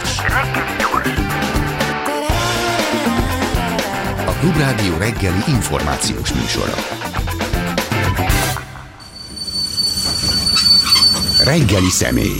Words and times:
gyors. 0.00 0.18
A 4.26 4.32
Klubrádió 4.40 4.96
reggeli 4.96 5.42
információs 5.48 6.32
műsora. 6.32 6.74
Reggeli 11.44 11.90
személy. 11.90 12.38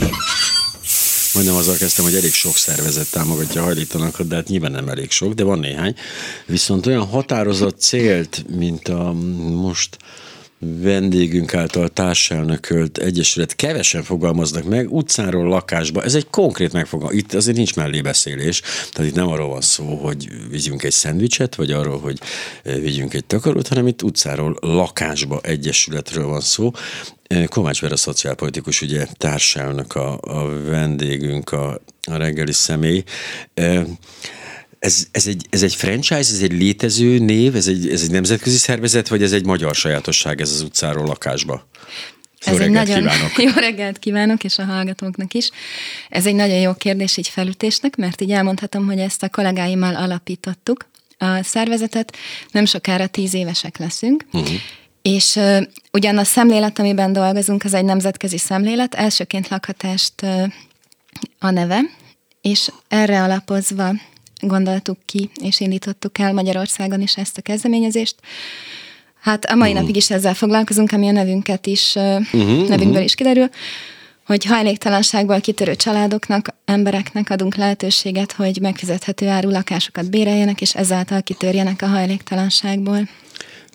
Majdnem 1.33 1.55
azzal 1.55 1.75
kezdtem, 1.75 2.05
hogy 2.05 2.15
elég 2.15 2.33
sok 2.33 2.55
szervezet 2.55 3.11
támogatja 3.11 3.61
a 3.61 3.63
hajlítalanokat, 3.63 4.27
de 4.27 4.35
hát 4.35 4.47
nyilván 4.47 4.71
nem 4.71 4.87
elég 4.87 5.11
sok, 5.11 5.33
de 5.33 5.43
van 5.43 5.59
néhány. 5.59 5.95
Viszont 6.45 6.85
olyan 6.85 7.05
határozott 7.05 7.79
célt, 7.79 8.45
mint 8.55 8.87
a 8.87 9.13
most 9.53 9.97
vendégünk 10.61 11.53
által 11.53 11.89
társelnökölt 11.89 12.97
egyesület 12.97 13.55
kevesen 13.55 14.03
fogalmaznak 14.03 14.63
meg, 14.63 14.93
utcáról 14.93 15.47
lakásba, 15.47 16.03
ez 16.03 16.15
egy 16.15 16.27
konkrét 16.29 16.73
megfogalmazás, 16.73 17.21
itt 17.21 17.33
azért 17.33 17.57
nincs 17.57 17.75
mellébeszélés, 17.75 18.61
tehát 18.91 19.11
itt 19.11 19.17
nem 19.17 19.27
arról 19.27 19.47
van 19.47 19.61
szó, 19.61 19.95
hogy 19.95 20.27
vigyünk 20.49 20.83
egy 20.83 20.91
szendvicset, 20.91 21.55
vagy 21.55 21.71
arról, 21.71 21.99
hogy 21.99 22.19
eh, 22.63 22.75
vigyünk 22.75 23.13
egy 23.13 23.25
takarót, 23.25 23.67
hanem 23.67 23.87
itt 23.87 24.03
utcáról 24.03 24.57
lakásba 24.59 25.39
egyesületről 25.43 26.25
van 26.25 26.41
szó. 26.41 26.71
Eh, 27.27 27.45
Kovács 27.45 27.81
Vera 27.81 27.97
szociálpolitikus, 27.97 28.81
ugye 28.81 29.05
társelnök 29.17 29.95
a, 29.95 30.19
a 30.21 30.61
vendégünk, 30.63 31.51
a, 31.51 31.81
a 32.07 32.15
reggeli 32.15 32.53
személy. 32.53 33.03
Ez, 34.81 35.07
ez, 35.11 35.27
egy, 35.27 35.45
ez 35.49 35.63
egy 35.63 35.75
franchise, 35.75 36.17
ez 36.17 36.41
egy 36.41 36.51
létező 36.51 37.19
név, 37.19 37.55
ez 37.55 37.67
egy, 37.67 37.89
ez 37.89 38.01
egy 38.01 38.11
nemzetközi 38.11 38.57
szervezet, 38.57 39.07
vagy 39.07 39.23
ez 39.23 39.31
egy 39.31 39.45
magyar 39.45 39.75
sajátosság 39.75 40.41
ez 40.41 40.51
az 40.51 40.61
utcáról 40.61 41.05
lakásba? 41.05 41.67
Jó 42.45 42.53
ez 42.53 42.59
egy 42.59 42.69
nagyon 42.69 42.95
kívánok. 42.95 43.37
jó 43.47 43.51
reggelt 43.55 43.99
kívánok, 43.99 44.43
és 44.43 44.57
a 44.57 44.63
hallgatóknak 44.63 45.33
is. 45.33 45.49
Ez 46.09 46.25
egy 46.25 46.35
nagyon 46.35 46.59
jó 46.59 46.73
kérdés 46.73 47.17
így 47.17 47.27
felütésnek, 47.27 47.95
mert 47.95 48.21
így 48.21 48.31
elmondhatom, 48.31 48.85
hogy 48.85 48.99
ezt 48.99 49.23
a 49.23 49.29
kollégáimmal 49.29 49.95
alapítottuk. 49.95 50.89
A 51.17 51.43
szervezetet 51.43 52.17
nem 52.51 52.65
sokára 52.65 53.07
tíz 53.07 53.33
évesek 53.33 53.77
leszünk, 53.77 54.25
uh-huh. 54.31 54.55
És 55.01 55.35
uh, 55.35 55.61
ugyan 55.91 56.17
a 56.17 56.23
szemlélet, 56.23 56.79
amiben 56.79 57.13
dolgozunk, 57.13 57.63
az 57.63 57.73
egy 57.73 57.85
nemzetközi 57.85 58.37
szemlélet, 58.37 58.95
elsőként 58.95 59.47
lakhatást 59.47 60.13
uh, 60.21 60.43
a 61.39 61.49
neve, 61.49 61.79
és 62.41 62.69
erre 62.87 63.23
alapozva 63.23 63.93
gondoltuk 64.41 64.97
ki, 65.05 65.29
és 65.41 65.59
indítottuk 65.59 66.17
el 66.17 66.33
Magyarországon 66.33 67.01
is 67.01 67.17
ezt 67.17 67.37
a 67.37 67.41
kezdeményezést. 67.41 68.15
Hát 69.21 69.45
a 69.45 69.55
mai 69.55 69.69
uh-huh. 69.69 69.81
napig 69.81 69.95
is 69.95 70.09
ezzel 70.09 70.33
foglalkozunk, 70.33 70.91
ami 70.91 71.07
a 71.07 71.11
nevünket 71.11 71.67
is, 71.67 71.95
uh-huh, 71.95 72.67
nevünkből 72.67 72.87
uh-huh. 72.87 73.03
is 73.03 73.15
kiderül, 73.15 73.49
hogy 74.25 74.45
hajléktalanságból 74.45 75.39
kitörő 75.39 75.75
családoknak, 75.75 76.55
embereknek 76.65 77.29
adunk 77.29 77.55
lehetőséget, 77.55 78.31
hogy 78.31 78.57
megfizethető 78.61 79.27
áru 79.27 79.49
lakásokat 79.49 80.09
béreljenek, 80.09 80.61
és 80.61 80.75
ezáltal 80.75 81.21
kitörjenek 81.21 81.81
a 81.81 81.87
hajléktalanságból 81.87 83.07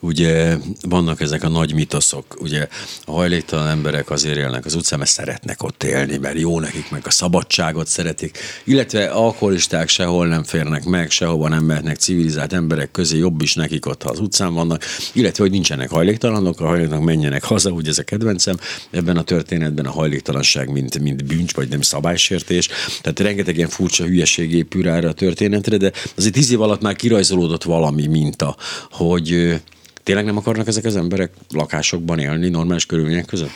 ugye 0.01 0.57
vannak 0.81 1.21
ezek 1.21 1.45
a 1.45 1.49
nagy 1.49 1.75
mitoszok, 1.75 2.37
ugye 2.39 2.69
a 3.05 3.11
hajléktalan 3.11 3.69
emberek 3.69 4.11
azért 4.11 4.37
élnek 4.37 4.65
az 4.65 4.75
utcán, 4.75 4.99
mert 4.99 5.11
szeretnek 5.11 5.63
ott 5.63 5.83
élni, 5.83 6.17
mert 6.17 6.39
jó 6.39 6.61
nekik, 6.61 6.91
meg 6.91 7.03
a 7.05 7.11
szabadságot 7.11 7.87
szeretik, 7.87 8.39
illetve 8.65 9.07
alkoholisták 9.07 9.89
sehol 9.89 10.27
nem 10.27 10.45
férnek 10.45 10.85
meg, 10.85 11.11
sehova 11.11 11.49
nem 11.49 11.65
mehetnek 11.65 11.97
civilizált 11.97 12.53
emberek 12.53 12.91
közé, 12.91 13.19
jobb 13.19 13.43
is 13.43 13.55
nekik 13.55 13.87
ott, 13.87 14.03
ha 14.03 14.11
az 14.11 14.21
utcán 14.21 14.55
vannak, 14.55 14.85
illetve, 15.13 15.43
hogy 15.43 15.53
nincsenek 15.53 15.91
hajléktalanok, 15.91 16.61
a 16.61 16.67
hajléktalanok 16.67 17.07
menjenek 17.07 17.45
haza, 17.45 17.71
ugye 17.71 17.91
ez 17.91 17.99
a 17.99 18.03
kedvencem, 18.03 18.57
ebben 18.91 19.17
a 19.17 19.23
történetben 19.23 19.87
a 19.87 19.91
hajléktalanság 19.91 20.71
mint, 20.71 20.99
mint 20.99 21.25
bűncs, 21.25 21.55
vagy 21.55 21.69
nem 21.69 21.81
szabálysértés, 21.81 22.69
tehát 23.03 23.21
rengeteg 23.21 23.57
ilyen 23.57 23.69
furcsa 23.69 24.05
hülyeség 24.05 24.53
épül 24.53 24.89
erre 24.89 25.09
a 25.09 25.13
történetre, 25.13 25.77
de 25.77 25.93
azért 26.17 26.35
tíz 26.35 26.51
év 26.51 26.61
alatt 26.61 26.81
már 26.81 26.97
kirajzolódott 26.97 27.63
valami 27.63 28.07
minta, 28.07 28.57
hogy 28.91 29.61
Tényleg 30.07 30.25
nem 30.25 30.37
akarnak 30.37 30.67
ezek 30.67 30.85
az 30.85 30.97
emberek 30.97 31.33
lakásokban 31.51 32.19
élni 32.19 32.49
normális 32.49 32.87
körülmények 32.87 33.25
között? 33.25 33.51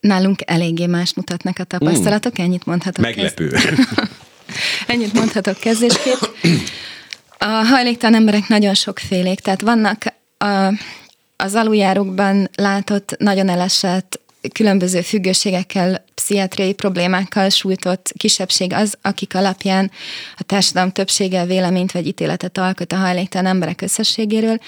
Nálunk 0.00 0.38
eléggé 0.44 0.86
más 0.86 1.14
mutatnak 1.14 1.58
a 1.58 1.64
tapasztalatok, 1.64 2.40
mm. 2.40 2.44
ennyit 2.44 2.66
mondhatok. 2.66 3.04
Meglepő. 3.04 3.48
Kezd... 3.48 3.68
ennyit 4.86 5.12
mondhatok 5.12 5.58
kezdésképp. 5.58 6.20
A 7.38 7.44
hajléktalan 7.44 8.14
emberek 8.14 8.48
nagyon 8.48 8.74
sokfélék, 8.74 9.40
tehát 9.40 9.60
vannak 9.60 10.04
a, 10.38 10.74
az 11.36 11.54
aluljárókban 11.54 12.50
látott, 12.54 13.14
nagyon 13.18 13.48
elesett, 13.48 14.20
különböző 14.52 15.00
függőségekkel, 15.00 16.04
pszichiátriai 16.14 16.72
problémákkal 16.72 17.48
sújtott 17.48 18.12
kisebbség 18.16 18.72
az, 18.72 18.98
akik 19.02 19.34
alapján 19.34 19.90
a 20.36 20.42
társadalom 20.42 20.90
többsége 20.90 21.44
véleményt 21.44 21.92
vagy 21.92 22.06
ítéletet 22.06 22.58
alkot 22.58 22.92
a 22.92 22.96
hajléktalan 22.96 23.46
emberek 23.46 23.80
összességéről, 23.80 24.60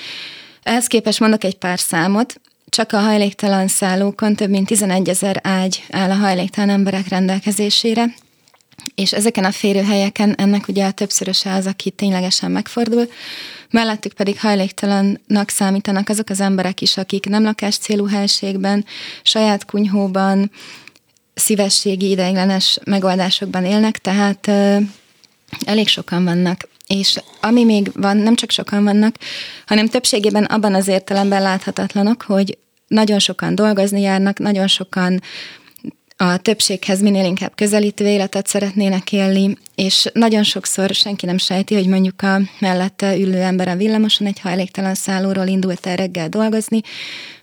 ehhez 0.66 0.86
képest 0.86 1.20
mondok 1.20 1.44
egy 1.44 1.54
pár 1.54 1.78
számot. 1.78 2.40
Csak 2.68 2.92
a 2.92 2.98
hajléktalan 2.98 3.68
szállókon 3.68 4.34
több 4.34 4.50
mint 4.50 4.66
11 4.66 5.08
ezer 5.08 5.40
ágy 5.42 5.84
áll 5.90 6.10
a 6.10 6.14
hajléktalan 6.14 6.70
emberek 6.70 7.08
rendelkezésére, 7.08 8.14
és 8.94 9.12
ezeken 9.12 9.44
a 9.44 9.50
férőhelyeken 9.50 10.34
ennek 10.34 10.68
ugye 10.68 10.84
a 10.84 10.90
többszöröse 10.90 11.52
az, 11.52 11.66
aki 11.66 11.90
ténylegesen 11.90 12.50
megfordul, 12.50 13.08
mellettük 13.70 14.12
pedig 14.12 14.40
hajléktalannak 14.40 15.48
számítanak 15.48 16.08
azok 16.08 16.30
az 16.30 16.40
emberek 16.40 16.80
is, 16.80 16.96
akik 16.96 17.28
nem 17.28 17.42
lakás 17.42 17.76
célú 17.76 18.06
helységben, 18.06 18.84
saját 19.22 19.64
kunyhóban, 19.64 20.50
szívességi 21.34 22.10
ideiglenes 22.10 22.78
megoldásokban 22.84 23.64
élnek, 23.64 23.98
tehát 23.98 24.50
elég 25.64 25.88
sokan 25.88 26.24
vannak 26.24 26.68
és 26.86 27.20
ami 27.40 27.64
még 27.64 27.90
van, 27.94 28.16
nem 28.16 28.34
csak 28.34 28.50
sokan 28.50 28.84
vannak, 28.84 29.16
hanem 29.66 29.88
többségében 29.88 30.44
abban 30.44 30.74
az 30.74 30.88
értelemben 30.88 31.42
láthatatlanok, 31.42 32.22
hogy 32.22 32.58
nagyon 32.86 33.18
sokan 33.18 33.54
dolgozni 33.54 34.00
járnak, 34.00 34.38
nagyon 34.38 34.66
sokan 34.66 35.20
a 36.16 36.36
többséghez 36.36 37.00
minél 37.00 37.24
inkább 37.24 37.54
közelítő 37.54 38.06
életet 38.06 38.46
szeretnének 38.46 39.12
élni, 39.12 39.56
és 39.74 40.10
nagyon 40.12 40.42
sokszor 40.42 40.90
senki 40.90 41.26
nem 41.26 41.38
sejti, 41.38 41.74
hogy 41.74 41.86
mondjuk 41.86 42.22
a 42.22 42.40
mellette 42.58 43.16
ülő 43.16 43.40
ember 43.40 43.68
a 43.68 43.76
villamoson 43.76 44.26
egy 44.26 44.40
hajléktalan 44.40 44.94
szállóról 44.94 45.46
indult 45.46 45.86
el 45.86 45.96
reggel 45.96 46.28
dolgozni, 46.28 46.80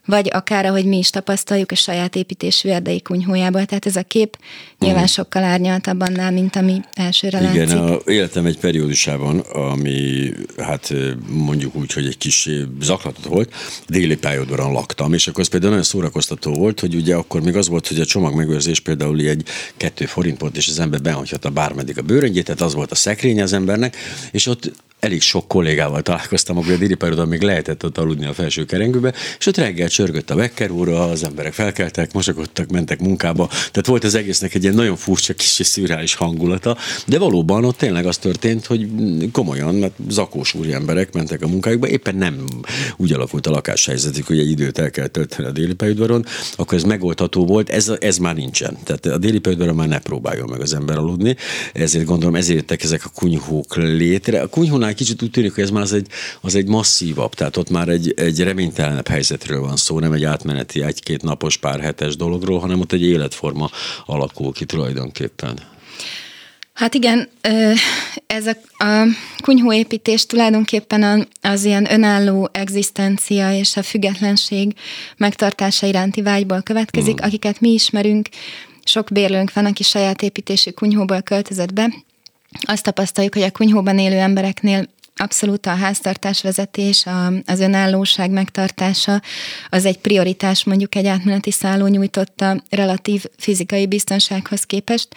vagy 0.05 0.29
akár, 0.31 0.65
ahogy 0.65 0.85
mi 0.85 0.97
is 0.97 1.09
tapasztaljuk 1.09 1.71
a 1.71 1.75
saját 1.75 2.15
építésű 2.15 2.69
erdei 2.69 3.01
kunyhójából. 3.01 3.65
Tehát 3.65 3.85
ez 3.85 3.95
a 3.95 4.03
kép 4.03 4.37
nyilván 4.79 5.03
mm. 5.03 5.05
sokkal 5.05 5.43
árnyaltabb 5.43 6.01
annál, 6.01 6.31
mint 6.31 6.55
ami 6.55 6.79
elsőre 6.93 7.39
Igen, 7.51 7.67
látszik. 7.67 8.07
a 8.07 8.11
életem 8.11 8.45
egy 8.45 8.59
periódusában, 8.59 9.39
ami 9.39 10.31
hát 10.57 10.93
mondjuk 11.27 11.75
úgy, 11.75 11.93
hogy 11.93 12.05
egy 12.05 12.17
kis 12.17 12.49
zaklatott 12.81 13.25
volt, 13.25 13.53
déli 13.87 14.17
pályaudvaron 14.17 14.71
laktam, 14.71 15.13
és 15.13 15.27
akkor 15.27 15.41
az 15.41 15.47
például 15.47 15.71
nagyon 15.71 15.87
szórakoztató 15.87 16.53
volt, 16.53 16.79
hogy 16.79 16.95
ugye 16.95 17.15
akkor 17.15 17.41
még 17.41 17.55
az 17.55 17.67
volt, 17.67 17.87
hogy 17.87 17.99
a 17.99 18.05
csomagmegőrzés 18.05 18.79
például 18.79 19.19
egy 19.19 19.45
kettő 19.77 20.05
forint 20.05 20.39
volt, 20.39 20.57
és 20.57 20.67
az 20.67 20.79
ember 20.79 21.01
behagyhatta 21.01 21.49
bármeddig 21.49 21.97
a 21.97 22.01
bőröngyét, 22.01 22.45
tehát 22.45 22.61
az 22.61 22.73
volt 22.73 22.91
a 22.91 22.95
szekrény 22.95 23.41
az 23.41 23.53
embernek, 23.53 23.95
és 24.31 24.45
ott 24.47 24.71
elég 25.03 25.21
sok 25.21 25.47
kollégával 25.47 26.01
találkoztam, 26.01 26.57
akkor 26.57 26.71
a 26.71 26.77
déli 26.77 26.97
még 27.27 27.41
lehetett 27.41 27.85
ott 27.85 27.97
aludni 27.97 28.25
a 28.25 28.33
felső 28.33 28.65
kerengőbe, 28.65 29.13
és 29.39 29.45
ott 29.45 29.57
reggel 29.57 29.87
csörgött 29.87 30.29
a 30.29 30.35
vekker 30.35 30.71
óra, 30.71 31.03
az 31.03 31.23
emberek 31.23 31.53
felkeltek, 31.53 32.13
mosakodtak, 32.13 32.71
mentek 32.71 32.99
munkába. 32.99 33.47
Tehát 33.47 33.85
volt 33.85 34.03
az 34.03 34.15
egésznek 34.15 34.53
egy 34.53 34.63
ilyen 34.63 34.75
nagyon 34.75 34.95
furcsa 34.95 35.33
kis 35.33 35.59
és 35.59 35.67
szürreális 35.67 36.15
hangulata, 36.15 36.77
de 37.05 37.19
valóban 37.19 37.65
ott 37.65 37.77
tényleg 37.77 38.05
az 38.05 38.17
történt, 38.17 38.65
hogy 38.65 38.87
komolyan, 39.31 39.75
mert 39.75 39.93
zakós 40.09 40.53
úri 40.53 40.73
emberek 40.73 41.13
mentek 41.13 41.41
a 41.41 41.47
munkájukba, 41.47 41.87
éppen 41.87 42.15
nem 42.15 42.45
úgy 42.97 43.13
alakult 43.13 43.47
a 43.47 43.51
lakáshelyzetük, 43.51 44.27
hogy 44.27 44.39
egy 44.39 44.49
időt 44.49 44.77
el 44.77 44.89
kell 44.89 45.07
tölteni 45.07 45.47
a 45.47 45.51
déli 45.51 45.73
pályaudvaron, 45.73 46.25
akkor 46.55 46.77
ez 46.77 46.83
megoldható 46.83 47.45
volt, 47.45 47.69
ez, 47.69 47.91
ez 47.99 48.17
már 48.17 48.35
nincsen. 48.35 48.77
Tehát 48.83 49.05
a 49.05 49.17
déli 49.17 49.39
pályaudvaron 49.39 49.75
már 49.75 49.87
ne 49.87 49.99
próbáljon 49.99 50.49
meg 50.49 50.61
az 50.61 50.73
ember 50.73 50.97
aludni, 50.97 51.35
ezért 51.73 52.06
gondolom, 52.06 52.35
ezért 52.35 52.57
jöttek 52.59 52.83
ezek 52.83 53.06
a 53.06 53.11
kunyhók 53.15 53.75
létre. 53.75 54.41
A 54.41 54.47
kunyhónál 54.47 54.93
kicsit 54.95 55.22
úgy 55.22 55.31
tűnik, 55.31 55.54
hogy 55.54 55.63
ez 55.63 55.69
már 55.69 55.81
az 55.81 55.94
egy, 55.94 56.07
az 56.42 56.56
egy 56.56 56.68
masszívabb, 56.68 57.34
tehát 57.34 57.57
ott 57.57 57.69
már 57.69 57.88
egy, 57.88 58.13
egy 58.16 58.40
reménytelenebb 58.40 59.07
helyzetről 59.07 59.62
van 59.62 59.75
szó, 59.75 60.00
nem 60.00 60.12
egy 60.12 60.24
átmeneti 60.24 60.84
egy-két 60.84 61.22
napos 61.22 61.57
pár 61.57 61.80
hetes 61.80 62.16
dologról, 62.16 62.60
hanem 62.60 62.80
ott 62.80 62.92
egy 62.92 63.04
életforma 63.04 63.69
alakul 64.06 64.54
ki 64.54 64.66
tulajdonképpen. 64.66 65.60
Hát 66.74 66.94
igen, 66.94 67.30
ez 68.28 68.48
a, 68.48 68.84
a 68.84 69.06
kunyhóépítés 69.44 70.25
tulajdonképpen 70.25 71.28
az 71.42 71.63
ilyen 71.63 71.92
önálló 71.92 72.50
egzisztencia 72.51 73.54
és 73.54 73.78
a 73.78 73.84
függetlenség 73.84 74.74
megtartása 75.18 75.88
iránti 75.88 76.22
vágyból 76.22 76.62
következik, 76.62 77.22
mm. 77.22 77.25
akiket 77.25 77.60
mi 77.60 77.69
ismerünk, 77.69 78.30
sok 78.84 79.07
bérlőnk 79.12 79.54
van, 79.54 79.66
aki 79.66 79.84
saját 79.84 80.22
építésű 80.22 80.72
kunyhóból 80.72 81.22
költözött 81.22 81.74
be, 81.74 81.94
azt 82.61 82.83
tapasztaljuk, 82.83 83.33
hogy 83.33 83.44
a 83.44 83.51
kunyhóban 83.51 84.00
élő 84.00 84.17
embereknél 84.17 84.88
Abszolút 85.15 85.65
a 85.65 85.75
háztartásvezetés, 85.75 87.05
a, 87.05 87.33
az 87.45 87.59
önállóság 87.59 88.31
megtartása 88.31 89.21
az 89.69 89.85
egy 89.85 89.97
prioritás 89.97 90.63
mondjuk 90.63 90.95
egy 90.95 91.05
átmeneti 91.05 91.51
szálló 91.51 91.88
nyújtotta 91.88 92.63
relatív 92.69 93.25
fizikai 93.38 93.88
biztonsághoz 93.88 94.63
képest. 94.63 95.07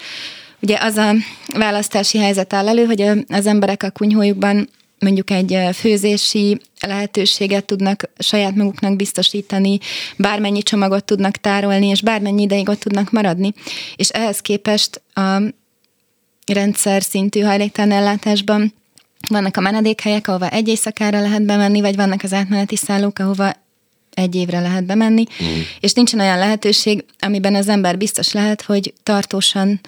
ugye 0.60 0.78
az 0.80 0.96
a 0.96 1.14
választási 1.54 2.18
helyzet 2.18 2.52
áll 2.52 2.68
elő, 2.68 2.84
hogy 2.84 3.00
az 3.28 3.46
emberek 3.46 3.82
a 3.82 3.90
kunyhójukban 3.90 4.68
mondjuk 4.98 5.30
egy 5.30 5.58
főzési 5.74 6.60
lehetőséget 6.80 7.64
tudnak 7.64 8.10
saját 8.18 8.54
maguknak 8.54 8.96
biztosítani, 8.96 9.78
bármennyi 10.16 10.62
csomagot 10.62 11.04
tudnak 11.04 11.36
tárolni, 11.36 11.86
és 11.86 12.02
bármennyi 12.02 12.42
ideig 12.42 12.68
ott 12.68 12.80
tudnak 12.80 13.10
maradni. 13.10 13.52
És 13.96 14.08
ehhez 14.08 14.40
képest 14.40 15.02
a 15.14 15.42
rendszer 16.52 17.02
szintű 17.02 17.40
hajléktalan 17.40 17.93
ellátásban 17.93 18.72
vannak 19.28 19.56
a 19.56 19.60
menedékhelyek, 19.60 20.28
ahova 20.28 20.48
egy 20.48 20.69
éjszakára 20.69 21.20
lehet 21.20 21.43
bemenni, 21.43 21.81
vagy 21.81 21.96
vannak 21.96 22.22
az 22.22 22.32
átmeneti 22.32 22.76
szállók, 22.76 23.19
ahova 23.19 23.52
egy 24.14 24.34
évre 24.34 24.60
lehet 24.60 24.84
bemenni, 24.84 25.25
mm. 25.44 25.60
és 25.81 25.93
nincsen 25.93 26.20
olyan 26.20 26.38
lehetőség, 26.38 27.04
amiben 27.19 27.54
az 27.54 27.69
ember 27.69 27.96
biztos 27.98 28.32
lehet, 28.32 28.62
hogy 28.62 28.93
tartósan 29.02 29.81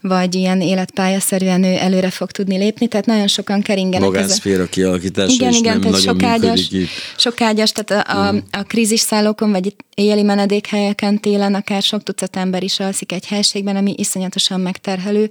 vagy 0.00 0.34
ilyen 0.34 0.60
életpályaszerűen 0.60 1.62
ő 1.62 1.76
előre 1.76 2.10
fog 2.10 2.30
tudni 2.30 2.56
lépni, 2.56 2.88
tehát 2.88 3.06
nagyon 3.06 3.26
sokan 3.26 3.62
keringenek. 3.62 4.06
Magánszféra 4.06 4.66
kialakítása 4.68 5.32
igen, 5.32 5.50
is 5.50 5.58
igen, 5.58 5.72
nem 5.72 5.80
tehát 5.80 5.96
nagyon 5.96 6.14
sokágyas, 6.14 6.70
itt. 6.70 6.88
sokágyas, 7.16 7.72
tehát 7.72 8.08
a, 8.08 8.18
a, 8.18 8.32
mm. 8.32 8.38
a 8.50 8.62
krízisszállókon, 8.62 9.50
vagy 9.50 9.74
éjjeli 9.94 10.22
menedékhelyeken 10.22 11.20
télen 11.20 11.54
akár 11.54 11.82
sok 11.82 12.02
tucat 12.02 12.36
ember 12.36 12.62
is 12.62 12.80
alszik 12.80 13.12
egy 13.12 13.26
helységben, 13.26 13.76
ami 13.76 13.94
iszonyatosan 13.96 14.60
megterhelő. 14.60 15.30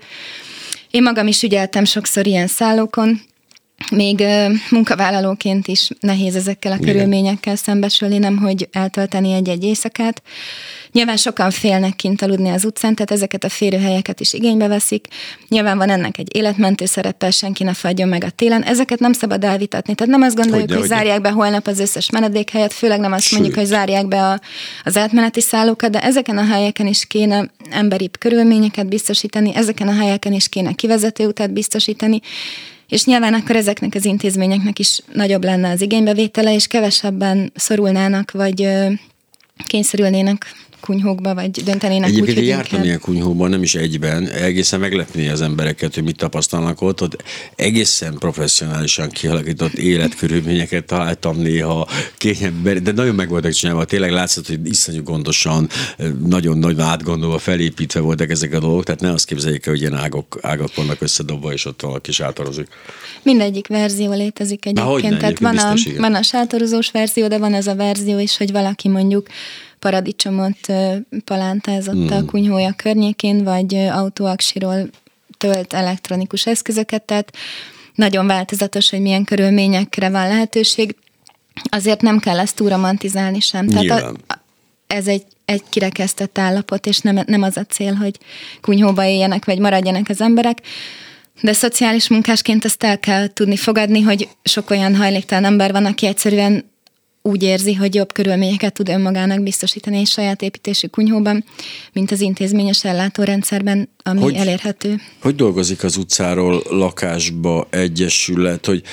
Én 0.92 1.04
magam 1.04 1.27
is 1.27 1.44
ügyeltem 1.44 1.83
sokszor 1.83 2.27
ilyen 2.27 2.48
szállókon, 2.48 3.22
még 3.92 4.24
munkavállalóként 4.70 5.68
is 5.68 5.90
nehéz 6.00 6.36
ezekkel 6.36 6.72
a 6.72 6.76
Igen. 6.76 6.94
körülményekkel 6.94 7.56
szembesülni, 7.56 8.18
nem 8.18 8.38
hogy 8.38 8.68
eltölteni 8.72 9.34
egy-egy 9.34 9.64
éjszakát. 9.64 10.22
Nyilván 10.92 11.18
sokan 11.18 11.52
félnek 11.52 11.96
kint 11.96 12.22
aludni 12.22 12.50
az 12.50 12.66
utcán, 12.66 12.96
tehát 12.96 13.12
ezeket 13.12 13.44
a 13.44 13.50
férőhelyeket 13.50 14.20
is 14.20 14.34
igénybe 14.34 14.68
veszik. 14.68 15.08
Nyilván 15.48 15.78
van 15.78 15.90
ennek 15.90 16.18
egy 16.18 16.36
életmentő 16.36 16.86
szerepe, 16.86 17.31
senki 17.31 17.64
ne 17.64 17.74
fagyjon 17.74 18.08
meg 18.08 18.24
a 18.24 18.30
télen. 18.30 18.64
Ezeket 18.64 19.00
nem 19.00 19.14
szabad 19.14 19.44
elvitatni. 19.44 19.96
Tehát 19.96 20.14
nem 20.14 20.22
azt 20.22 20.36
gondoljuk, 20.36 20.70
hogy, 20.70 20.78
hogy 20.78 20.88
zárják 20.88 21.22
be 21.22 21.30
holnap 21.30 21.68
az 21.68 21.80
összes 21.80 22.10
menedékhelyet, 22.10 22.74
főleg 22.74 23.00
nem 23.00 23.12
azt 23.12 23.24
Sőt. 23.24 23.40
mondjuk, 23.40 23.58
hogy 23.58 23.68
zárják 23.68 24.08
be 24.08 24.22
a, 24.22 24.40
az 24.84 24.98
átmeneti 24.98 25.42
szállókat, 25.42 25.92
de 25.92 26.04
ezeken 26.04 26.38
a 26.38 26.46
helyeken 26.46 26.88
is 26.88 27.06
kéne 27.06 27.52
emberibb 27.70 28.18
körülményeket 28.18 28.88
biztosítani, 28.88 29.56
ezeken 29.56 29.88
a 29.88 29.94
helyeken 29.94 30.34
is 30.34 30.50
kéne 30.50 30.74
kivezető 30.74 31.28
utat 31.28 31.54
biztosítani, 31.54 32.20
és 32.89 33.06
nyilván 33.06 33.33
akkor 33.33 33.56
ezeknek 33.56 33.95
az 33.95 34.06
intézményeknek 34.06 34.80
is 34.80 35.00
nagyobb 35.13 35.44
lenne 35.44 35.69
az 35.69 35.81
igénybevétele, 35.81 36.53
és 36.53 36.68
kevesebben 36.68 37.51
szorulnának, 37.56 38.31
vagy 38.31 38.69
kényszerülnének 39.68 40.45
kunyhókba, 40.80 41.34
vagy 41.34 41.52
döntenének 41.52 42.10
Egyébként 42.10 42.30
úgy, 42.30 42.44
hogy 42.44 42.48
jártam 42.48 42.84
ilyen 42.84 43.00
kunyhóban, 43.00 43.50
nem 43.50 43.62
is 43.64 43.76
egyben, 43.76 44.28
egészen 44.28 44.80
meglepni 44.80 45.28
az 45.28 45.42
embereket, 45.42 45.94
hogy 45.94 46.04
mit 46.04 46.16
tapasztalnak 46.16 46.81
ott, 46.81 47.02
ott 47.02 47.24
egéssen 47.56 48.16
professzionálisan 48.18 49.10
kialakított 49.10 49.74
életkörülményeket 49.74 50.86
találtam 50.86 51.38
néha. 51.38 51.88
Kényelmi, 52.18 52.80
de 52.80 52.92
nagyon 52.92 53.16
meg 53.16 53.30
voltak 53.30 53.52
csinálva, 53.52 53.86
tényleg 53.86 54.12
látszott, 54.12 54.48
hogy 54.48 54.60
iszonyú 54.68 55.04
gondosan, 55.04 55.70
nagyon-nagyon 56.28 56.80
átgondolva, 56.80 57.38
felépítve 57.38 58.00
voltak 58.00 58.30
ezek 58.30 58.54
a 58.54 58.60
dolgok, 58.60 58.84
tehát 58.84 59.02
ne 59.02 59.12
azt 59.12 59.25
képzeljék 59.25 59.66
el, 59.66 59.72
hogy 59.72 59.82
ilyen 59.82 59.96
ágok, 59.96 60.40
ágak 60.42 60.75
vannak 60.75 61.02
összedobva, 61.02 61.54
és 61.54 61.66
ott 61.66 61.82
valaki 61.82 62.12
sátorozik. 62.12 62.68
Mindegyik 63.24 63.68
verzió 63.68 64.12
létezik 64.12 64.66
egyébként, 64.66 65.18
tehát 65.18 65.40
van, 65.40 65.58
a, 65.58 65.74
van 65.98 66.16
a 66.16 66.22
sátorozós 66.22 66.92
verzió, 66.92 67.28
de 67.28 67.38
van 67.38 67.54
ez 67.54 67.68
a 67.68 67.75
verzió 67.75 68.20
is, 68.20 68.38
hogy 68.38 68.52
valaki 68.52 68.88
mondjuk 68.88 69.28
paradicsomot 69.80 70.58
palántázott 71.26 72.10
a 72.10 72.16
hmm. 72.16 72.26
kunyhója 72.26 72.74
környékén, 72.76 73.44
vagy 73.44 73.76
autóaksiról 73.76 74.90
tölt 75.38 75.74
elektronikus 75.74 76.46
eszközöket, 76.46 77.04
tehát 77.04 77.31
nagyon 77.96 78.28
változatos, 78.28 78.90
hogy 78.90 79.02
milyen 79.02 79.24
körülményekre 79.24 80.10
van 80.10 80.28
lehetőség. 80.28 80.96
Azért 81.70 82.02
nem 82.02 82.20
kell 82.20 82.40
ezt 82.40 82.56
túl 82.56 82.70
romantizálni 82.70 83.40
sem. 83.40 83.68
Tehát 83.68 84.04
a, 84.04 84.14
a, 84.28 84.42
ez 84.88 85.08
egy, 85.08 85.24
egy 85.46 85.64
kirekesztett 85.70 86.38
állapot, 86.38 86.86
és 86.86 87.00
nem, 87.00 87.20
nem 87.25 87.42
az 87.42 87.58
a 87.58 87.64
cél, 87.64 87.94
hogy 87.94 88.18
kunyhóba 88.62 89.06
éljenek, 89.06 89.46
vagy 89.46 89.60
maradjanak 89.60 90.10
az 90.10 90.22
emberek. 90.22 90.62
De 91.42 91.54
szociális 91.54 92.08
munkásként 92.08 92.66
ezt 92.66 92.84
el 92.84 93.00
kell 93.00 93.28
tudni 93.28 93.56
fogadni, 93.56 94.02
hogy 94.02 94.28
sok 94.44 94.70
olyan 94.70 94.96
hajléktalan 94.96 95.46
ember 95.46 95.72
van, 95.72 95.86
aki 95.86 96.06
egyszerűen 96.06 96.72
úgy 97.21 97.44
érzi, 97.44 97.74
hogy 97.74 97.95
jobb 97.95 98.13
körülményeket 98.13 98.74
tud 98.74 98.89
önmagának 98.89 99.44
biztosítani 99.44 99.98
egy 99.98 100.07
saját 100.07 100.42
építésű 100.42 100.88
kunyhóban, 100.88 101.44
mint 101.94 102.12
az 102.12 102.21
intézményes 102.21 102.83
ellátórendszerben, 102.83 103.89
ami 104.04 104.21
hogy, 104.21 104.33
elérhető. 104.36 105.01
Hogy 105.21 105.36
dolgozik 105.36 105.83
az 105.83 105.98
utcáról 105.98 106.63
lakásba 106.69 107.68
egyesület, 107.69 108.66
hogy 108.66 108.83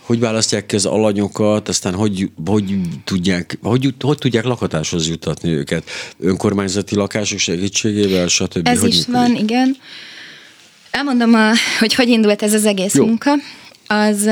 hogy 0.00 0.20
választják 0.20 0.66
ki 0.66 0.74
az 0.74 0.84
alanyokat, 0.84 1.68
aztán 1.68 1.94
hogy, 1.94 2.30
hogy, 2.46 2.74
tudják, 3.04 3.58
hogy, 3.62 3.94
hogy 4.00 4.18
tudják 4.18 4.44
lakatáshoz 4.44 5.08
jutatni 5.08 5.50
őket? 5.50 5.90
Önkormányzati 6.18 6.94
lakások 6.94 7.38
segítségével, 7.38 8.28
stb. 8.28 8.68
Ez 8.68 8.80
hogy 8.80 8.88
is 8.88 9.06
működik? 9.06 9.14
van, 9.14 9.36
igen. 9.36 9.76
Elmondom, 10.90 11.34
a, 11.34 11.50
hogy 11.78 11.94
hogy 11.94 12.08
indult 12.08 12.42
ez 12.42 12.54
az 12.54 12.64
egész 12.64 12.94
Jó. 12.94 13.06
munka. 13.06 13.30
Az 13.86 14.28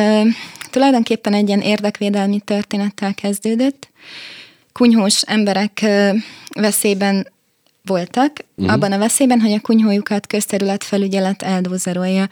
tulajdonképpen 0.75 1.35
egy 1.35 1.49
ilyen 1.49 1.61
érdekvédelmi 1.61 2.41
történettel 2.41 3.15
kezdődött. 3.15 3.89
Kunyhós 4.73 5.23
emberek 5.23 5.85
veszélyben 6.55 7.33
voltak, 7.85 8.45
uh-huh. 8.55 8.75
abban 8.75 8.93
a 8.93 8.99
veszélyben, 8.99 9.41
hogy 9.41 9.53
a 9.53 9.61
kunyhójukat 9.61 10.27
közterületfelügyelet 10.27 11.43
eldózerolja. 11.43 12.29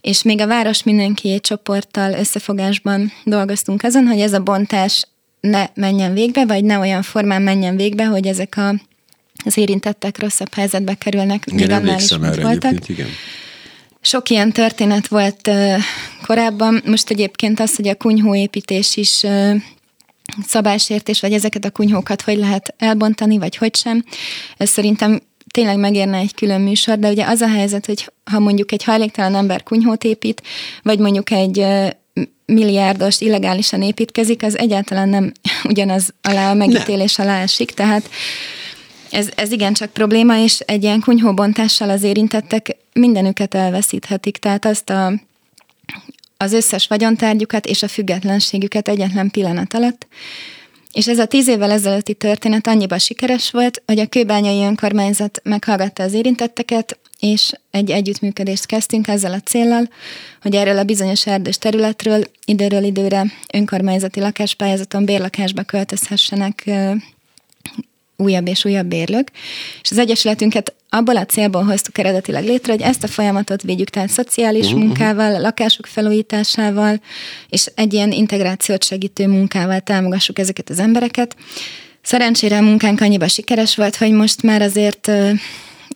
És 0.00 0.22
még 0.22 0.40
a 0.40 0.46
Város 0.46 0.82
Mindenki 0.82 1.40
csoporttal 1.40 2.12
összefogásban 2.12 3.12
dolgoztunk 3.24 3.82
azon, 3.82 4.06
hogy 4.06 4.20
ez 4.20 4.32
a 4.32 4.40
bontás 4.40 5.06
ne 5.40 5.66
menjen 5.74 6.12
végbe, 6.12 6.46
vagy 6.46 6.64
ne 6.64 6.78
olyan 6.78 7.02
formán 7.02 7.42
menjen 7.42 7.76
végbe, 7.76 8.04
hogy 8.04 8.26
ezek 8.26 8.56
a, 8.56 8.74
az 9.44 9.56
érintettek 9.56 10.18
rosszabb 10.18 10.54
helyzetbe 10.54 10.94
kerülnek, 10.94 11.44
igen, 11.46 11.66
még 11.66 11.70
annál 11.70 11.98
is, 11.98 12.42
voltak. 12.42 12.88
Igen. 12.88 13.08
Sok 14.00 14.28
ilyen 14.28 14.52
történet 14.52 15.06
volt 15.06 15.50
korábban. 16.26 16.82
Most 16.84 17.10
egyébként 17.10 17.60
az, 17.60 17.76
hogy 17.76 17.88
a 17.88 17.94
kunyhóépítés 17.94 18.96
is 18.96 19.22
szabásértés, 20.46 21.20
vagy 21.20 21.32
ezeket 21.32 21.64
a 21.64 21.70
kunyhókat 21.70 22.22
hogy 22.22 22.36
lehet 22.36 22.74
elbontani, 22.78 23.38
vagy 23.38 23.56
hogy 23.56 23.76
sem. 23.76 24.04
Ez 24.56 24.68
szerintem 24.68 25.20
tényleg 25.50 25.78
megérne 25.78 26.18
egy 26.18 26.34
külön 26.34 26.60
műsor, 26.60 26.98
de 26.98 27.10
ugye 27.10 27.24
az 27.24 27.40
a 27.40 27.48
helyzet, 27.48 27.86
hogy 27.86 28.12
ha 28.24 28.38
mondjuk 28.38 28.72
egy 28.72 28.84
hajléktalan 28.84 29.34
ember 29.34 29.62
kunyhót 29.62 30.04
épít, 30.04 30.42
vagy 30.82 30.98
mondjuk 30.98 31.30
egy 31.30 31.66
milliárdos 32.46 33.20
illegálisan 33.20 33.82
építkezik, 33.82 34.42
az 34.42 34.58
egyáltalán 34.58 35.08
nem 35.08 35.32
ugyanaz 35.70 36.14
alá 36.22 36.50
a 36.50 36.54
megítélés 36.54 37.18
alá 37.18 37.42
esik, 37.42 37.70
tehát 37.70 38.10
ez, 39.10 39.28
ez 39.34 39.52
igencsak 39.52 39.90
probléma, 39.90 40.38
és 40.38 40.60
egy 40.60 40.82
ilyen 40.82 41.00
kunyhóbontással 41.00 41.90
az 41.90 42.02
érintettek 42.02 42.76
mindenüket 42.92 43.54
elveszíthetik, 43.54 44.36
tehát 44.36 44.64
azt 44.64 44.90
a, 44.90 45.12
az 46.36 46.52
összes 46.52 46.86
vagyontárgyukat 46.86 47.66
és 47.66 47.82
a 47.82 47.88
függetlenségüket 47.88 48.88
egyetlen 48.88 49.30
pillanat 49.30 49.74
alatt. 49.74 50.06
És 50.92 51.08
ez 51.08 51.18
a 51.18 51.26
tíz 51.26 51.48
évvel 51.48 51.70
ezelőtti 51.70 52.14
történet 52.14 52.66
annyiban 52.66 52.98
sikeres 52.98 53.50
volt, 53.50 53.82
hogy 53.86 53.98
a 53.98 54.06
kőbányai 54.06 54.62
önkormányzat 54.62 55.40
meghallgatta 55.44 56.02
az 56.02 56.12
érintetteket, 56.12 56.98
és 57.20 57.52
egy 57.70 57.90
együttműködést 57.90 58.66
kezdtünk 58.66 59.08
ezzel 59.08 59.32
a 59.32 59.40
céllal, 59.40 59.88
hogy 60.42 60.54
erről 60.54 60.78
a 60.78 60.84
bizonyos 60.84 61.26
erdős 61.26 61.58
területről 61.58 62.22
időről 62.44 62.82
időre 62.82 63.24
önkormányzati 63.52 64.20
lakáspályázaton 64.20 65.04
bérlakásba 65.04 65.62
költözhessenek 65.62 66.70
újabb 68.16 68.48
és 68.48 68.64
újabb 68.64 68.86
bérlők, 68.86 69.30
és 69.82 69.90
az 69.90 69.98
Egyesületünket 69.98 70.74
abból 70.88 71.16
a 71.16 71.26
célból 71.26 71.62
hoztuk 71.62 71.98
eredetileg 71.98 72.44
létre, 72.44 72.72
hogy 72.72 72.82
ezt 72.82 73.02
a 73.02 73.08
folyamatot 73.08 73.62
védjük, 73.62 73.90
tehát 73.90 74.08
szociális 74.08 74.66
uh-huh. 74.66 74.80
munkával, 74.80 75.40
lakások 75.40 75.86
felújításával, 75.86 77.00
és 77.48 77.70
egy 77.74 77.92
ilyen 77.92 78.12
integrációt 78.12 78.84
segítő 78.84 79.26
munkával 79.26 79.80
támogassuk 79.80 80.38
ezeket 80.38 80.70
az 80.70 80.78
embereket. 80.78 81.36
Szerencsére 82.02 82.58
a 82.58 82.62
munkánk 82.62 83.00
annyiba 83.00 83.28
sikeres 83.28 83.76
volt, 83.76 83.96
hogy 83.96 84.10
most 84.10 84.42
már 84.42 84.62
azért 84.62 85.10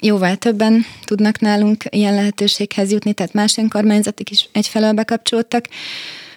jóval 0.02 0.36
többen 0.36 0.84
tudnak 1.04 1.40
nálunk 1.40 1.84
ilyen 1.88 2.14
lehetőséghez 2.14 2.92
jutni, 2.92 3.12
tehát 3.12 3.32
más 3.32 3.56
önkormányzatok 3.56 4.30
is 4.30 4.48
egyfelől 4.52 4.92
bekapcsolódtak, 4.92 5.68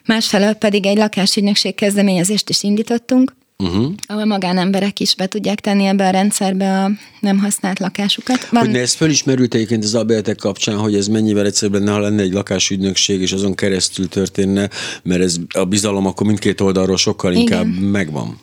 másfelől 0.05 0.53
pedig 0.53 0.85
egy 0.85 0.97
lakásügynökség 0.97 1.75
kezdeményezést 1.75 2.49
is 2.49 2.63
indítottunk, 2.63 3.33
uh-huh. 3.57 3.93
ahol 4.07 4.25
magánemberek 4.25 5.00
is 5.00 5.15
be 5.15 5.27
tudják 5.27 5.60
tenni 5.60 5.86
ebbe 5.86 6.07
a 6.07 6.10
rendszerbe 6.10 6.83
a 6.83 6.91
nem 7.19 7.39
használt 7.39 7.79
lakásukat. 7.79 8.50
Van... 8.50 8.62
Hogy 8.62 8.72
ne 8.72 8.79
ez 8.79 8.93
fölismerült 8.93 9.53
egyébként 9.53 9.83
az 9.83 9.95
albérletek 9.95 10.36
kapcsán, 10.36 10.77
hogy 10.77 10.95
ez 10.95 11.07
mennyivel 11.07 11.45
egyszerűbb 11.45 11.74
lenne, 11.74 11.91
ha 11.91 12.00
lenne 12.00 12.22
egy 12.22 12.33
lakásügynökség, 12.33 13.22
és 13.22 13.31
azon 13.31 13.55
keresztül 13.55 14.07
történne, 14.07 14.69
mert 15.03 15.22
ez 15.22 15.36
a 15.50 15.63
bizalom 15.63 16.05
akkor 16.05 16.27
mindkét 16.27 16.62
oldalról 16.62 16.98
sokkal 16.98 17.33
inkább 17.33 17.67
Igen. 17.67 17.81
megvan. 17.81 18.39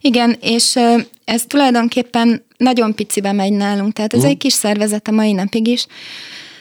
Igen, 0.00 0.36
és 0.40 0.78
ez 1.24 1.42
tulajdonképpen 1.46 2.44
nagyon 2.56 2.94
picibe 2.94 3.32
megy 3.32 3.52
nálunk, 3.52 3.92
tehát 3.92 4.12
ez 4.12 4.18
uh-huh. 4.18 4.32
egy 4.32 4.38
kis 4.38 4.52
szervezet 4.52 5.08
a 5.08 5.10
mai 5.10 5.32
napig 5.32 5.66
is. 5.66 5.86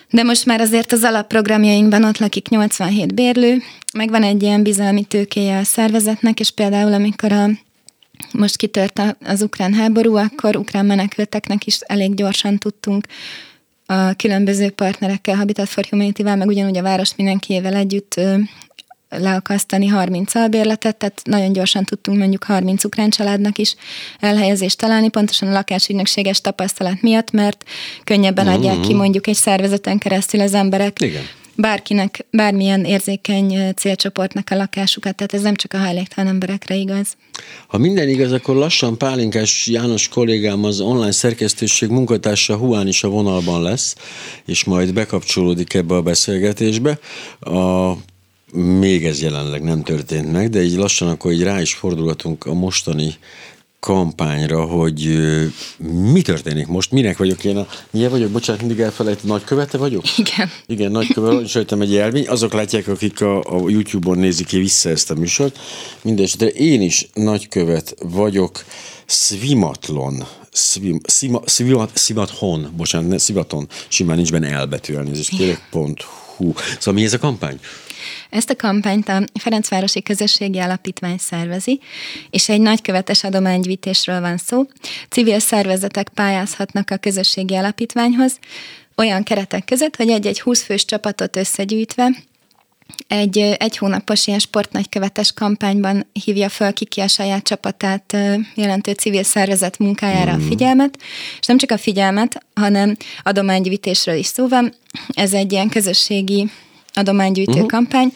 De 0.10 0.24
most 0.24 0.46
már 0.46 0.62
azért 0.62 0.92
az 0.92 1.04
alapprogramjainkban 1.04 2.04
ott 2.04 2.18
lakik 2.18 2.48
87 2.50 3.14
bérlő, 3.14 3.62
meg 3.94 4.10
van 4.10 4.24
egy 4.24 4.44
ilyen 4.44 4.64
bizalmi 4.64 5.04
tőkéje 5.04 5.58
a 5.58 5.64
szervezetnek, 5.64 6.40
és 6.40 6.52
például 6.52 6.94
amikor 6.94 7.32
a 7.32 7.50
most 8.32 8.56
kitört 8.56 9.02
az 9.26 9.42
ukrán 9.42 9.74
háború, 9.74 10.16
akkor 10.16 10.56
ukrán 10.56 10.86
menekülteknek 10.86 11.66
is 11.66 11.80
elég 11.80 12.14
gyorsan 12.14 12.58
tudtunk 12.58 13.06
a 13.86 14.14
különböző 14.14 14.70
partnerekkel, 14.70 15.36
Habitat 15.36 15.70
for 15.70 15.86
Humanity-vel, 15.90 16.36
meg 16.36 16.48
ugyanúgy 16.48 16.78
a 16.78 16.82
város 16.82 17.16
mindenkiével 17.16 17.76
együtt 17.76 18.20
leakasztani 19.10 19.88
30 19.88 20.36
albérletet, 20.36 20.98
tehát 20.98 21.22
nagyon 21.24 21.54
gyorsan 21.54 21.84
tudtunk 21.84 22.18
mondjuk 22.18 22.44
30 22.44 22.84
ukrán 22.84 23.10
családnak 23.10 23.58
is 23.58 23.76
elhelyezést 24.20 24.78
találni, 24.78 25.10
pontosan 25.10 25.48
a 25.48 25.52
lakásügynökséges 25.52 26.42
tapasztalat 26.42 27.02
miatt, 27.02 27.32
mert 27.32 27.64
könnyebben 28.04 28.46
mm-hmm. 28.46 28.56
adják 28.56 28.80
ki 28.80 28.94
mondjuk 28.94 29.28
egy 29.28 29.36
szervezeten 29.36 29.98
keresztül 29.98 30.42
az 30.42 30.54
emberek 30.54 31.00
Igen 31.00 31.24
bárkinek, 31.56 32.26
bármilyen 32.32 32.86
érzékeny 32.86 33.74
célcsoportnak 33.76 34.50
a 34.50 34.56
lakásukat, 34.56 35.16
tehát 35.16 35.34
ez 35.34 35.42
nem 35.42 35.56
csak 35.56 35.74
a 35.74 35.78
hajléktalan 35.78 36.30
emberekre 36.30 36.76
igaz. 36.76 37.18
Ha 37.68 37.78
minden 37.78 38.10
igaz, 38.10 38.32
akkor 38.32 38.56
lassan 38.56 38.98
Pálinkás 38.98 39.68
János 39.68 40.08
kollégám 40.08 40.64
az 40.64 40.80
online 40.80 41.12
szerkesztőség 41.12 41.90
munkatársa 41.90 42.58
Huán 42.58 42.88
is 42.88 43.04
a 43.04 43.10
vonalban 43.10 43.62
lesz, 43.62 43.96
és 44.46 44.64
majd 44.64 44.94
bekapcsolódik 44.94 45.74
ebbe 45.74 45.96
a 45.96 46.02
beszélgetésbe. 46.02 47.00
A 47.40 47.94
még 48.54 49.06
ez 49.06 49.22
jelenleg 49.22 49.64
nem 49.64 49.84
történt 49.84 50.32
meg, 50.32 50.50
de 50.50 50.64
így 50.64 50.76
lassan 50.76 51.08
akkor 51.08 51.32
így 51.32 51.44
rá 51.44 51.62
is 51.62 51.74
fordulhatunk 51.74 52.46
a 52.46 52.54
mostani 52.54 53.16
kampányra, 53.80 54.66
hogy 54.66 55.18
mi 56.12 56.22
történik 56.22 56.68
most, 56.68 56.92
minek 56.92 57.18
vagyok 57.18 57.44
én 57.44 57.58
a... 57.58 57.68
Milyen 57.92 58.10
vagyok? 58.10 58.30
Bocsánat, 58.32 58.62
mindig 58.62 58.80
elfelejt, 58.80 59.24
nagykövete 59.24 59.78
vagyok? 59.78 60.18
Igen. 60.18 60.50
Igen, 60.66 60.92
nagykövet, 60.92 61.42
és 61.42 61.56
jöttem 61.56 61.82
egy 61.82 61.92
jelvény. 61.92 62.28
Azok 62.28 62.54
látják, 62.54 62.88
akik 62.88 63.22
a, 63.22 63.40
a 63.40 63.70
YouTube-on 63.70 64.18
nézik 64.18 64.48
ki 64.48 64.58
vissza 64.58 64.90
ezt 64.90 65.12
a 65.12 65.16
műsort. 65.16 65.60
Mindenesetre 66.02 66.48
én 66.48 66.82
is 66.82 67.08
nagykövet 67.14 67.96
vagyok, 68.02 68.64
Svimatlon, 69.06 70.24
Svim, 70.52 71.00
szima, 71.04 71.42
szimat, 71.46 71.92
Szimathon, 71.94 72.74
bocsánat, 72.78 73.10
ne, 73.10 73.18
Szimaton, 73.18 73.68
simán 73.88 74.16
nincs 74.16 74.32
benne 74.32 74.50
elbetű 74.50 74.94
elnézést, 74.94 75.30
kérek, 75.30 75.68
pont, 75.72 76.06
hú. 76.36 76.54
Szóval 76.80 76.94
mi 76.94 77.04
ez 77.04 77.14
a 77.14 77.20
kampány? 77.20 77.60
Ezt 78.30 78.50
a 78.50 78.56
kampányt 78.56 79.10
a 79.10 79.24
Ferencvárosi 79.40 80.02
Közösségi 80.02 80.60
Alapítvány 80.60 81.18
szervezi, 81.18 81.80
és 82.30 82.50
egy 82.50 82.62
nagykövetes 82.62 83.24
adománygyűjtésről 83.24 84.22
van 84.22 84.38
szó. 84.38 84.66
Civil 85.10 85.40
szervezetek 85.40 86.10
pályázhatnak 86.10 86.92
a 86.92 86.98
közösségi 86.98 87.56
alapítványhoz, 87.56 88.40
olyan 88.96 89.24
keretek 89.24 89.66
között, 89.66 89.96
hogy 89.96 90.10
egy-egy 90.10 90.42
20 90.42 90.64
fős 90.64 90.86
csapatot 90.86 91.36
összegyűjtve 91.36 92.10
egy 93.08 93.38
egy 93.38 93.78
hónapos 93.78 94.28
ilyen 94.28 94.40
sportnagykövetes 94.40 95.32
kampányban 95.32 96.08
hívja 96.24 96.50
föl 96.50 96.74
ki 96.74 96.86
ki 96.86 97.02
a 97.02 97.08
saját 97.08 97.44
csapatát 97.44 98.18
jelentő 98.56 98.92
civil 98.92 99.24
szervezet 99.24 99.78
munkájára 99.78 100.32
a 100.32 100.36
hmm. 100.36 100.48
figyelmet, 100.48 100.98
és 101.40 101.46
nem 101.46 101.58
csak 101.58 101.72
a 101.72 101.78
figyelmet, 101.78 102.46
hanem 102.54 102.98
adománygyűjtésről 103.24 104.16
is 104.16 104.26
szó 104.26 104.48
van. 104.48 104.74
Ez 105.14 105.34
egy 105.34 105.52
ilyen 105.52 105.70
közösségi 105.70 106.50
adománygyűjtő 106.94 107.52
uh-huh. 107.52 107.68
kampány, 107.68 108.14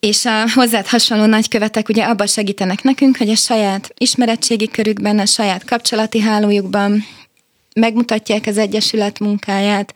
és 0.00 0.24
a 0.24 0.50
hozzád 0.54 0.86
hasonló 0.86 1.24
nagykövetek 1.24 1.88
ugye 1.88 2.04
abban 2.04 2.26
segítenek 2.26 2.82
nekünk, 2.82 3.16
hogy 3.16 3.28
a 3.28 3.36
saját 3.36 3.94
ismeretségi 3.98 4.68
körükben, 4.68 5.18
a 5.18 5.26
saját 5.26 5.64
kapcsolati 5.64 6.20
hálójukban 6.20 7.04
megmutatják 7.74 8.46
az 8.46 8.58
Egyesület 8.58 9.18
munkáját, 9.18 9.94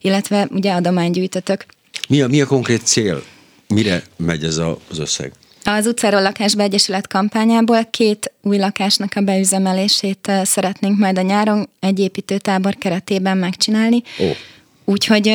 illetve 0.00 0.48
ugye 0.50 0.72
adománygyűjtötök. 0.72 1.66
Mi 2.08 2.20
a, 2.20 2.26
mi 2.26 2.40
a 2.40 2.46
konkrét 2.46 2.86
cél? 2.86 3.22
Mire 3.68 4.02
megy 4.16 4.44
ez 4.44 4.56
a, 4.56 4.78
az 4.90 4.98
összeg? 4.98 5.32
Az 5.64 5.86
utcáról 5.86 6.22
lakásba 6.22 6.62
egyesület 6.62 7.06
kampányából 7.06 7.84
két 7.84 8.32
új 8.42 8.58
lakásnak 8.58 9.12
a 9.14 9.20
beüzemelését 9.20 10.30
szeretnénk 10.42 10.98
majd 10.98 11.18
a 11.18 11.22
nyáron 11.22 11.68
egy 11.80 11.98
építőtábor 11.98 12.74
keretében 12.74 13.38
megcsinálni. 13.38 14.02
Oh. 14.18 14.36
Úgyhogy 14.84 15.28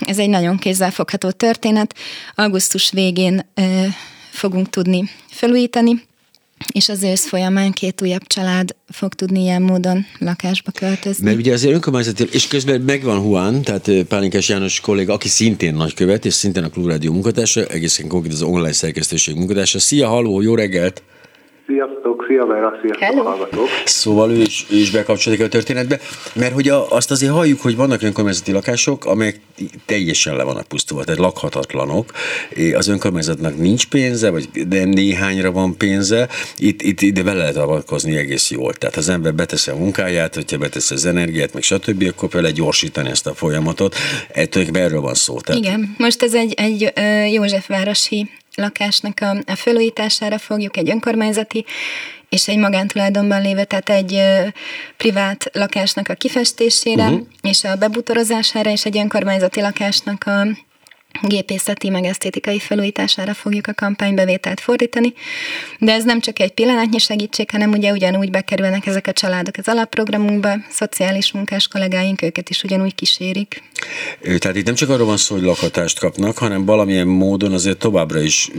ez 0.00 0.18
egy 0.18 0.28
nagyon 0.28 0.56
kézzelfogható 0.56 1.30
történet. 1.30 1.94
Augusztus 2.34 2.90
végén 2.90 3.46
fogunk 4.30 4.70
tudni 4.70 5.10
felújítani, 5.30 6.02
és 6.72 6.88
az 6.88 7.02
ősz 7.02 7.26
folyamán 7.26 7.72
két 7.72 8.02
újabb 8.02 8.26
család 8.26 8.76
fog 8.88 9.14
tudni 9.14 9.40
ilyen 9.40 9.62
módon 9.62 10.06
lakásba 10.18 10.70
költözni. 10.70 11.24
Mert 11.24 11.36
ugye 11.36 11.52
azért 11.52 11.74
önkormányzati, 11.74 12.24
és 12.30 12.46
közben 12.46 12.80
megvan 12.80 13.22
Juan, 13.22 13.62
tehát 13.62 13.90
Pálinkás 14.08 14.48
János 14.48 14.80
kolléga, 14.80 15.12
aki 15.12 15.28
szintén 15.28 15.74
nagykövet, 15.74 16.24
és 16.24 16.34
szintén 16.34 16.64
a 16.64 16.68
Klubrádió 16.68 17.12
munkatársa, 17.12 17.64
egészen 17.64 18.08
konkrét 18.08 18.32
az 18.32 18.42
online 18.42 18.72
szerkesztőség 18.72 19.34
munkatársa. 19.34 19.78
Szia, 19.78 20.08
haló, 20.08 20.40
jó 20.40 20.54
reggelt! 20.54 21.02
Sziasztok, 21.66 22.24
szia 22.28 22.46
Vera, 22.46 22.78
sziasztok 22.80 23.02
Hello. 23.02 23.22
hallgatók. 23.22 23.68
Szóval 23.84 24.30
ő 24.30 24.40
is, 24.40 24.66
ő 24.70 24.76
is 24.76 24.90
bekapcsolódik 24.90 25.44
a 25.44 25.48
történetbe, 25.48 25.98
mert 26.34 26.52
hogy 26.52 26.68
a, 26.68 26.90
azt 26.90 27.10
azért 27.10 27.32
halljuk, 27.32 27.60
hogy 27.60 27.76
vannak 27.76 28.02
önkormányzati 28.02 28.52
lakások, 28.52 29.04
amelyek 29.04 29.40
teljesen 29.86 30.36
le 30.36 30.42
vannak 30.42 30.66
pusztulva, 30.66 31.04
tehát 31.04 31.20
lakhatatlanok. 31.20 32.12
Az 32.74 32.88
önkormányzatnak 32.88 33.56
nincs 33.56 33.88
pénze, 33.88 34.30
vagy 34.30 34.48
de 34.68 34.84
néhányra 34.84 35.52
van 35.52 35.76
pénze, 35.76 36.28
itt, 36.56 36.82
itt 36.82 37.00
ide 37.00 37.22
bele 37.22 37.38
lehet 37.38 37.56
avatkozni 37.56 38.16
egész 38.16 38.50
jól. 38.50 38.72
Tehát 38.72 38.96
az 38.96 39.08
ember 39.08 39.34
beteszi 39.34 39.70
a 39.70 39.76
munkáját, 39.76 40.34
hogyha 40.34 40.58
beteszi 40.58 40.94
az 40.94 41.06
energiát, 41.06 41.52
meg 41.52 41.62
stb., 41.62 42.04
akkor 42.08 42.28
fel 42.30 42.50
gyorsítani 42.50 43.08
ezt 43.08 43.26
a 43.26 43.34
folyamatot. 43.34 43.94
Ettől 44.32 44.64
erről 44.72 45.00
van 45.00 45.14
szó. 45.14 45.40
Tehát... 45.40 45.62
Igen, 45.62 45.94
most 45.98 46.22
ez 46.22 46.34
egy, 46.34 46.54
egy 46.56 46.92
Józsefvárosi 47.32 48.30
lakásnak 48.56 49.20
a, 49.20 49.30
a 49.46 49.54
felújítására 49.54 50.38
fogjuk 50.38 50.76
egy 50.76 50.90
önkormányzati 50.90 51.64
és 52.28 52.48
egy 52.48 52.58
magántulajdonban 52.58 53.42
lévő, 53.42 53.64
tehát 53.64 53.88
egy 53.88 54.14
ö, 54.14 54.48
privát 54.96 55.50
lakásnak 55.52 56.08
a 56.08 56.14
kifestésére 56.14 57.04
uh-huh. 57.04 57.26
és 57.42 57.64
a 57.64 57.76
bebutorozására, 57.76 58.70
és 58.70 58.84
egy 58.84 58.98
önkormányzati 58.98 59.60
lakásnak 59.60 60.24
a 60.26 60.46
gépészeti, 61.22 61.88
meg 61.88 62.04
esztétikai 62.04 62.58
felújítására 62.58 63.34
fogjuk 63.34 63.66
a 63.66 63.74
kampánybevételt 63.74 64.60
fordítani, 64.60 65.12
de 65.78 65.92
ez 65.92 66.04
nem 66.04 66.20
csak 66.20 66.38
egy 66.38 66.52
pillanatnyi 66.52 66.98
segítség, 66.98 67.50
hanem 67.50 67.70
ugye 67.70 67.92
ugyanúgy 67.92 68.30
bekerülnek 68.30 68.86
ezek 68.86 69.06
a 69.06 69.12
családok 69.12 69.54
az 69.56 69.68
alapprogramunkba, 69.68 70.56
szociális 70.70 71.32
munkás 71.32 71.68
kollégáink 71.68 72.22
őket 72.22 72.50
is 72.50 72.62
ugyanúgy 72.62 72.94
kísérik. 72.94 73.62
Tehát 74.38 74.56
itt 74.56 74.64
nem 74.64 74.74
csak 74.74 74.88
arról 74.88 75.06
van 75.06 75.16
szó, 75.16 75.34
hogy 75.34 75.44
lakhatást 75.44 75.98
kapnak, 75.98 76.38
hanem 76.38 76.64
valamilyen 76.64 77.06
módon 77.06 77.52
azért 77.52 77.78
továbbra 77.78 78.20
is 78.20 78.50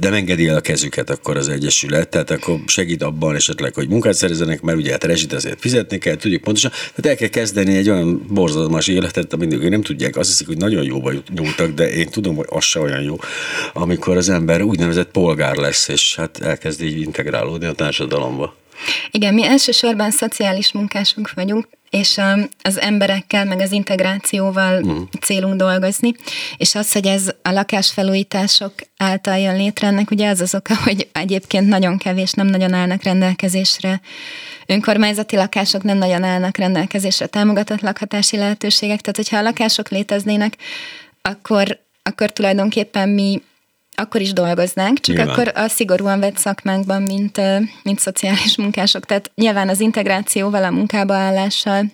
de 0.00 0.10
engedi 0.10 0.48
el 0.48 0.56
a 0.56 0.60
kezüket 0.60 1.10
akkor 1.10 1.36
az 1.36 1.48
Egyesület, 1.48 2.08
tehát 2.08 2.30
akkor 2.30 2.58
segít 2.66 3.02
abban 3.02 3.34
esetleg, 3.34 3.74
hogy 3.74 3.88
munkát 3.88 4.14
szerezzenek, 4.14 4.60
mert 4.60 4.78
ugye 4.78 4.90
hát 4.90 5.04
rezsit 5.04 5.32
azért 5.32 5.60
fizetni 5.60 5.98
kell, 5.98 6.16
tudjuk 6.16 6.42
pontosan, 6.42 6.70
tehát 6.70 7.06
el 7.06 7.16
kell 7.16 7.28
kezdeni 7.28 7.76
egy 7.76 7.90
olyan 7.90 8.26
borzalmas 8.28 8.88
életet, 8.88 9.32
amit 9.32 9.68
nem 9.68 9.82
tudják, 9.82 10.16
azt 10.16 10.28
hiszik, 10.28 10.46
hogy 10.46 10.56
nagyon 10.56 10.84
jóba 10.84 11.12
nyúltak 11.34 11.63
voltak, 11.66 11.76
de 11.76 11.96
én 11.96 12.08
tudom, 12.08 12.36
hogy 12.36 12.46
az 12.48 12.64
se 12.64 12.80
olyan 12.80 13.02
jó, 13.02 13.16
amikor 13.72 14.16
az 14.16 14.28
ember 14.28 14.62
úgynevezett 14.62 15.10
polgár 15.10 15.56
lesz, 15.56 15.88
és 15.88 16.16
hát 16.16 16.38
elkezd 16.42 16.82
így 16.82 17.00
integrálódni 17.00 17.66
a 17.66 17.72
társadalomba. 17.72 18.56
Igen, 19.10 19.34
mi 19.34 19.44
elsősorban 19.44 20.10
szociális 20.10 20.72
munkásunk 20.72 21.32
vagyunk, 21.34 21.68
és 21.90 22.20
az 22.62 22.80
emberekkel, 22.80 23.44
meg 23.44 23.60
az 23.60 23.72
integrációval 23.72 24.80
mm. 24.86 25.02
célunk 25.20 25.54
dolgozni, 25.54 26.14
és 26.56 26.74
az, 26.74 26.92
hogy 26.92 27.06
ez 27.06 27.28
a 27.42 27.50
lakásfelújítások 27.50 28.72
által 28.96 29.38
jön 29.38 29.56
létre, 29.56 29.86
ennek 29.86 30.10
ugye 30.10 30.28
az 30.28 30.40
az 30.40 30.54
oka, 30.54 30.74
hogy 30.84 31.08
egyébként 31.12 31.68
nagyon 31.68 31.98
kevés, 31.98 32.32
nem 32.32 32.46
nagyon 32.46 32.72
állnak 32.72 33.02
rendelkezésre 33.02 34.00
önkormányzati 34.66 35.36
lakások 35.36 35.82
nem 35.82 35.98
nagyon 35.98 36.22
állnak 36.22 36.56
rendelkezésre 36.56 37.26
támogatott 37.26 37.80
lakhatási 37.80 38.36
lehetőségek, 38.36 39.00
tehát 39.00 39.16
hogyha 39.16 39.36
a 39.36 39.42
lakások 39.42 39.88
léteznének, 39.88 40.56
akkor, 41.28 41.80
akkor 42.02 42.32
tulajdonképpen 42.32 43.08
mi 43.08 43.42
akkor 43.96 44.20
is 44.20 44.32
dolgoznánk, 44.32 45.00
csak 45.00 45.16
nyilván. 45.16 45.34
akkor 45.34 45.52
a 45.54 45.68
szigorúan 45.68 46.20
vett 46.20 46.36
szakmánkban, 46.36 47.02
mint, 47.02 47.40
mint 47.82 47.98
szociális 47.98 48.56
munkások. 48.56 49.06
Tehát 49.06 49.30
nyilván 49.34 49.68
az 49.68 49.80
integrációval, 49.80 50.64
a 50.64 50.70
munkába 50.70 51.14
állással, 51.14 51.84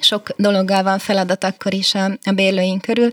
sok 0.00 0.28
dologgal 0.36 0.82
van 0.82 0.98
feladat 0.98 1.44
akkor 1.44 1.74
is 1.74 1.94
a, 1.94 2.04
a 2.04 2.32
bérlőink 2.34 2.82
körül, 2.82 3.12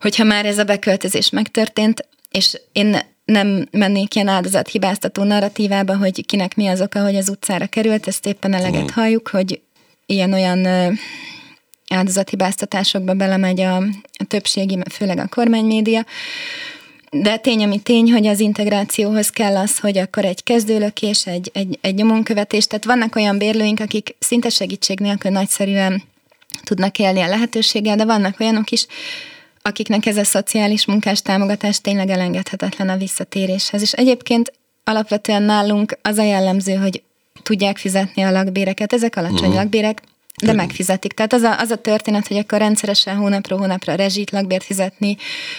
hogyha 0.00 0.24
már 0.24 0.46
ez 0.46 0.58
a 0.58 0.64
beköltözés 0.64 1.30
megtörtént, 1.30 2.08
és 2.30 2.60
én 2.72 2.98
nem 3.24 3.68
mennék 3.70 4.14
ilyen 4.14 4.28
áldozathibáztató 4.28 5.22
narratívába, 5.22 5.96
hogy 5.96 6.26
kinek 6.26 6.56
mi 6.56 6.66
az 6.66 6.80
oka, 6.80 7.02
hogy 7.02 7.16
az 7.16 7.28
utcára 7.28 7.66
került, 7.66 8.06
ezt 8.06 8.26
éppen 8.26 8.52
eleget 8.52 8.82
mm. 8.82 8.94
halljuk, 8.94 9.28
hogy 9.28 9.60
ilyen-olyan 10.06 10.66
áldozathibáztatásokba 11.94 13.14
belemegy 13.14 13.60
a, 13.60 13.76
a 14.18 14.24
többségi, 14.28 14.78
főleg 14.90 15.18
a 15.18 15.28
kormánymédia, 15.28 16.04
de 17.10 17.36
tény, 17.36 17.62
ami 17.62 17.78
tény, 17.78 18.12
hogy 18.12 18.26
az 18.26 18.40
integrációhoz 18.40 19.30
kell 19.30 19.56
az, 19.56 19.78
hogy 19.78 19.98
akkor 19.98 20.24
egy 20.24 20.42
kezdőlökés, 20.42 21.26
egy, 21.26 21.50
egy, 21.54 21.78
egy 21.80 21.94
nyomonkövetés, 21.94 22.66
tehát 22.66 22.84
vannak 22.84 23.16
olyan 23.16 23.38
bérlőink, 23.38 23.80
akik 23.80 24.16
szinte 24.18 24.48
segítség 24.48 25.00
nélkül 25.00 25.30
nagyszerűen 25.30 26.02
tudnak 26.64 26.98
élni 26.98 27.20
a 27.20 27.28
lehetőséggel, 27.28 27.96
de 27.96 28.04
vannak 28.04 28.40
olyanok 28.40 28.70
is, 28.70 28.86
akiknek 29.62 30.06
ez 30.06 30.16
a 30.16 30.24
szociális 30.24 30.86
munkás 30.86 31.22
támogatás 31.22 31.80
tényleg 31.80 32.10
elengedhetetlen 32.10 32.88
a 32.88 32.96
visszatéréshez. 32.96 33.82
És 33.82 33.92
egyébként 33.92 34.52
alapvetően 34.84 35.42
nálunk 35.42 35.98
az 36.02 36.18
a 36.18 36.22
jellemző, 36.22 36.74
hogy 36.74 37.02
tudják 37.42 37.76
fizetni 37.76 38.22
a 38.22 38.30
lakbéreket. 38.30 38.92
Ezek 38.92 39.16
alacsony 39.16 39.38
uh-huh. 39.38 39.54
lakbérek, 39.54 40.02
de 40.40 40.52
megfizetik. 40.52 41.12
Tehát 41.12 41.32
az 41.32 41.42
a, 41.42 41.58
az 41.58 41.70
a 41.70 41.76
történet, 41.76 42.26
hogy 42.26 42.36
akkor 42.36 42.58
rendszeresen 42.58 43.16
hónapról 43.16 43.58
hónapra 43.58 43.94
rezsit, 43.94 44.30
lakbért 44.30 44.64
fizetni, 44.64 45.16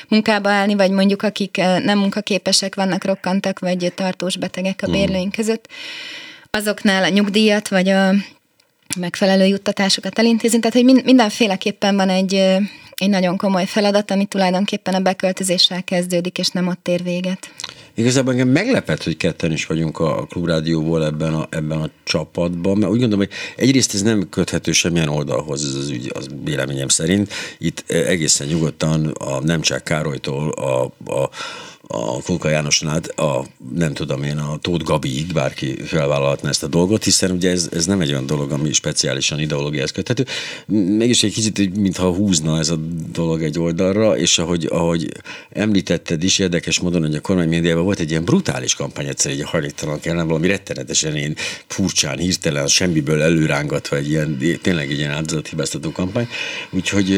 munkába 0.08 0.50
állni, 0.50 0.76
vagy 0.76 0.92
mondjuk 0.92 1.22
akik 1.22 1.58
eh, 1.58 1.80
nem 1.80 2.00
munkaképesek 2.00 2.76
vannak, 2.76 3.06
rokkantak, 3.06 3.60
vagy 3.60 3.94
tartós 3.96 4.38
betegek 4.38 4.80
a 4.84 4.88
mhm. 4.88 4.98
bérlőink 4.98 5.32
között, 5.32 5.68
azoknál 6.50 7.04
a 7.04 7.10
nyugdíjat, 7.10 7.68
vagy 7.68 7.90
a 7.90 8.14
megfelelő 9.00 9.46
juttatásokat 9.46 10.20
elintézni. 10.20 10.60
Tehát, 10.60 10.76
hogy 10.76 11.04
mindenféleképpen 11.04 11.96
van 11.96 12.10
egy, 12.10 12.34
eh, 12.34 12.58
egy 12.96 13.10
nagyon 13.10 13.38
komoly 13.38 13.66
feladat, 13.66 14.12
ami 14.12 14.26
tulajdonképpen 14.26 14.94
a 14.94 15.00
beköltözéssel 15.00 15.84
kezdődik, 15.84 16.38
és 16.38 16.48
nem 16.48 16.68
ott 16.68 16.88
ér 16.88 17.04
véget. 17.04 17.50
Igazából 18.02 18.32
engem 18.32 18.48
meglepett, 18.48 19.04
hogy 19.04 19.18
ketten 19.18 19.52
is 19.52 19.66
vagyunk 19.66 20.00
a 20.00 20.26
Klubrádióból 20.26 21.06
ebben 21.06 21.34
a, 21.34 21.48
ebben 21.50 21.82
a 21.82 21.90
csapatban, 22.04 22.78
mert 22.78 22.92
úgy 22.92 23.00
gondolom, 23.00 23.26
hogy 23.26 23.36
egyrészt 23.66 23.94
ez 23.94 24.02
nem 24.02 24.30
köthető 24.30 24.72
semmilyen 24.72 25.08
oldalhoz 25.08 25.66
ez 25.66 25.76
az 25.76 25.90
ügy, 25.90 26.12
az 26.14 26.28
véleményem 26.44 26.88
szerint. 26.88 27.34
Itt 27.58 27.84
egészen 27.90 28.48
nyugodtan 28.48 29.06
a 29.06 29.40
Nemcsák 29.44 29.84
Károlytól 29.84 30.50
a, 30.50 30.84
a 31.06 31.30
a 31.92 32.22
Kulka 32.22 32.50
Jánoson 32.50 32.90
át 32.90 33.08
a, 33.08 33.46
nem 33.76 33.94
tudom 33.94 34.24
én, 34.24 34.38
a 34.38 34.58
Tóth 34.58 34.84
Gabiig 34.84 35.34
bárki 35.34 35.76
felvállalhatna 35.84 36.50
ezt 36.50 36.64
a 36.64 36.68
dolgot, 36.68 37.04
hiszen 37.04 37.32
ugye 37.32 37.50
ez, 37.50 37.70
ez 37.72 37.86
nem 37.86 38.02
egy 38.02 38.10
olyan 38.10 38.26
dolog, 38.26 38.52
ami 38.52 38.74
speciálisan 38.74 39.40
ideológiához 39.40 39.92
köthető. 39.92 40.26
Mégis 40.68 41.24
egy 41.24 41.34
kicsit, 41.34 41.76
mintha 41.76 42.14
húzna 42.14 42.58
ez 42.58 42.70
a 42.70 42.76
dolog 43.12 43.44
egy 43.44 43.60
oldalra, 43.60 44.18
és 44.18 44.38
ahogy, 44.38 44.66
ahogy 44.66 45.12
említetted 45.50 46.24
is, 46.24 46.40
érdekes 46.40 46.80
módon, 46.80 47.02
hogy 47.02 47.16
a 47.16 47.22
kormány 47.22 47.50
médiában 47.50 47.84
volt 47.84 48.00
egy 48.00 48.10
ilyen 48.10 48.24
brutális 48.24 48.76
kampány 48.76 49.08
egyszer, 49.08 49.32
egy 49.32 49.44
hajléktalan 49.44 50.00
kellene 50.00 50.24
valami 50.24 50.48
rettenetesen 50.48 51.16
én 51.16 51.36
furcsán, 51.68 52.18
hirtelen, 52.18 52.68
semmiből 52.68 53.22
előrángatva 53.22 53.96
egy 53.96 54.10
ilyen, 54.10 54.38
tényleg 54.62 54.92
egy 54.92 54.98
ilyen 54.98 55.12
áldozathibáztató 55.12 55.92
kampány. 55.92 56.28
Úgyhogy 56.72 57.14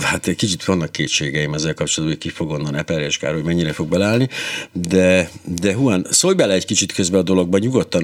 hát 0.00 0.26
egy 0.26 0.36
kicsit 0.36 0.64
vannak 0.64 0.92
kétségeim 0.92 1.54
ezzel 1.54 1.74
kapcsolatban, 1.74 2.18
hogy 2.18 2.28
ki 2.30 2.36
fog 2.36 2.50
onnan 2.50 2.76
Eperjes 2.76 3.16
Károly, 3.18 3.42
mennyire 3.42 3.72
fog 3.72 3.87
beleállni, 3.88 4.28
de, 4.72 5.28
de 5.62 5.70
Juan, 5.70 6.02
szólj 6.04 6.34
bele 6.34 6.54
egy 6.54 6.66
kicsit 6.66 6.92
közben 6.92 7.20
a 7.20 7.22
dologba, 7.22 7.58
nyugodtan 7.58 8.02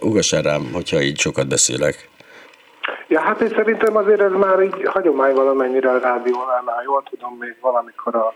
ugassál 0.00 0.42
rám, 0.42 0.70
hogyha 0.72 1.02
így 1.02 1.18
sokat 1.18 1.48
beszélek. 1.48 2.08
Ja, 3.08 3.20
hát 3.20 3.40
én 3.40 3.48
szerintem 3.48 3.96
azért 3.96 4.20
ez 4.20 4.32
már 4.32 4.62
így 4.62 4.82
hagyomány 4.84 5.34
valamennyire 5.34 5.90
a 5.90 5.98
rádiónál, 5.98 6.62
már 6.64 6.82
jól 6.84 7.02
tudom, 7.10 7.36
még 7.40 7.56
valamikor 7.60 8.14
a 8.14 8.34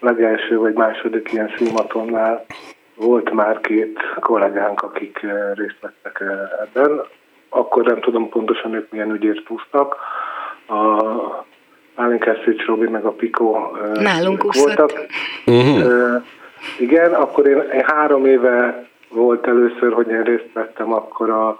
legelső 0.00 0.58
vagy 0.58 0.74
második 0.74 1.32
ilyen 1.32 1.54
színmatonnál 1.56 2.44
volt 2.98 3.30
már 3.30 3.60
két 3.60 3.98
kollégánk, 4.20 4.82
akik 4.82 5.22
eh, 5.22 5.54
részt 5.54 5.78
vettek 5.80 6.20
eh, 6.20 6.38
ebben. 6.62 7.02
Akkor 7.48 7.84
nem 7.84 8.00
tudom 8.00 8.28
pontosan, 8.28 8.74
ők 8.74 8.90
milyen 8.90 9.10
ügyért 9.10 9.42
pusztak. 9.42 9.96
A 10.66 11.02
Pálinkás 11.98 12.38
Robi 12.66 12.88
meg 12.88 13.04
a 13.04 13.10
Piko 13.10 13.70
Nálunk 14.00 14.54
voltak. 14.54 14.92
Uh-huh. 15.46 16.22
Igen, 16.78 17.12
akkor 17.12 17.48
én, 17.48 17.56
én 17.56 17.84
három 17.86 18.26
éve 18.26 18.86
volt 19.08 19.46
először, 19.46 19.92
hogy 19.92 20.08
én 20.08 20.22
részt 20.22 20.50
vettem, 20.52 20.92
akkor 20.92 21.30
a 21.30 21.56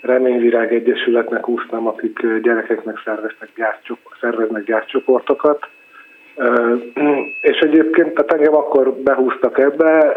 Reményvirág 0.00 0.74
Egyesületnek 0.74 1.48
úsztam, 1.48 1.86
akik 1.86 2.26
gyerekeknek 2.42 3.00
szerveznek, 3.04 3.48
gyárcsoport, 3.56 4.18
szerveznek 4.20 4.64
gyártcsoportokat. 4.64 5.68
És 7.40 7.58
egyébként, 7.58 8.14
tehát 8.14 8.32
engem 8.32 8.54
akkor 8.54 8.92
behúztak 8.92 9.58
ebbe, 9.58 10.16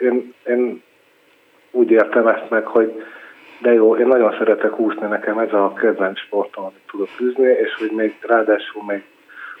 én, 0.00 0.34
én 0.46 0.82
úgy 1.70 1.90
értem 1.90 2.26
ezt 2.26 2.50
meg, 2.50 2.66
hogy 2.66 3.02
de 3.58 3.72
jó, 3.72 3.96
én 3.96 4.06
nagyon 4.06 4.34
szeretek 4.38 4.78
úszni, 4.78 5.06
nekem 5.06 5.38
ez 5.38 5.52
a 5.52 5.72
kedvenc 5.72 6.18
sportom, 6.18 6.64
amit 6.64 6.82
tudok 6.90 7.08
űzni, 7.22 7.44
és 7.44 7.74
hogy 7.78 7.90
még 7.90 8.14
ráadásul 8.20 8.82
még 8.86 9.02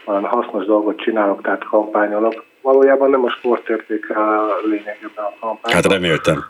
valami 0.04 0.26
hasznos 0.26 0.64
dolgot 0.64 1.00
csinálok, 1.00 1.42
tehát 1.42 1.64
kampányolok. 1.64 2.44
Valójában 2.62 3.10
nem 3.10 3.24
a 3.24 3.30
sportérték 3.30 4.10
a 4.10 4.46
lényeg 4.64 4.98
ebben 5.02 5.24
a 5.24 5.34
kampányban. 5.40 5.72
Hát 5.72 5.92
reméltem. 5.92 6.44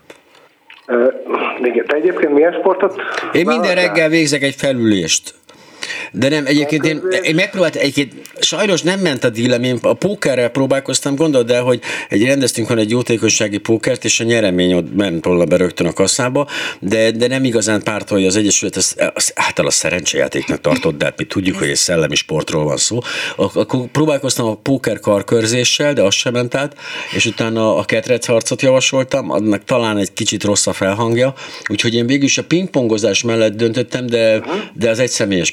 Te 1.86 1.96
egyébként 1.96 2.32
milyen 2.32 2.52
sportot? 2.52 3.02
Én 3.32 3.46
minden 3.46 3.74
reggel 3.74 4.08
végzek 4.08 4.42
egy 4.42 4.54
felülést. 4.54 5.34
De 6.12 6.28
nem, 6.28 6.46
egyébként 6.46 6.84
én, 6.84 7.02
én 7.22 7.34
megpróbáltam, 7.34 7.82
egyébként 7.82 8.12
sajnos 8.40 8.82
nem 8.82 9.00
ment 9.00 9.24
a 9.24 9.30
dílem, 9.30 9.62
én 9.62 9.78
a 9.82 9.92
pókerrel 9.92 10.48
próbálkoztam, 10.48 11.16
gondold 11.16 11.50
el, 11.50 11.62
hogy 11.62 11.80
egy 12.08 12.24
rendeztünk 12.24 12.68
van 12.68 12.78
egy 12.78 12.90
jótékonysági 12.90 13.58
pókert, 13.58 14.04
és 14.04 14.20
a 14.20 14.24
nyeremény 14.24 14.72
ott 14.72 14.94
ment 14.94 15.24
volna 15.24 15.44
be 15.44 15.56
rögtön 15.56 15.86
a 15.86 15.92
kasszába, 15.92 16.48
de, 16.80 17.10
de 17.10 17.26
nem 17.26 17.44
igazán 17.44 17.82
pártolja 17.82 18.26
az 18.26 18.36
Egyesület, 18.36 18.76
ezt, 18.76 19.00
ezt 19.14 19.32
által 19.34 19.66
a 19.66 19.70
szerencsejátéknak 19.70 20.60
tartott, 20.60 20.96
de 20.96 21.04
hát 21.04 21.18
mi 21.18 21.24
tudjuk, 21.24 21.56
hogy 21.58 21.68
egy 21.68 21.76
szellemi 21.76 22.14
sportról 22.14 22.64
van 22.64 22.76
szó. 22.76 22.98
Akkor 23.36 23.86
próbálkoztam 23.92 24.46
a 24.46 24.54
póker 24.54 25.00
karkörzéssel, 25.00 25.92
de 25.92 26.02
az 26.02 26.14
sem 26.14 26.32
ment 26.32 26.54
át, 26.54 26.76
és 27.14 27.26
utána 27.26 27.76
a 27.76 27.84
ketrec 27.84 28.26
harcot 28.26 28.62
javasoltam, 28.62 29.30
annak 29.30 29.64
talán 29.64 29.98
egy 29.98 30.12
kicsit 30.12 30.44
rossz 30.44 30.66
a 30.66 30.72
felhangja, 30.72 31.34
úgyhogy 31.68 31.94
én 31.94 32.06
végül 32.06 32.24
is 32.24 32.38
a 32.38 32.44
pingpongozás 32.44 33.22
mellett 33.22 33.56
döntöttem, 33.56 34.06
de, 34.06 34.42
de 34.74 34.90
az 34.90 34.98
egy 34.98 35.10
személyes 35.10 35.50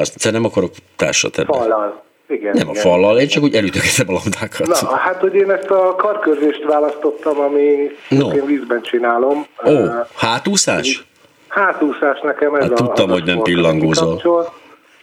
pingpongot 0.00 0.22
választani. 0.22 0.34
nem 0.34 0.44
akarok 0.44 0.72
társat 0.96 1.38
ebben. 1.38 1.60
Fallal. 1.60 2.02
Igen, 2.28 2.52
nem 2.52 2.68
igen. 2.68 2.76
a 2.76 2.88
fallal, 2.88 3.18
én 3.18 3.28
csak 3.28 3.42
úgy 3.42 3.54
elütögetem 3.54 4.08
a 4.08 4.12
labdákat. 4.12 4.80
Na, 4.80 4.96
hát 4.96 5.20
hogy 5.20 5.34
én 5.34 5.50
ezt 5.50 5.70
a 5.70 5.94
karkörzést 5.94 6.64
választottam, 6.64 7.40
ami 7.40 7.90
no. 8.08 8.32
én 8.32 8.46
vízben 8.46 8.82
csinálom. 8.82 9.46
Ó, 9.66 9.70
oh, 9.70 10.06
hátúszás? 10.16 11.04
Hátúszás 11.48 12.20
nekem 12.20 12.54
ez 12.54 12.62
hát, 12.62 12.72
a... 12.72 12.74
Tudtam, 12.74 13.10
hogy 13.10 13.24
nem 13.24 13.38
pillangózol. 13.42 14.52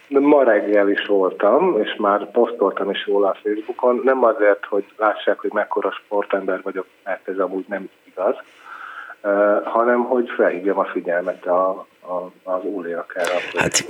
De 0.10 0.20
ma 0.20 0.44
reggel 0.44 0.90
is 0.90 1.06
voltam, 1.06 1.80
és 1.84 1.96
már 1.98 2.32
posztoltam 2.32 2.90
is 2.90 3.06
róla 3.06 3.28
a 3.28 3.38
Facebookon, 3.44 4.02
nem 4.04 4.24
azért, 4.24 4.66
hogy 4.66 4.84
lássák, 4.98 5.40
hogy 5.40 5.52
mekkora 5.54 5.92
sportember 5.92 6.60
vagyok, 6.64 6.86
mert 7.04 7.28
ez 7.28 7.38
amúgy 7.38 7.66
nem 7.68 7.90
igaz, 8.04 8.36
hanem 9.64 10.04
hogy 10.04 10.30
felhívjam 10.38 10.78
a 10.80 10.86
figyelmet 10.86 11.46
a, 11.46 11.88
a, 12.02 12.32
az 12.44 12.64
úliak 12.64 13.14
erre 13.16 13.32
a 13.34 13.60
Hát 13.60 13.86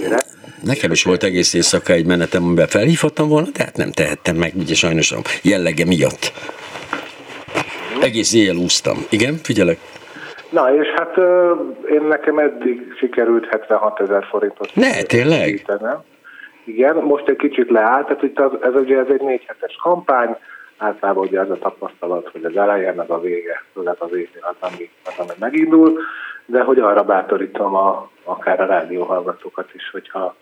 nekem 0.63 0.91
is 0.91 1.03
volt 1.03 1.23
egész 1.23 1.53
éjszaka 1.53 1.93
egy 1.93 2.05
menetem, 2.05 2.43
amiben 2.43 2.67
felhívhattam 2.67 3.27
volna, 3.27 3.47
de 3.53 3.63
hát 3.63 3.77
nem 3.77 3.91
tehettem 3.91 4.35
meg, 4.35 4.51
ugye 4.55 4.73
sajnos 4.73 5.11
a 5.11 5.17
jellege 5.43 5.85
miatt. 5.85 6.31
Egész 8.01 8.33
éjjel 8.33 8.55
úsztam. 8.55 8.97
Igen, 9.09 9.33
figyelek. 9.43 9.77
Na, 10.49 10.75
és 10.75 10.87
hát 10.95 11.17
én 11.91 12.01
nekem 12.01 12.37
eddig 12.39 12.93
sikerült 12.99 13.45
76 13.49 13.99
ezer 13.99 14.25
forintot. 14.29 14.75
Ne, 14.75 15.01
tényleg? 15.01 15.65
Igen, 16.65 16.95
most 16.95 17.27
egy 17.27 17.35
kicsit 17.35 17.69
leállt, 17.69 18.07
tehát 18.07 18.23
itt 18.23 18.39
az, 18.39 18.51
ez 18.61 18.73
ugye 18.73 18.97
ez 18.97 19.07
egy 19.09 19.21
négy 19.21 19.43
hetes 19.47 19.75
kampány, 19.81 20.35
általában 20.77 21.27
ugye 21.27 21.39
az 21.39 21.49
a 21.49 21.57
tapasztalat, 21.57 22.29
hogy 22.29 22.45
az 22.45 22.57
eleje 22.57 22.93
meg 22.93 23.09
a 23.09 23.19
vége, 23.19 23.63
tehát 23.83 24.01
a 24.01 24.07
vége 24.07 24.39
az, 24.41 24.55
ami, 24.59 24.89
az, 25.05 25.13
ami 25.17 25.31
megindul, 25.39 25.99
de 26.45 26.63
hogy 26.63 26.79
arra 26.79 27.03
bátorítom 27.03 27.75
a, 27.75 28.09
akár 28.23 28.61
a 28.61 28.65
rádióhallgatókat 28.65 29.73
is, 29.73 29.89
hogyha 29.91 30.35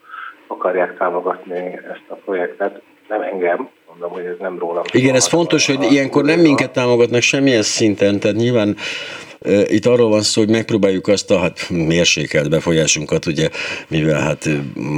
akarják 0.47 0.97
támogatni 0.97 1.79
ezt 1.91 2.05
a 2.07 2.15
projektet, 2.15 2.81
nem 3.07 3.21
engem, 3.21 3.69
mondom, 3.99 4.17
hogy 4.17 4.31
ez 4.31 4.39
nem 4.39 4.59
rólam. 4.59 4.83
Igen, 4.91 5.15
ez 5.15 5.27
fontos, 5.27 5.65
hogy 5.65 5.91
ilyenkor 5.91 6.23
nem 6.23 6.39
minket 6.39 6.71
támogatnak 6.71 7.21
semmilyen 7.21 7.61
szinten, 7.61 8.19
tehát 8.19 8.37
nyilván 8.37 8.75
itt 9.65 9.85
arról 9.85 10.09
van 10.09 10.21
szó, 10.21 10.41
hogy 10.41 10.49
megpróbáljuk 10.49 11.07
azt 11.07 11.31
a 11.31 11.37
hát, 11.37 11.69
mérsékelt 11.69 12.49
befolyásunkat, 12.49 13.25
ugye, 13.25 13.49
mivel 13.87 14.21
hát 14.21 14.49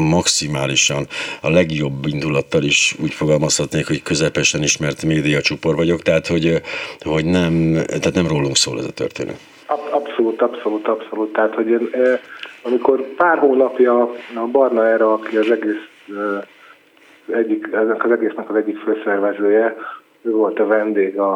maximálisan 0.10 1.08
a 1.42 1.50
legjobb 1.50 2.06
indulattal 2.06 2.64
is 2.64 2.96
úgy 3.02 3.14
fogalmazhatnék, 3.14 3.88
hogy 3.88 4.04
közepesen 4.04 4.64
ismert 4.64 5.04
média 5.04 5.42
csupor 5.42 5.76
vagyok, 5.76 6.02
tehát 6.02 6.28
hogy, 6.28 6.62
hogy 7.02 7.26
nem, 7.26 7.74
tehát 7.88 8.14
nem 8.14 8.28
rólunk 8.28 8.56
szól 8.56 8.80
ez 8.80 8.86
a 8.86 8.92
történet. 8.92 9.38
Abszolút, 9.92 10.42
abszolút, 10.42 10.88
abszolút. 10.88 11.34
Tehát, 11.34 11.54
hogy 11.54 11.68
én, 11.68 11.90
amikor 12.64 13.02
pár 13.16 13.38
hónapja 13.38 14.02
a 14.36 14.48
Barna 14.52 14.88
erre, 14.88 15.12
aki 15.12 15.38
az 15.38 15.52
egész 15.52 15.86
egyik, 17.32 17.68
ennek 17.74 18.04
az 18.04 18.12
egésznek 18.12 18.50
az 18.50 18.56
egyik 18.56 18.78
főszervezője, 18.78 19.76
ő 20.22 20.32
volt 20.32 20.60
a 20.60 20.66
vendég 20.66 21.20
a 21.20 21.28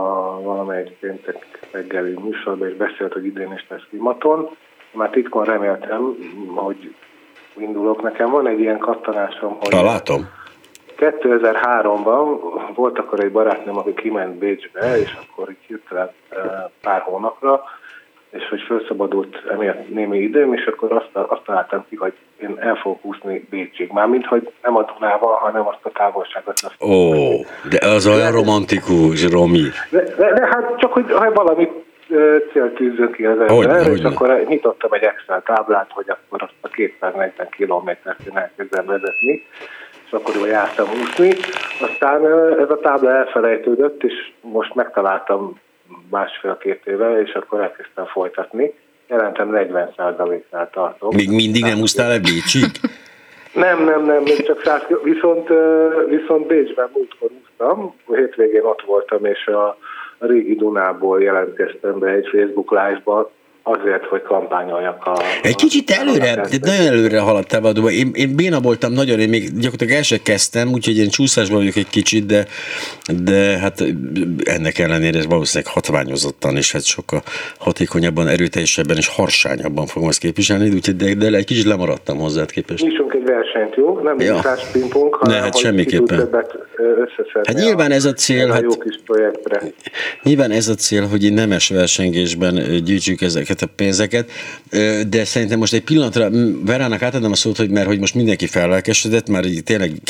valamelyik 0.41 0.97
péntek 0.99 1.67
reggeli 1.71 2.17
műsorban, 2.23 2.67
és 2.67 2.75
beszélt, 2.75 3.13
hogy 3.13 3.25
idén 3.25 3.53
is 3.53 3.65
lesz 3.69 3.81
klimaton. 3.89 4.49
Már 4.91 5.09
titkon 5.09 5.45
reméltem, 5.45 6.15
hogy 6.55 6.95
indulok. 7.57 8.01
Nekem 8.01 8.29
van 8.29 8.47
egy 8.47 8.59
ilyen 8.59 8.77
kattanásom, 8.77 9.57
hogy... 9.59 9.69
Talátom. 9.69 10.29
2003-ban 10.97 12.39
volt 12.75 12.99
akkor 12.99 13.19
egy 13.19 13.31
barátnőm, 13.31 13.77
aki 13.77 13.93
kiment 13.93 14.37
Bécsbe, 14.37 14.99
és 14.99 15.17
akkor 15.21 15.49
így 15.49 15.65
hirtelen 15.67 16.09
pár 16.81 17.01
hónapra, 17.01 17.63
és 18.31 18.47
hogy 18.49 18.61
felszabadult 18.67 19.43
emiatt 19.51 19.89
némi 19.93 20.17
időm, 20.17 20.53
és 20.53 20.65
akkor 20.65 20.91
azt, 20.91 21.29
azt 21.29 21.41
találtam 21.45 21.85
ki, 21.89 21.95
hogy 21.95 22.13
én 22.41 22.55
el 22.59 22.75
fogok 22.75 23.05
úszni 23.05 23.47
Bécsig. 23.49 23.91
Mármint, 23.91 24.25
hogy 24.25 24.51
nem 24.61 24.75
a 24.75 24.85
Dunával, 24.93 25.35
hanem 25.35 25.67
azt 25.67 25.79
a 25.81 25.89
távolságot. 25.89 26.53
Ó, 26.79 26.89
oh, 26.89 27.45
de 27.69 27.87
az 27.87 28.07
olyan 28.07 28.31
romantikus, 28.31 29.29
Romi. 29.29 29.67
De, 29.89 30.03
de, 30.03 30.33
de 30.33 30.45
hát 30.45 30.77
csak, 30.77 30.93
hogy 30.93 31.11
ha 31.11 31.31
valami 31.31 31.69
célt 32.51 32.73
tűzünk 32.75 33.11
ki 33.15 33.25
az 33.25 33.39
ember, 33.39 33.87
és 33.87 34.03
akkor 34.03 34.43
nyitottam 34.47 34.93
egy 34.93 35.03
Excel 35.03 35.41
táblát, 35.45 35.89
hogy 35.89 36.05
akkor 36.09 36.41
azt 36.41 36.53
a 36.61 36.67
240 36.67 37.49
kilométert 37.49 38.19
én 38.29 38.37
elkezdem 38.37 38.85
vezetni, 38.85 39.45
és 40.05 40.11
akkor 40.11 40.47
jártam 40.47 40.87
úszni. 41.01 41.33
Aztán 41.81 42.25
ez 42.59 42.69
a 42.69 42.79
tábla 42.81 43.15
elfelejtődött, 43.15 44.03
és 44.03 44.31
most 44.41 44.75
megtaláltam 44.75 45.59
másfél-két 46.09 46.81
éve, 46.85 47.21
és 47.21 47.33
akkor 47.33 47.61
elkezdtem 47.61 48.05
folytatni. 48.05 48.73
Jelentem 49.07 49.49
40%-nál 49.53 50.69
tartok. 50.69 51.13
Még 51.13 51.29
mindig 51.29 51.63
nem 51.63 51.79
úsztál 51.79 52.11
el 52.11 52.19
Bécsig? 52.19 52.71
Nem, 53.53 53.83
nem, 53.83 54.05
nem, 54.05 54.23
még 54.23 54.45
csak 54.45 54.61
100 54.63 54.81
viszont, 55.03 55.47
viszont 56.07 56.47
Bécsben 56.47 56.89
múltkor 56.93 57.29
úsztam, 57.41 57.95
hétvégén 58.07 58.63
ott 58.63 58.81
voltam, 58.81 59.25
és 59.25 59.45
a, 59.45 59.67
a 60.17 60.25
régi 60.25 60.55
Dunából 60.55 61.21
jelentkeztem 61.21 61.99
be 61.99 62.07
egy 62.07 62.27
Facebook 62.31 62.71
live-ba, 62.71 63.31
azért, 63.63 64.05
hogy 64.05 64.21
kampányoljak 64.21 65.05
a... 65.05 65.21
Egy 65.41 65.55
kicsit 65.55 65.89
előre, 65.89 66.35
de 66.35 66.57
nagyon 66.59 66.85
előre 66.85 67.19
haladtál 67.19 67.65
a 67.65 67.89
én, 67.89 68.11
én 68.13 68.35
béna 68.35 68.59
voltam 68.59 68.93
nagyon, 68.93 69.19
én 69.19 69.29
még 69.29 69.43
gyakorlatilag 69.43 69.93
el 69.93 70.01
sem 70.03 70.19
kezdtem, 70.23 70.71
úgyhogy 70.71 70.97
én 70.97 71.09
csúszásban 71.09 71.57
vagyok 71.57 71.75
egy 71.75 71.89
kicsit, 71.89 72.25
de, 72.25 72.45
de 73.23 73.57
hát 73.57 73.83
ennek 74.43 74.79
ellenére 74.79 75.17
ez 75.17 75.25
valószínűleg 75.25 75.73
hatványozottan, 75.73 76.55
és 76.55 76.71
hát 76.71 76.85
sokkal 76.85 77.21
hatékonyabban, 77.57 78.27
erőteljesebben 78.27 78.97
és 78.97 79.07
harsányabban 79.07 79.85
fogom 79.85 80.09
ezt 80.09 80.19
képviselni, 80.19 80.69
úgyhogy 80.69 80.95
de, 80.95 81.13
de 81.13 81.37
egy 81.37 81.45
kicsit 81.45 81.65
lemaradtam 81.65 82.17
hozzá 82.17 82.45
képest. 82.45 82.83
Nyissunk 82.83 83.13
egy 83.13 83.23
versenyt, 83.23 83.75
jó? 83.75 83.99
Nem 83.99 84.19
ja. 84.19 84.41
pingpong, 84.71 85.13
hanem 85.15 85.37
ne, 85.37 85.43
hát 85.43 85.57
semmiképpen. 85.57 86.29
Hát 87.43 87.55
nyilván 87.55 87.91
ez 87.91 88.05
a 88.05 88.13
cél, 88.13 88.49
a 88.49 88.53
hát, 88.53 88.61
jó 88.61 88.77
kis 88.77 88.99
projektre. 89.05 89.61
Nyilván 90.23 90.51
ez 90.51 90.67
a 90.67 90.73
cél, 90.73 91.07
hogy 91.07 91.33
nemes 91.33 91.69
versengésben 91.69 92.83
gyűjtsük 92.83 93.21
ezeket 93.21 93.50
ezeket 93.51 93.69
a 93.69 93.73
pénzeket, 93.75 94.31
de 95.07 95.25
szerintem 95.25 95.59
most 95.59 95.73
egy 95.73 95.81
pillanatra 95.81 96.29
Verának 96.65 97.01
átadom 97.01 97.31
a 97.31 97.35
szót, 97.35 97.57
hogy 97.57 97.69
mert 97.69 97.87
hogy 97.87 97.99
most 97.99 98.15
mindenki 98.15 98.47
fellelkesedett, 98.47 99.27
már 99.27 99.45
tényleg 99.63 100.01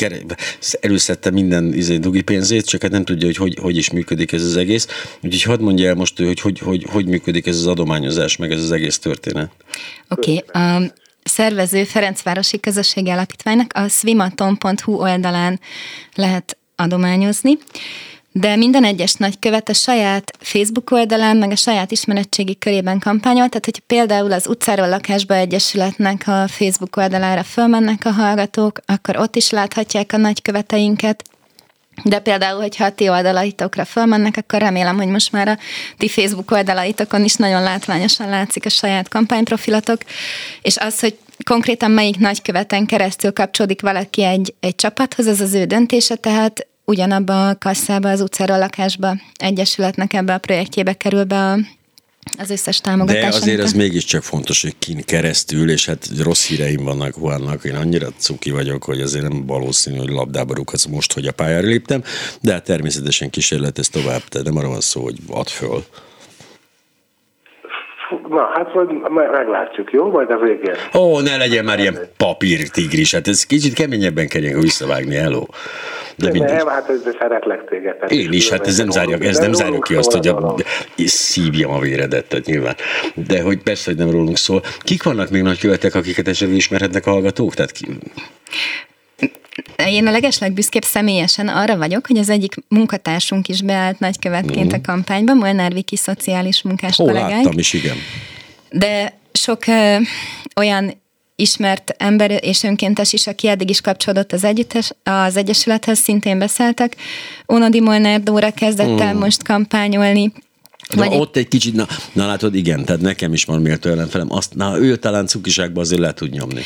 előszedte 0.80 1.30
minden 1.30 1.72
izé, 1.74 1.96
dugi 1.96 2.22
pénzét, 2.22 2.66
csak 2.66 2.82
hát 2.82 2.90
nem 2.90 3.04
tudja, 3.04 3.26
hogy, 3.26 3.36
hogy 3.36 3.58
hogy 3.60 3.76
is 3.76 3.90
működik 3.90 4.32
ez 4.32 4.42
az 4.42 4.56
egész. 4.56 4.86
Úgyhogy 5.22 5.42
hadd 5.42 5.60
mondja 5.60 5.88
el 5.88 5.94
most, 5.94 6.18
hogy 6.18 6.40
hogy, 6.40 6.58
hogy 6.58 6.86
hogy 6.90 7.06
működik 7.06 7.46
ez 7.46 7.56
az 7.56 7.66
adományozás, 7.66 8.36
meg 8.36 8.50
ez 8.52 8.62
az 8.62 8.70
egész 8.72 8.98
történet. 8.98 9.50
Oké, 10.08 10.42
okay, 10.46 10.76
um, 10.76 10.92
szervező 11.24 11.84
Ferencvárosi 11.84 12.60
Közösségi 12.60 13.10
Alapítványnak 13.10 13.70
a 13.74 13.88
swimaton.hu 13.88 14.92
oldalán 14.92 15.60
lehet 16.14 16.56
adományozni 16.76 17.58
de 18.32 18.56
minden 18.56 18.84
egyes 18.84 19.14
nagykövet 19.14 19.68
a 19.68 19.72
saját 19.72 20.32
Facebook 20.40 20.90
oldalán, 20.90 21.36
meg 21.36 21.50
a 21.50 21.56
saját 21.56 21.90
ismeretségi 21.90 22.58
körében 22.58 22.98
kampányol, 22.98 23.48
tehát 23.48 23.64
hogy 23.64 23.78
például 23.78 24.32
az 24.32 24.46
utcáról 24.46 24.88
lakásba 24.88 25.34
egyesületnek 25.34 26.22
a 26.26 26.48
Facebook 26.48 26.96
oldalára 26.96 27.42
fölmennek 27.42 28.04
a 28.04 28.10
hallgatók, 28.10 28.80
akkor 28.86 29.16
ott 29.16 29.36
is 29.36 29.50
láthatják 29.50 30.12
a 30.12 30.16
nagyköveteinket, 30.16 31.22
de 32.04 32.18
például, 32.18 32.60
hogyha 32.60 32.84
a 32.84 32.90
ti 32.90 33.08
oldalaitokra 33.08 33.84
fölmennek, 33.84 34.36
akkor 34.36 34.58
remélem, 34.58 34.96
hogy 34.96 35.06
most 35.06 35.32
már 35.32 35.48
a 35.48 35.58
ti 35.96 36.08
Facebook 36.08 36.50
oldalaitokon 36.50 37.24
is 37.24 37.34
nagyon 37.34 37.62
látványosan 37.62 38.28
látszik 38.28 38.66
a 38.66 38.68
saját 38.68 39.08
kampányprofilatok, 39.08 40.00
és 40.62 40.76
az, 40.76 41.00
hogy 41.00 41.18
konkrétan 41.44 41.90
melyik 41.90 42.18
nagyköveten 42.18 42.86
keresztül 42.86 43.32
kapcsolódik 43.32 43.80
valaki 43.80 44.24
egy, 44.24 44.54
egy 44.60 44.74
csapathoz, 44.74 45.26
az 45.26 45.40
az 45.40 45.54
ő 45.54 45.64
döntése, 45.64 46.14
tehát 46.14 46.66
ugyanabba 46.84 47.48
a 47.48 47.58
kasszába, 47.58 48.10
az 48.10 48.20
utcára 48.20 48.58
lakásba 48.58 49.16
egyesületnek 49.34 50.12
ebbe 50.12 50.34
a 50.34 50.38
projektjébe 50.38 50.92
kerül 50.92 51.24
be 51.24 51.36
a, 51.36 51.58
az 52.38 52.50
összes 52.50 52.80
támogatás. 52.80 53.30
De 53.30 53.36
azért 53.36 53.62
az 53.62 53.72
mégiscsak 53.72 54.22
fontos, 54.22 54.62
hogy 54.62 54.74
kin 54.78 55.00
keresztül, 55.04 55.70
és 55.70 55.86
hát 55.86 56.08
rossz 56.18 56.46
híreim 56.46 56.84
vannak 56.84 57.16
Juannak, 57.16 57.64
én 57.64 57.74
annyira 57.74 58.08
cuki 58.18 58.50
vagyok, 58.50 58.84
hogy 58.84 59.00
azért 59.00 59.28
nem 59.28 59.46
valószínű, 59.46 59.96
hogy 59.96 60.10
labdába 60.10 60.54
rúghatsz 60.54 60.84
most, 60.84 61.12
hogy 61.12 61.26
a 61.26 61.32
pályára 61.32 61.66
léptem, 61.66 62.02
de 62.40 62.52
hát 62.52 62.64
természetesen 62.64 63.30
kísérletez 63.30 63.88
tovább, 63.88 64.22
tehát 64.28 64.46
nem 64.46 64.56
arra 64.56 64.68
van 64.68 64.80
szó, 64.80 65.02
hogy 65.02 65.18
add 65.28 65.46
föl. 65.46 65.84
Na, 68.32 68.50
hát 68.54 68.74
majd 69.08 69.30
meglátjuk, 69.30 69.92
jó? 69.92 70.10
Majd 70.10 70.30
a 70.30 70.36
végén. 70.36 70.74
Ó, 70.94 71.20
ne 71.20 71.36
legyen 71.36 71.64
már 71.64 71.78
ilyen 71.78 71.98
papír 72.16 72.68
tigris, 72.68 73.14
hát 73.14 73.28
ez 73.28 73.46
kicsit 73.46 73.74
keményebben 73.74 74.28
kell 74.28 74.40
visszavágni, 74.40 75.14
hello. 75.14 75.44
De 76.16 76.30
mindegy. 76.30 76.56
Nem, 76.56 76.66
hát 76.66 76.88
ez 76.88 77.02
szeretlek 77.20 77.64
téged. 77.68 77.96
Én 78.08 78.32
is, 78.32 78.50
hát 78.50 78.66
ez 78.66 78.78
nem 78.78 78.90
zárja, 78.90 79.16
ez 79.20 79.38
nem 79.38 79.52
zárja 79.52 79.78
ki 79.78 79.94
azt, 79.94 80.12
hogy 80.12 80.28
a, 80.28 80.54
szívjam 80.96 81.70
a 81.70 81.78
véredet, 81.78 82.28
tehát 82.28 82.46
nyilván. 82.46 82.74
De 83.14 83.42
hogy 83.42 83.62
persze, 83.62 83.90
hogy 83.90 83.98
nem 83.98 84.10
rólunk 84.10 84.36
szól. 84.36 84.62
Kik 84.78 85.02
vannak 85.02 85.30
még 85.30 85.42
nagy 85.42 85.58
követek, 85.58 85.94
akiket 85.94 86.28
esetleg 86.28 86.56
ismerhetnek 86.56 87.06
a 87.06 87.10
hallgatók? 87.10 87.54
Tehát 87.54 87.70
ki... 87.70 87.86
Én 89.86 90.06
a 90.06 90.10
legesleg 90.10 90.52
büszkébb 90.52 90.82
személyesen 90.82 91.48
arra 91.48 91.76
vagyok, 91.76 92.06
hogy 92.06 92.18
az 92.18 92.28
egyik 92.28 92.54
munkatársunk 92.68 93.48
is 93.48 93.62
beállt 93.62 93.98
nagykövetként 93.98 94.72
mm. 94.72 94.78
a 94.78 94.80
kampányba, 94.80 95.34
Molnár 95.34 95.72
Viki 95.72 95.96
szociális 95.96 96.62
munkás 96.62 96.96
Hol 96.96 97.06
kollégánk. 97.06 97.32
láttam 97.32 97.58
is, 97.58 97.72
igen. 97.72 97.96
De 98.70 99.18
sok 99.32 99.66
ö, 99.66 99.96
olyan 100.56 101.00
ismert 101.36 101.94
ember 101.98 102.44
és 102.44 102.62
önkéntes 102.62 103.12
is, 103.12 103.26
aki 103.26 103.48
eddig 103.48 103.70
is 103.70 103.80
kapcsolódott 103.80 104.32
az, 104.32 104.44
együttes, 104.44 104.92
az 105.02 105.36
Egyesülethez, 105.36 105.98
szintén 105.98 106.38
beszéltek. 106.38 106.96
Ónodi 107.52 107.80
Molnár 107.80 108.22
Dóra 108.22 108.50
kezdett 108.50 109.00
el 109.00 109.14
mm. 109.14 109.18
most 109.18 109.42
kampányolni, 109.42 110.32
Na, 110.94 111.08
Vagy 111.08 111.18
ott 111.18 111.36
egy 111.36 111.48
kicsit, 111.48 111.74
na, 111.74 111.86
na 112.12 112.26
látod, 112.26 112.54
igen, 112.54 112.84
tehát 112.84 113.00
nekem 113.00 113.32
is 113.32 113.44
van 113.44 113.60
méltó 113.60 113.90
ellenfelem, 113.90 114.32
azt, 114.32 114.54
na, 114.54 114.78
ő 114.78 114.96
talán 114.96 115.26
cukiságba 115.26 115.80
azért 115.80 116.00
le 116.00 116.12
tud 116.12 116.30
nyomni. 116.30 116.62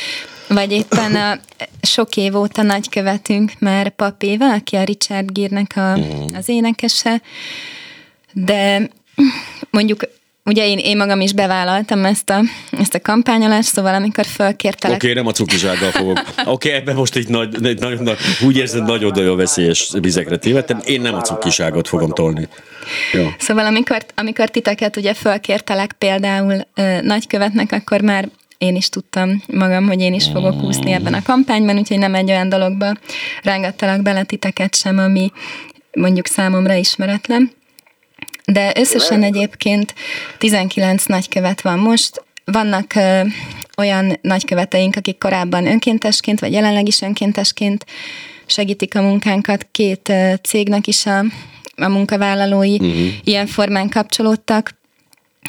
Vagy 0.48 0.72
éppen 0.72 1.14
a 1.14 1.40
sok 1.82 2.16
év 2.16 2.36
óta 2.36 2.62
nagykövetünk 2.62 3.52
már 3.58 3.90
papéva, 3.90 4.52
aki 4.52 4.76
a 4.76 4.84
Richard 4.84 5.32
Gírnek 5.32 5.72
a, 5.76 5.96
mm. 5.96 6.34
az 6.34 6.48
énekese, 6.48 7.22
de 8.32 8.90
mondjuk 9.70 10.08
Ugye 10.46 10.66
én, 10.66 10.78
én 10.78 10.96
magam 10.96 11.20
is 11.20 11.32
bevállaltam 11.32 12.04
ezt 12.04 12.30
a, 12.30 12.40
ezt 12.70 12.94
a 12.94 13.00
kampányolást, 13.00 13.68
szóval 13.68 13.94
amikor 13.94 14.24
fölkértelek... 14.24 14.96
Oké, 14.96 15.10
okay, 15.10 15.22
nem 15.22 15.30
a 15.30 15.32
cukisággal 15.32 15.90
fogok. 15.90 16.18
Oké, 16.18 16.50
okay, 16.50 16.70
ebben 16.70 16.94
most 16.94 17.16
egy 17.16 17.28
nagy, 17.28 17.66
egy 17.66 17.78
nagyon, 17.78 18.02
nagy, 18.02 18.16
úgy 18.44 18.56
érzed, 18.56 18.84
nagyon-nagyon 18.84 19.36
veszélyes 19.36 19.90
vizekre 20.00 20.36
tévedtem. 20.36 20.80
Én 20.84 21.00
nem 21.00 21.14
a 21.14 21.20
cukiságot 21.20 21.88
fogom 21.88 22.10
tolni. 22.10 22.48
Jó. 23.12 23.26
Szóval 23.38 23.66
amikor, 23.66 24.06
amikor 24.14 24.48
titeket 24.48 24.96
ugye 24.96 25.14
fölkértelek 25.14 25.92
például 25.92 26.66
ö, 26.74 27.00
nagykövetnek, 27.00 27.72
akkor 27.72 28.00
már 28.00 28.28
én 28.58 28.76
is 28.76 28.88
tudtam 28.88 29.42
magam, 29.52 29.86
hogy 29.86 30.00
én 30.00 30.14
is 30.14 30.24
fogok 30.32 30.62
úszni 30.62 30.92
ebben 30.92 31.14
a 31.14 31.22
kampányban, 31.22 31.78
úgyhogy 31.78 31.98
nem 31.98 32.14
egy 32.14 32.30
olyan 32.30 32.48
dologba 32.48 32.94
rángattalak 33.42 34.02
bele 34.02 34.22
titeket 34.22 34.74
sem, 34.74 34.98
ami 34.98 35.32
mondjuk 35.92 36.26
számomra 36.26 36.74
ismeretlen. 36.74 37.50
De 38.52 38.72
összesen 38.76 39.22
egyébként 39.22 39.94
19 40.38 41.04
nagykövet 41.04 41.60
van 41.60 41.78
most. 41.78 42.24
Vannak 42.44 42.94
ö, 42.94 43.20
olyan 43.76 44.18
nagyköveteink, 44.20 44.96
akik 44.96 45.18
korábban 45.18 45.66
önkéntesként, 45.66 46.40
vagy 46.40 46.52
jelenleg 46.52 46.86
is 46.86 47.02
önkéntesként 47.02 47.86
segítik 48.46 48.94
a 48.94 49.02
munkánkat. 49.02 49.66
Két 49.70 50.08
ö, 50.08 50.32
cégnek 50.42 50.86
is 50.86 51.06
a, 51.06 51.18
a 51.76 51.88
munkavállalói 51.88 52.74
uh-huh. 52.74 53.06
ilyen 53.24 53.46
formán 53.46 53.88
kapcsolódtak. 53.88 54.74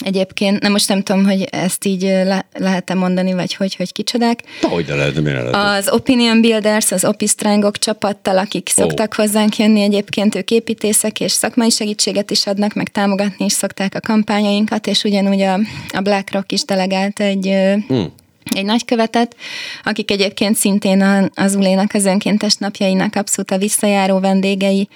Egyébként, 0.03 0.62
nem 0.62 0.71
most 0.71 0.88
nem 0.88 1.01
tudom, 1.01 1.25
hogy 1.25 1.43
ezt 1.51 1.86
így 1.86 2.01
le, 2.01 2.45
lehet-e 2.53 2.93
mondani, 2.93 3.33
vagy 3.33 3.53
hogy, 3.53 3.75
hogy 3.75 3.91
kicsodák. 3.91 4.43
Hogy 4.62 4.86
de 4.86 4.95
lehet, 4.95 5.23
de 5.23 5.31
lehet. 5.31 5.55
Az 5.55 5.89
Opinion 5.93 6.41
Builders, 6.41 6.91
az 6.91 7.05
Opistrangok 7.05 7.77
csapattal, 7.77 8.38
akik 8.38 8.67
oh. 8.75 8.83
szoktak 8.83 9.13
hozzánk 9.13 9.57
jönni, 9.57 9.81
egyébként 9.81 10.36
ők 10.36 10.51
építészek, 10.51 11.19
és 11.19 11.31
szakmai 11.31 11.69
segítséget 11.69 12.31
is 12.31 12.45
adnak, 12.45 12.73
meg 12.73 12.89
támogatni 12.89 13.45
is 13.45 13.53
szokták 13.53 13.95
a 13.95 13.99
kampányainkat, 13.99 14.88
és 14.88 15.03
ugyanúgy 15.03 15.41
a, 15.41 15.60
a 15.93 16.01
BlackRock 16.01 16.51
is 16.51 16.65
delegált 16.65 17.19
egy 17.19 17.53
hmm 17.88 18.12
egy 18.55 18.65
nagykövetet, 18.65 19.36
akik 19.83 20.12
egyébként 20.12 20.55
szintén 20.55 21.29
az 21.36 21.55
Ulénak 21.55 21.93
az 21.93 22.05
önkéntes 22.05 22.55
napjainak 22.55 23.15
abszolút 23.15 23.51
a 23.51 23.57
visszajáró 23.57 24.19
vendégei, 24.19 24.88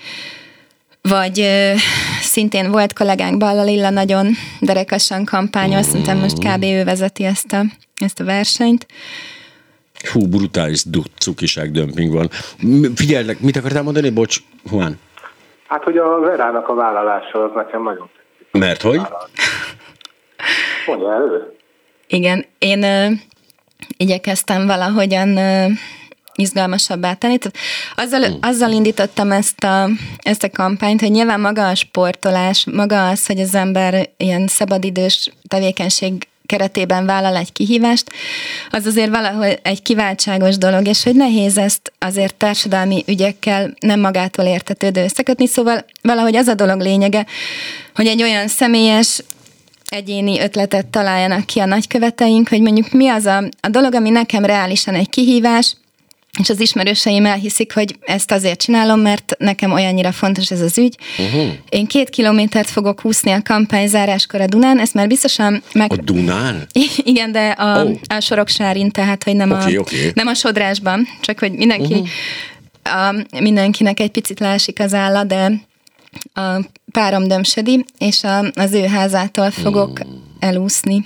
vagy 1.02 1.40
ö, 1.40 1.74
szintén 2.22 2.72
volt 2.72 2.94
kollégánk 2.94 3.38
Balla 3.38 3.64
Lilla 3.64 3.90
nagyon 3.90 4.28
derekasan 4.60 5.26
kampányol, 5.26 5.82
szerintem 5.82 6.18
most 6.18 6.38
kb. 6.40 6.64
ő 6.64 6.84
vezeti 6.84 7.24
ezt 7.24 7.54
a, 7.54 7.64
ezt 7.98 8.20
a 8.20 8.24
versenyt. 8.24 8.86
Hú, 10.12 10.28
brutális 10.28 10.84
cukiság 11.18 11.72
dömping 11.72 12.14
van. 12.14 12.30
Figyelj, 12.96 13.36
mit 13.40 13.58
akartál 13.58 13.84
mondani? 13.84 14.10
Bocs, 14.10 14.38
Juan. 14.72 15.00
Hát, 15.68 15.84
hogy 15.84 15.98
a 15.98 16.20
Verának 16.20 16.68
a 16.68 16.74
vállalása 16.74 17.44
az 17.44 17.52
nekem 17.56 17.84
nagyon 17.84 18.10
Mert 18.52 18.82
hogy? 18.82 19.02
Mondja 20.86 21.14
elő. 21.14 21.56
Igen, 22.08 22.46
én 22.58 22.84
ö, 22.84 23.08
igyekeztem 23.98 24.66
valahogyan 24.68 25.38
ö, 25.38 25.66
izgalmasabbá 26.42 27.14
tenni. 27.14 27.38
Tehát 27.38 27.58
azzal, 27.96 28.30
mm. 28.30 28.38
azzal 28.42 28.72
indítottam 28.72 29.32
ezt 29.32 29.64
a, 29.64 29.90
ezt 30.18 30.44
a 30.44 30.50
kampányt, 30.50 31.00
hogy 31.00 31.12
nyilván 31.12 31.40
maga 31.40 31.68
a 31.68 31.76
sportolás, 31.76 32.66
maga 32.72 33.10
az, 33.10 33.26
hogy 33.26 33.40
az 33.40 33.56
ember 33.56 34.10
ilyen 34.18 34.48
szabadidős 34.48 35.30
tevékenység 35.48 36.28
keretében 36.52 37.06
vállal 37.06 37.36
egy 37.36 37.52
kihívást, 37.52 38.10
az 38.70 38.86
azért 38.86 39.10
valahol 39.10 39.46
egy 39.46 39.82
kiváltságos 39.82 40.58
dolog, 40.58 40.88
és 40.88 41.04
hogy 41.04 41.16
nehéz 41.16 41.58
ezt 41.58 41.92
azért 42.00 42.36
társadalmi 42.36 43.04
ügyekkel 43.08 43.74
nem 43.80 44.00
magától 44.00 44.46
értetődő 44.46 45.04
összekötni, 45.04 45.48
szóval 45.48 45.86
valahogy 46.02 46.36
az 46.36 46.48
a 46.48 46.54
dolog 46.54 46.80
lényege, 46.80 47.26
hogy 47.96 48.08
egy 48.08 48.22
olyan 48.22 48.48
személyes 48.48 49.24
egyéni 49.90 50.40
ötletet 50.40 50.88
találjanak 50.88 51.46
ki 51.46 51.60
a 51.60 51.66
nagyköveteink, 51.66 52.50
hogy 52.50 52.62
mondjuk 52.62 52.92
mi 52.92 53.10
az 53.10 53.26
a, 53.26 53.44
a 53.60 53.70
dolog, 53.70 53.94
ami 53.94 54.10
nekem 54.10 54.46
reálisan 54.46 54.96
egy 54.96 55.10
kihívás, 55.10 55.76
és 56.40 56.50
az 56.50 56.60
ismerőseim 56.60 57.26
elhiszik, 57.26 57.74
hogy 57.74 57.96
ezt 58.02 58.32
azért 58.32 58.62
csinálom, 58.62 59.00
mert 59.00 59.36
nekem 59.38 59.72
olyannyira 59.72 60.12
fontos 60.12 60.52
ez 60.52 60.62
az 60.62 60.78
ügy. 60.78 60.98
Uh-huh. 61.18 61.52
Én 61.70 61.86
két 61.86 62.10
kilométert 62.10 62.70
fogok 62.70 63.06
úszni 63.06 63.32
a 63.32 63.42
kampány 63.44 63.88
záráskor 63.88 64.42
a 64.42 64.46
Dunán, 64.46 64.80
ezt 64.80 64.94
már 64.94 65.08
biztosan 65.08 65.64
meg... 65.74 65.92
A 65.92 65.96
Dunán? 65.96 66.68
Igen, 67.04 67.32
de 67.32 67.50
a, 67.50 67.84
oh. 67.84 67.98
a 68.08 68.20
Soroksárin, 68.20 68.92
tehát, 68.92 69.24
hogy 69.24 69.36
nem, 69.36 69.52
okay, 69.52 69.76
a, 69.76 69.80
okay. 69.80 70.12
nem 70.14 70.28
a 70.28 70.34
sodrásban, 70.34 71.08
csak 71.22 71.40
hogy 71.40 71.52
mindenki, 71.52 71.94
uh-huh. 71.94 73.08
a, 73.08 73.40
mindenkinek 73.40 74.00
egy 74.00 74.12
picit 74.12 74.40
lásik 74.40 74.80
az 74.80 74.94
álla, 74.94 75.24
de 75.24 75.52
a 76.34 76.66
párom 76.92 77.28
dömsödi, 77.28 77.86
és 77.98 78.24
a, 78.24 78.52
az 78.54 78.74
ő 78.74 78.86
házától 78.86 79.52
fogok 79.52 80.00
hmm. 80.00 80.24
elúszni. 80.40 81.06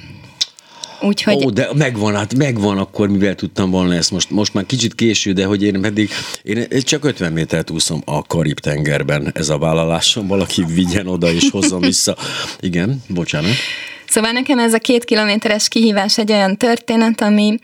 Úgyhogy... 1.02 1.46
Ó, 1.46 1.50
de 1.50 1.68
megvan, 1.74 2.16
hát 2.16 2.36
megvan 2.36 2.78
akkor, 2.78 3.10
mivel 3.10 3.36
tudtam 3.36 3.70
volna 3.70 3.94
ezt 3.94 4.12
most, 4.12 4.30
most 4.30 4.54
már 4.54 4.66
kicsit 4.66 4.96
késő, 4.96 5.32
de 5.32 5.46
hogy 5.46 5.64
én 5.64 5.82
pedig, 5.82 6.10
én 6.44 6.68
csak 6.82 7.06
50 7.06 7.32
métert 7.32 7.70
úszom 7.70 8.02
a 8.06 8.22
Karib-tengerben, 8.22 9.32
ez 9.34 9.50
a 9.50 9.58
vállalásom, 9.58 10.28
valaki 10.28 10.64
vigyen 10.74 11.08
oda 11.08 11.32
és 11.32 11.50
hozzam 11.52 11.80
vissza. 11.80 12.16
Igen, 12.60 13.04
bocsánat. 13.08 13.52
Szóval 14.08 14.32
nekem 14.32 14.60
ez 14.60 14.74
a 14.74 14.78
két 14.78 15.06
kilométeres 15.06 15.68
kihívás 15.68 16.18
egy 16.18 16.32
olyan 16.32 16.58
történet, 16.58 17.22
ami 17.22 17.60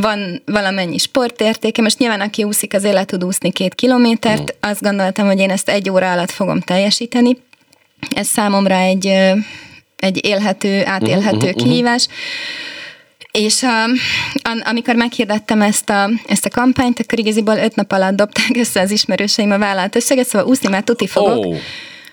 van 0.00 0.42
valamennyi 0.44 0.98
sportértéke, 0.98 1.82
most 1.82 1.98
nyilván 1.98 2.20
aki 2.20 2.44
úszik, 2.44 2.74
azért 2.74 2.94
le 2.94 3.04
tud 3.04 3.24
úszni 3.24 3.52
két 3.52 3.74
kilométert, 3.74 4.42
mm. 4.42 4.70
azt 4.70 4.82
gondoltam, 4.82 5.26
hogy 5.26 5.38
én 5.38 5.50
ezt 5.50 5.68
egy 5.68 5.90
óra 5.90 6.12
alatt 6.12 6.30
fogom 6.30 6.60
teljesíteni. 6.60 7.36
Ez 8.14 8.26
számomra 8.26 8.74
egy 8.74 9.12
egy 9.98 10.24
élhető, 10.24 10.84
átélhető 10.84 11.36
uh-huh, 11.36 11.62
kihívás. 11.62 12.08
És 13.30 13.62
a, 13.62 13.84
a, 14.42 14.62
amikor 14.64 14.94
meghirdettem 14.94 15.62
ezt 15.62 15.90
a, 15.90 16.10
ezt 16.26 16.44
a 16.44 16.50
kampányt, 16.50 17.00
akkor 17.00 17.18
igaziból 17.18 17.56
öt 17.56 17.74
nap 17.74 17.92
alatt 17.92 18.16
dobták 18.16 18.56
össze 18.56 18.80
az 18.80 18.90
ismerőseim 18.90 19.50
a 19.50 19.58
vállalat 19.58 19.96
összeget, 19.96 20.26
szóval 20.26 20.48
úszni 20.48 20.68
már 20.68 20.82
tuti 20.82 21.06
fogok. 21.06 21.44
Oh. 21.44 21.56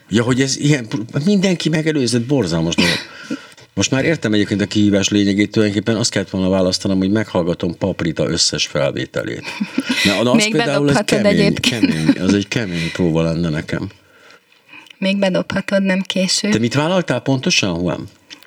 Ja, 0.10 0.24
hogy 0.24 0.41
ez 0.41 0.58
ilyen, 0.58 0.88
mindenki 1.26 1.69
megelőzött, 1.69 2.26
borzalmas 2.26 2.76
dolog. 2.76 2.98
Most 3.74 3.91
már 3.91 4.06
értem 4.06 4.34
egyébként 4.34 4.62
a 4.62 4.65
kihívás 4.65 5.10
lényegét, 5.10 5.52
tulajdonképpen 5.52 5.95
azt 5.95 6.12
kellett 6.12 6.30
volna 6.30 6.50
választanom, 6.50 6.98
hogy 6.98 7.12
meghallgatom 7.12 7.78
Paprita 7.78 8.30
összes 8.30 8.65
felvételét. 8.65 9.43
Na, 10.04 10.32
az 10.32 10.36
Még 10.36 10.52
például 10.52 10.89
ez 10.89 11.00
kemény, 11.06 11.54
kemény, 11.54 12.10
az 12.19 12.34
egy 12.34 12.48
kemény 12.48 12.91
próba 12.91 13.21
lenne 13.21 13.50
nekem. 13.50 13.89
Még 14.97 15.19
bedobhatod, 15.19 15.84
nem 15.84 16.01
késő. 16.08 16.49
Te 16.49 16.60
mit 16.60 16.75
vállaltál 16.75 17.21
pontosan, 17.21 17.79
Juan? 17.79 18.01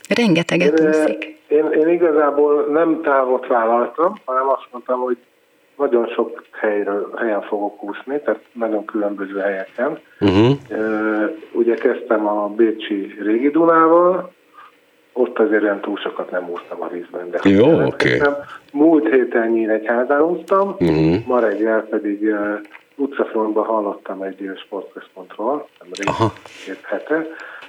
Rengeteget 0.09 0.79
én, 0.79 0.89
úszik. 0.89 1.37
Én, 1.49 1.65
én 1.81 1.89
igazából 1.89 2.67
nem 2.73 3.01
távot 3.03 3.47
vállaltam, 3.47 4.15
hanem 4.25 4.49
azt 4.49 4.69
mondtam, 4.71 5.01
hogy 5.01 5.17
nagyon 5.77 6.07
sok 6.07 6.45
helyről, 6.53 7.15
helyen 7.17 7.43
fogok 7.43 7.83
úszni, 7.83 8.21
tehát 8.25 8.41
nagyon 8.53 8.85
különböző 8.85 9.39
helyeken. 9.39 9.99
Uh-huh. 10.21 10.57
Ugye 11.53 11.75
kezdtem 11.75 12.27
a 12.27 12.49
Bécsi 12.49 13.15
Régi 13.23 13.51
Dunával, 13.51 14.33
ott 15.13 15.39
azért 15.39 15.63
olyan 15.63 15.81
túl 15.81 15.97
sokat 15.97 16.31
nem 16.31 16.49
úsztam 16.51 16.83
a 16.83 16.89
vízben. 16.89 17.31
De 17.31 17.39
Jó, 17.43 17.85
oké. 17.85 18.17
Okay. 18.17 18.33
Múlt 18.73 19.09
héten 19.09 19.51
Nyíregyházán 19.51 20.21
úsztam, 20.21 20.69
uh-huh. 20.69 21.27
ma 21.27 21.41
reggel 21.41 21.81
pedig 21.81 22.35
utcafrontban 22.99 23.65
hallottam 23.65 24.23
egy 24.23 24.51
sportközpontról, 24.65 25.69
nem 25.81 26.31
két 26.65 26.81
hete, 26.83 27.27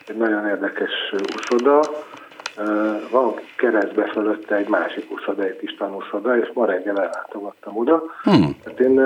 egy 0.07 0.17
nagyon 0.17 0.47
érdekes 0.47 0.91
úszoda, 1.35 1.79
van 3.11 3.33
keresztbe 3.57 4.09
fölötte 4.13 4.55
egy 4.55 4.67
másik 4.67 5.11
úszoda, 5.11 5.43
egy 5.43 5.57
István 5.61 5.95
úszoda, 5.95 6.37
és 6.37 6.49
ma 6.53 6.65
reggel 6.65 6.97
ellátogattam 6.97 7.77
oda. 7.77 8.03
Hmm. 8.23 8.55
Hát 8.65 8.79
én 8.79 9.01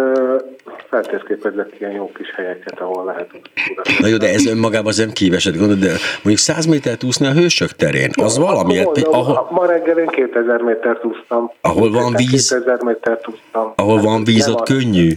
feltérképezek 0.90 1.80
ilyen 1.80 1.92
jó 1.92 2.12
kis 2.12 2.32
helyeket, 2.36 2.80
ahol 2.80 3.06
lehet 3.06 3.28
úszni. 3.28 4.00
Na 4.00 4.08
jó, 4.08 4.18
de 4.18 4.28
ez 4.28 4.46
önmagában 4.46 4.88
az 4.88 4.98
nem 4.98 5.12
kíveset 5.12 5.58
gondolod, 5.58 5.84
de 5.84 5.92
mondjuk 6.16 6.38
100 6.38 6.66
métert 6.66 7.04
úszni 7.04 7.28
a 7.28 7.32
hősök 7.32 7.72
terén, 7.72 8.10
az 8.22 8.38
ja, 8.38 8.44
valami. 8.44 8.84
Mondom, 8.84 9.14
ahol... 9.14 9.48
Ma 9.52 9.66
reggel 9.66 9.98
én 9.98 10.08
2000 10.08 10.62
métert 10.62 11.06
úsztam. 11.06 11.52
Ahol 11.62 11.92
van 11.92 12.14
víz, 12.16 12.50
2000 12.50 12.84
métert 12.84 13.28
úsztam. 13.28 13.74
Ahol 13.76 14.02
van 14.02 14.24
víz, 14.24 14.50
ott 14.50 14.64
könnyű. 14.64 15.12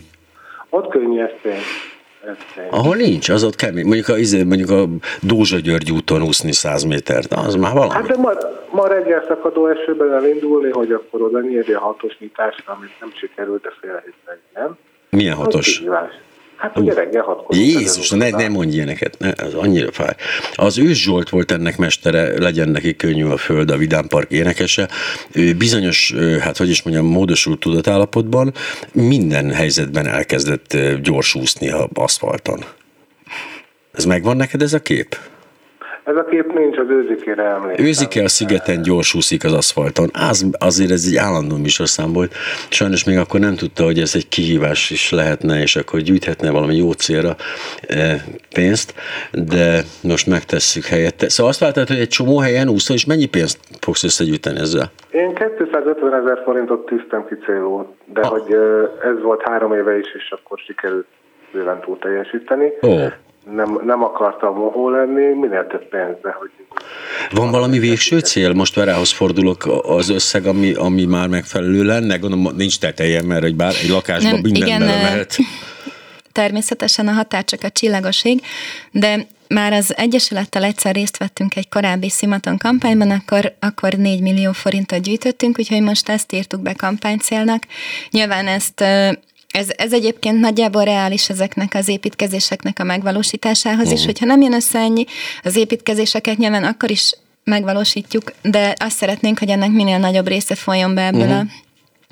Ott 0.76 0.88
könnyű, 0.88 1.20
ez 1.20 1.30
tény. 1.42 2.68
Ahol 2.70 2.96
nincs, 2.96 3.28
az 3.28 3.44
ott 3.44 3.54
kemény. 3.54 3.84
Mondjuk 3.84 4.08
a, 4.08 4.16
izé, 4.18 4.42
mondjuk 4.42 4.70
a 4.70 4.84
Dózsa 5.22 5.58
György 5.58 5.92
úton 5.92 6.22
úszni 6.22 6.52
100 6.52 6.82
métert, 6.82 7.32
az 7.32 7.54
már 7.54 7.72
valami. 7.72 7.92
Hát 7.92 8.06
de 8.06 8.16
ma, 8.16 8.32
ma 8.70 8.86
reggel 8.86 9.24
szakadó 9.28 9.66
esőben 9.66 10.12
elindulni, 10.12 10.70
hogy 10.70 10.92
akkor 10.92 11.22
oda 11.22 11.40
nyírja 11.40 11.78
a 11.78 11.80
hatos 11.80 12.18
nyitásra, 12.18 12.72
amit 12.72 12.90
nem 13.00 13.12
sikerült, 13.14 13.62
de 13.62 13.70
fél 13.80 14.02
hétleg, 14.04 14.38
nem? 14.54 14.76
Milyen 15.10 15.36
hatos? 15.36 15.80
Az 15.80 16.08
Hát 16.56 16.78
ugye 16.78 16.94
reggel 16.94 17.22
hatkor. 17.22 17.56
Jézus, 17.56 18.10
ne, 18.10 18.30
ne 18.30 18.48
mondj 18.48 18.74
ilyeneket, 18.74 19.18
ne, 19.18 19.32
az 19.36 19.54
annyira 19.54 19.92
fáj. 19.92 20.14
Az 20.54 20.78
ős 20.78 21.02
Zsolt 21.02 21.28
volt 21.28 21.50
ennek 21.50 21.76
mestere, 21.76 22.38
legyen 22.38 22.68
neki 22.68 22.96
könnyű 22.96 23.24
a 23.24 23.36
föld, 23.36 23.70
a 23.70 23.76
Vidám 23.76 24.06
Park 24.06 24.30
énekese. 24.30 24.88
Ő 25.32 25.54
bizonyos, 25.54 26.14
hát 26.40 26.56
hogy 26.56 26.70
is 26.70 26.82
mondjam, 26.82 27.06
módosult 27.06 27.60
tudatállapotban 27.60 28.52
minden 28.92 29.52
helyzetben 29.52 30.06
elkezdett 30.06 30.76
gyorsúszni 31.02 31.70
a 31.70 31.88
aszfalton. 31.94 32.64
Ez 33.92 34.04
megvan 34.04 34.36
neked 34.36 34.62
ez 34.62 34.72
a 34.72 34.80
kép? 34.80 35.16
Ez 36.06 36.16
a 36.16 36.24
kép 36.24 36.52
nincs, 36.52 36.78
az 36.78 36.88
őzikére 36.88 37.42
emlékszem. 37.42 37.86
Őzike 37.86 38.22
a 38.22 38.28
szigeten 38.28 38.82
gyorsúszik 38.82 39.44
az 39.44 39.52
aszfalton. 39.52 40.08
Az, 40.30 40.46
azért 40.58 40.90
ez 40.90 41.04
egy 41.10 41.16
állandó 41.16 41.56
műsorszám 41.56 42.12
volt. 42.12 42.32
Sajnos 42.70 43.04
még 43.04 43.18
akkor 43.18 43.40
nem 43.40 43.54
tudta, 43.54 43.84
hogy 43.84 43.98
ez 43.98 44.12
egy 44.14 44.28
kihívás 44.28 44.90
is 44.90 45.10
lehetne, 45.10 45.60
és 45.60 45.76
akkor 45.76 46.00
gyűjthetne 46.00 46.50
valami 46.50 46.76
jó 46.76 46.92
célra 46.92 47.34
e, 47.88 48.24
pénzt, 48.54 48.94
de 49.32 49.82
most 50.02 50.26
megtesszük 50.26 50.84
helyette. 50.84 51.28
Szóval 51.28 51.52
azt 51.52 51.60
váltad, 51.60 51.88
hogy 51.88 51.98
egy 51.98 52.08
csomó 52.08 52.38
helyen 52.38 52.68
úszol, 52.68 52.96
és 52.96 53.06
mennyi 53.06 53.26
pénzt 53.26 53.58
fogsz 53.80 54.04
összegyűjteni 54.04 54.58
ezzel? 54.58 54.90
Én 55.10 55.34
250 55.34 56.14
ezer 56.14 56.42
forintot 56.44 56.86
tűztem 56.86 57.26
ki 57.28 57.34
célul, 57.44 57.94
de 58.12 58.20
ah. 58.20 58.28
hogy 58.28 58.52
ez 59.02 59.22
volt 59.22 59.42
három 59.44 59.72
éve 59.72 59.98
is, 59.98 60.14
és 60.14 60.30
akkor 60.30 60.58
sikerült 60.58 61.06
bőven 61.52 61.80
túl 61.80 61.98
teljesíteni. 61.98 62.72
Oh 62.80 63.12
nem, 63.54 63.80
nem 63.84 64.02
akartam 64.02 64.54
mohó 64.54 64.90
lenni, 64.90 65.24
minél 65.34 65.66
több 65.66 65.88
pénzbe, 65.88 66.36
hogy 66.38 66.50
van 67.30 67.50
valami 67.50 67.78
végső 67.78 68.18
cél? 68.18 68.52
Most 68.52 68.74
Verához 68.74 69.12
fordulok 69.12 69.66
az 69.82 70.08
összeg, 70.08 70.46
ami, 70.46 70.74
ami 70.74 71.04
már 71.04 71.28
megfelelő 71.28 71.82
lenne? 71.82 72.16
Gondolom 72.16 72.56
nincs 72.56 72.78
teteje, 72.78 73.22
mert 73.22 73.44
egy, 73.44 73.56
bár, 73.56 73.72
egy 73.82 73.88
lakásban 73.88 74.32
nem, 74.32 74.40
minden 74.40 74.66
igen, 74.66 74.80
mehet. 74.80 75.36
Természetesen 76.32 77.08
a 77.08 77.12
határ 77.12 77.44
csak 77.44 77.62
a 77.62 77.70
csillagoség, 77.70 78.40
de 78.90 79.26
már 79.48 79.72
az 79.72 79.94
Egyesülettel 79.96 80.64
egyszer 80.64 80.94
részt 80.94 81.16
vettünk 81.16 81.56
egy 81.56 81.68
korábbi 81.68 82.10
Szimaton 82.10 82.58
kampányban, 82.58 83.10
akkor, 83.10 83.52
akkor 83.60 83.92
4 83.92 84.20
millió 84.20 84.52
forintot 84.52 85.02
gyűjtöttünk, 85.02 85.58
úgyhogy 85.58 85.82
most 85.82 86.08
ezt 86.08 86.32
írtuk 86.32 86.60
be 86.60 86.74
kampánycélnak. 86.74 87.62
Nyilván 88.10 88.46
ezt 88.46 88.84
ez, 89.56 89.68
ez 89.76 89.92
egyébként 89.92 90.40
nagyjából 90.40 90.84
reális 90.84 91.28
ezeknek 91.28 91.74
az 91.74 91.88
építkezéseknek 91.88 92.78
a 92.78 92.84
megvalósításához 92.84 93.82
uh-huh. 93.82 93.98
is, 93.98 94.04
hogyha 94.04 94.26
nem 94.26 94.40
jön 94.40 94.52
össze 94.52 94.78
ennyi, 94.78 95.04
az 95.42 95.56
építkezéseket 95.56 96.36
nyilván 96.36 96.64
akkor 96.64 96.90
is 96.90 97.12
megvalósítjuk, 97.44 98.32
de 98.42 98.74
azt 98.78 98.96
szeretnénk, 98.96 99.38
hogy 99.38 99.48
ennek 99.48 99.70
minél 99.70 99.98
nagyobb 99.98 100.26
része 100.26 100.54
folyjon 100.54 100.94
be 100.94 101.06
ebből 101.06 101.20
uh-huh. 101.20 101.38
a 101.38 101.44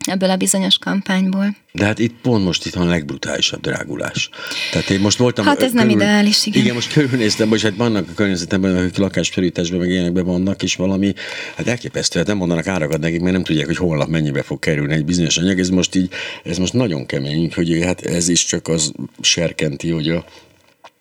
ebből 0.06 0.30
a 0.30 0.36
bizonyos 0.36 0.78
kampányból. 0.78 1.56
De 1.72 1.84
hát 1.84 1.98
itt 1.98 2.14
pont 2.22 2.44
most 2.44 2.66
itt 2.66 2.74
van 2.74 2.86
a 2.86 2.90
legbrutálisabb 2.90 3.60
drágulás. 3.60 4.30
Tehát 4.72 4.90
én 4.90 5.00
most 5.00 5.18
voltam... 5.18 5.44
Hát 5.44 5.62
ez 5.62 5.72
körül, 5.72 5.86
nem 5.86 5.96
ideális, 5.96 6.46
igen. 6.46 6.62
Igen, 6.62 6.74
most 6.74 6.92
körülnéztem, 6.92 7.48
hogy 7.48 7.62
hát 7.62 7.76
vannak 7.76 8.08
a 8.08 8.14
környezetemben, 8.14 8.76
akik 8.76 8.96
lakásfelújításban 8.96 9.78
meg 9.78 9.88
ilyenekben 9.88 10.24
vannak, 10.24 10.62
és 10.62 10.76
valami, 10.76 11.14
hát 11.56 11.66
elképesztő, 11.66 12.18
hát 12.18 12.28
nem 12.28 12.36
mondanak 12.36 12.66
árakat 12.66 13.00
nekik, 13.00 13.20
mert 13.20 13.32
nem 13.32 13.44
tudják, 13.44 13.66
hogy 13.66 13.76
holnap 13.76 14.08
mennyibe 14.08 14.42
fog 14.42 14.58
kerülni 14.58 14.94
egy 14.94 15.04
bizonyos 15.04 15.36
anyag. 15.36 15.58
Ez 15.58 15.68
most 15.68 15.94
így, 15.94 16.10
ez 16.44 16.58
most 16.58 16.72
nagyon 16.72 17.06
kemény, 17.06 17.52
hogy 17.54 17.78
hát 17.82 18.00
ez 18.00 18.28
is 18.28 18.44
csak 18.44 18.68
az 18.68 18.92
serkenti, 19.20 19.90
hogy 19.90 20.08
a, 20.08 20.24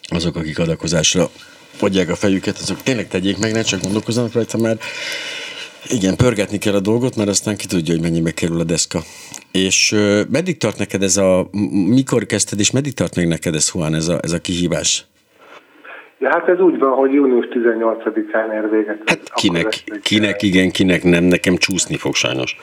azok, 0.02 0.36
akik 0.36 0.60
adakozásra 0.60 1.32
adják 1.80 2.10
a 2.10 2.16
fejüket, 2.16 2.58
azok 2.58 2.84
tényleg 2.84 3.08
tegyék 3.08 3.38
meg, 3.38 3.52
ne 3.52 3.62
csak 3.62 3.82
gondolkozzanak 3.82 4.34
rajta, 4.34 4.58
mert 4.58 4.84
Igen, 5.90 6.16
pörgetni 6.16 6.58
kell 6.58 6.74
a 6.74 6.80
dolgot, 6.80 7.16
mert 7.16 7.30
aztán 7.30 7.56
ki 7.56 7.68
tudja, 7.68 7.94
hogy 7.94 8.04
mennyibe 8.04 8.32
kerül 8.32 8.60
a 8.60 8.64
deszka. 8.64 9.00
És 9.52 9.92
uh, 9.92 10.20
meddig 10.32 10.58
tart 10.58 10.78
neked 10.78 11.02
ez 11.04 11.18
a, 11.18 11.48
mikor 11.88 12.26
kezdted, 12.26 12.60
és 12.60 12.72
meddig 12.72 12.94
tart 12.94 13.16
még 13.16 13.28
neked 13.28 13.56
ez, 13.56 13.72
Juan, 13.74 13.94
ez 13.94 14.08
a, 14.08 14.20
ez 14.22 14.32
a 14.32 14.40
kihívás? 14.40 15.06
Ja, 16.20 16.30
hát 16.30 16.48
ez 16.48 16.60
úgy 16.60 16.80
van, 16.80 16.92
hogy 16.92 17.14
június 17.14 17.48
18-án 17.50 18.54
ér 18.54 18.70
véget. 18.70 19.02
Hát 19.06 19.34
kinek, 19.34 19.84
kinek 20.02 20.42
igen, 20.42 20.72
kinek 20.72 21.04
nem, 21.04 21.24
nekem 21.24 21.56
csúszni 21.56 21.96
fog 21.96 22.16
sajnos. 22.16 22.58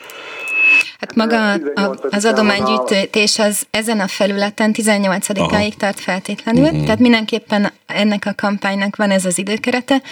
Hát 1.00 1.14
maga 1.14 1.52
a, 1.52 2.08
az 2.10 2.24
adománygyűjtés 2.24 3.38
az 3.38 3.66
ezen 3.70 4.00
a 4.00 4.06
felületen 4.06 4.74
18-áig 4.78 5.72
tart 5.74 6.00
feltétlenül, 6.00 6.64
uh-huh. 6.64 6.84
tehát 6.84 6.98
mindenképpen 6.98 7.72
ennek 7.86 8.26
a 8.26 8.34
kampánynak 8.36 8.96
van 8.96 9.10
ez 9.10 9.24
az 9.24 9.38
időkerete, 9.38 10.02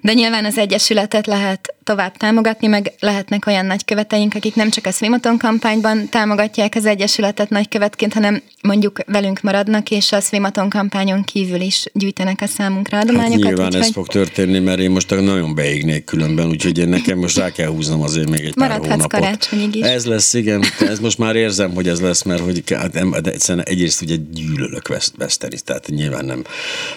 de 0.00 0.12
nyilván 0.12 0.44
az 0.44 0.58
Egyesületet 0.58 1.26
lehet 1.26 1.74
tovább 1.84 2.16
támogatni, 2.16 2.66
meg 2.66 2.92
lehetnek 3.00 3.46
olyan 3.46 3.66
nagyköveteink, 3.66 4.34
akik 4.34 4.54
nem 4.54 4.70
csak 4.70 4.86
a 4.86 4.90
Swimaton 4.90 5.38
kampányban 5.38 6.08
támogatják 6.08 6.74
az 6.74 6.86
Egyesületet 6.86 7.50
nagykövetként, 7.50 8.12
hanem 8.12 8.42
mondjuk 8.62 9.00
velünk 9.06 9.40
maradnak, 9.40 9.90
és 9.90 10.12
a 10.12 10.20
Swimaton 10.20 10.68
kampányon 10.68 11.22
kívül 11.22 11.60
is 11.60 11.84
gyűjtenek 11.92 12.40
a 12.40 12.46
számunkra 12.46 12.98
adományokat. 12.98 13.42
Hát 13.42 13.46
nyilván 13.46 13.66
úgyhogy... 13.66 13.82
ez 13.82 13.90
fog 13.90 14.06
történni, 14.06 14.58
mert 14.58 14.78
én 14.78 14.90
most 14.90 15.10
nagyon 15.10 15.54
beégnék 15.54 16.04
különben, 16.04 16.48
úgyhogy 16.48 16.78
én 16.78 16.88
nekem 16.88 17.18
most 17.18 17.36
rá 17.38 17.50
kell 17.50 17.68
húznom 17.68 18.02
azért 18.02 18.30
még 18.30 18.44
egy 18.44 18.56
Maradhatsz 18.56 18.88
pár 18.88 18.96
hónapot. 18.96 19.20
karácsonyig 19.20 19.74
is. 19.74 19.84
Ez 19.84 20.06
lesz, 20.06 20.25
igen, 20.34 20.60
ez 20.80 21.00
most 21.00 21.18
már 21.18 21.36
érzem, 21.36 21.74
hogy 21.74 21.88
ez 21.88 22.02
lesz, 22.02 22.22
mert 22.22 22.40
hogy 22.40 22.62
hát 22.74 22.90
de 23.22 23.30
egyszerűen 23.30 23.64
egyrészt 23.68 24.02
ugye 24.02 24.14
gyűlölök 24.30 24.88
veszteni, 25.18 25.56
tehát 25.64 25.86
nyilván 25.86 26.24
nem, 26.24 26.42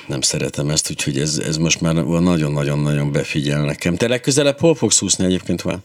nem 0.08 0.22
szeretem 0.22 0.70
ezt, 0.70 0.90
úgyhogy 0.90 1.18
ez, 1.18 1.42
ez 1.48 1.58
most 1.58 1.82
már 1.82 1.94
nagyon-nagyon-nagyon 1.94 3.12
befigyel 3.12 3.66
nekem. 3.66 3.96
Te 3.96 4.08
legközelebb 4.08 4.60
hol 4.60 4.76
fogsz 4.76 5.02
úszni 5.02 5.26
egyébként 5.26 5.62
van? 5.62 5.78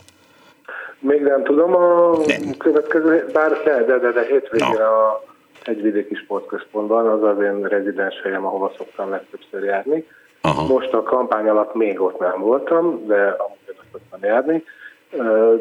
Még 0.99 1.21
nem 1.21 1.45
tudom, 1.45 1.75
a 1.75 2.17
nem. 2.27 2.57
következő, 2.59 3.27
bár 3.33 3.51
de, 3.65 3.85
de, 3.85 3.99
de, 3.99 4.11
de 4.13 4.27
hétvégén 4.31 4.69
no. 4.69 4.85
a 4.85 5.25
hegyvidéki 5.65 6.15
sportközpontban, 6.15 7.07
az 7.07 7.23
az 7.23 7.43
én 7.43 7.63
rezidens 7.63 8.15
helyem, 8.23 8.47
ahova 8.47 8.73
szoktam 8.77 9.11
legtöbbször 9.11 9.63
járni. 9.63 10.05
Aha. 10.41 10.67
Most 10.67 10.93
a 10.93 11.03
kampány 11.03 11.49
alatt 11.49 11.75
még 11.75 12.01
ott 12.01 12.19
nem 12.19 12.41
voltam, 12.41 13.07
de 13.07 13.37
amúgy 13.39 13.77
szoktam 13.93 14.21
járni 14.23 14.65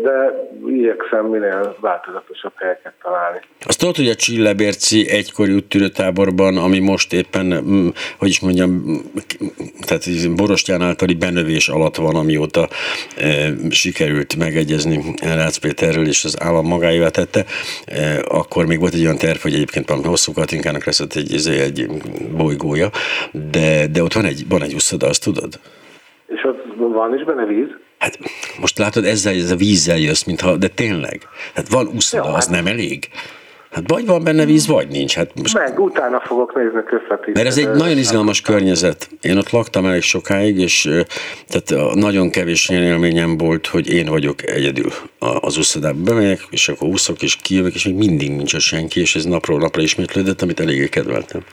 de 0.01 0.47
igyekszem 0.65 1.25
minél 1.25 1.75
változatosabb 1.79 2.51
helyeket 2.55 2.93
találni. 3.01 3.39
Azt 3.65 3.79
tudod, 3.79 3.95
hogy 3.95 4.07
a 4.07 4.15
Csillebérci 4.15 5.09
egykori 5.09 5.53
úttörőtáborban, 5.53 6.57
ami 6.57 6.79
most 6.79 7.13
éppen, 7.13 7.45
mm, 7.45 7.87
hogy 8.19 8.27
is 8.27 8.39
mondjam, 8.39 8.83
tehát 9.87 10.35
Borostyán 10.35 10.81
általi 10.81 11.13
benövés 11.13 11.67
alatt 11.69 11.95
van, 11.95 12.15
amióta 12.15 12.67
e, 13.17 13.49
sikerült 13.69 14.35
megegyezni 14.35 14.99
Rácz 15.21 15.57
Péterről, 15.57 16.07
és 16.07 16.23
az 16.23 16.37
állam 16.41 16.67
magáévá 16.67 17.07
tette, 17.07 17.43
e, 17.85 18.23
akkor 18.27 18.65
még 18.65 18.79
volt 18.79 18.93
egy 18.93 19.03
olyan 19.03 19.17
terv, 19.17 19.37
hogy 19.37 19.53
egyébként 19.53 19.89
valami 19.89 20.07
hosszú 20.07 20.31
Katinkának 20.33 20.85
lesz 20.85 20.99
ott 20.99 21.13
egy, 21.13 21.47
egy 21.47 21.87
bolygója, 22.37 22.89
de, 23.51 23.87
de 23.87 24.03
ott 24.03 24.13
van 24.13 24.25
egy, 24.25 24.45
van 24.49 24.61
egy 24.61 24.73
uszoda, 24.73 25.07
azt 25.07 25.23
tudod? 25.23 25.59
És 26.27 26.43
ott 26.43 26.61
van 26.77 27.17
is 27.17 27.23
benne 27.23 27.45
víz? 27.45 27.69
Hát 28.03 28.19
most 28.59 28.77
látod, 28.77 29.05
ezzel 29.05 29.33
ez 29.33 29.51
a 29.51 29.55
vízzel 29.55 29.97
jössz, 29.97 30.23
mintha, 30.23 30.57
de 30.57 30.67
tényleg. 30.67 31.21
Hát 31.55 31.69
van 31.69 31.87
uszoda, 31.87 32.23
az 32.23 32.45
hát... 32.45 32.49
nem 32.49 32.67
elég? 32.67 33.09
Hát 33.71 33.83
vagy 33.87 34.05
van 34.05 34.23
benne 34.23 34.45
víz, 34.45 34.67
vagy 34.67 34.87
nincs. 34.87 35.15
Hát 35.15 35.31
most... 35.35 35.53
Meg, 35.53 35.79
utána 35.79 36.21
fogok 36.25 36.55
nézni 36.55 36.83
közvetíteni. 36.83 37.31
Mert 37.33 37.47
ez 37.47 37.57
egy 37.57 37.69
nagyon 37.69 37.97
izgalmas 37.97 38.41
környezet. 38.41 39.09
Én 39.21 39.37
ott 39.37 39.49
laktam 39.49 39.85
elég 39.85 40.01
sokáig, 40.01 40.57
és 40.57 40.89
tehát 41.47 41.95
nagyon 41.95 42.29
kevés 42.29 42.69
ilyen 42.69 42.83
élményem 42.83 43.37
volt, 43.37 43.67
hogy 43.67 43.93
én 43.93 44.05
vagyok 44.05 44.49
egyedül 44.49 44.91
az 45.39 45.57
uszodába. 45.57 45.99
Bemegyek, 46.01 46.47
és 46.49 46.69
akkor 46.69 46.87
úszok, 46.87 47.21
és 47.21 47.35
kijövök, 47.35 47.73
és 47.73 47.85
még 47.85 47.95
mindig 47.95 48.31
nincs 48.31 48.57
senki, 48.57 48.99
és 48.99 49.15
ez 49.15 49.25
napról 49.25 49.59
napra 49.59 49.81
ismétlődött, 49.81 50.41
amit 50.41 50.59
eléggé 50.59 50.87
kedveltem. 50.87 51.43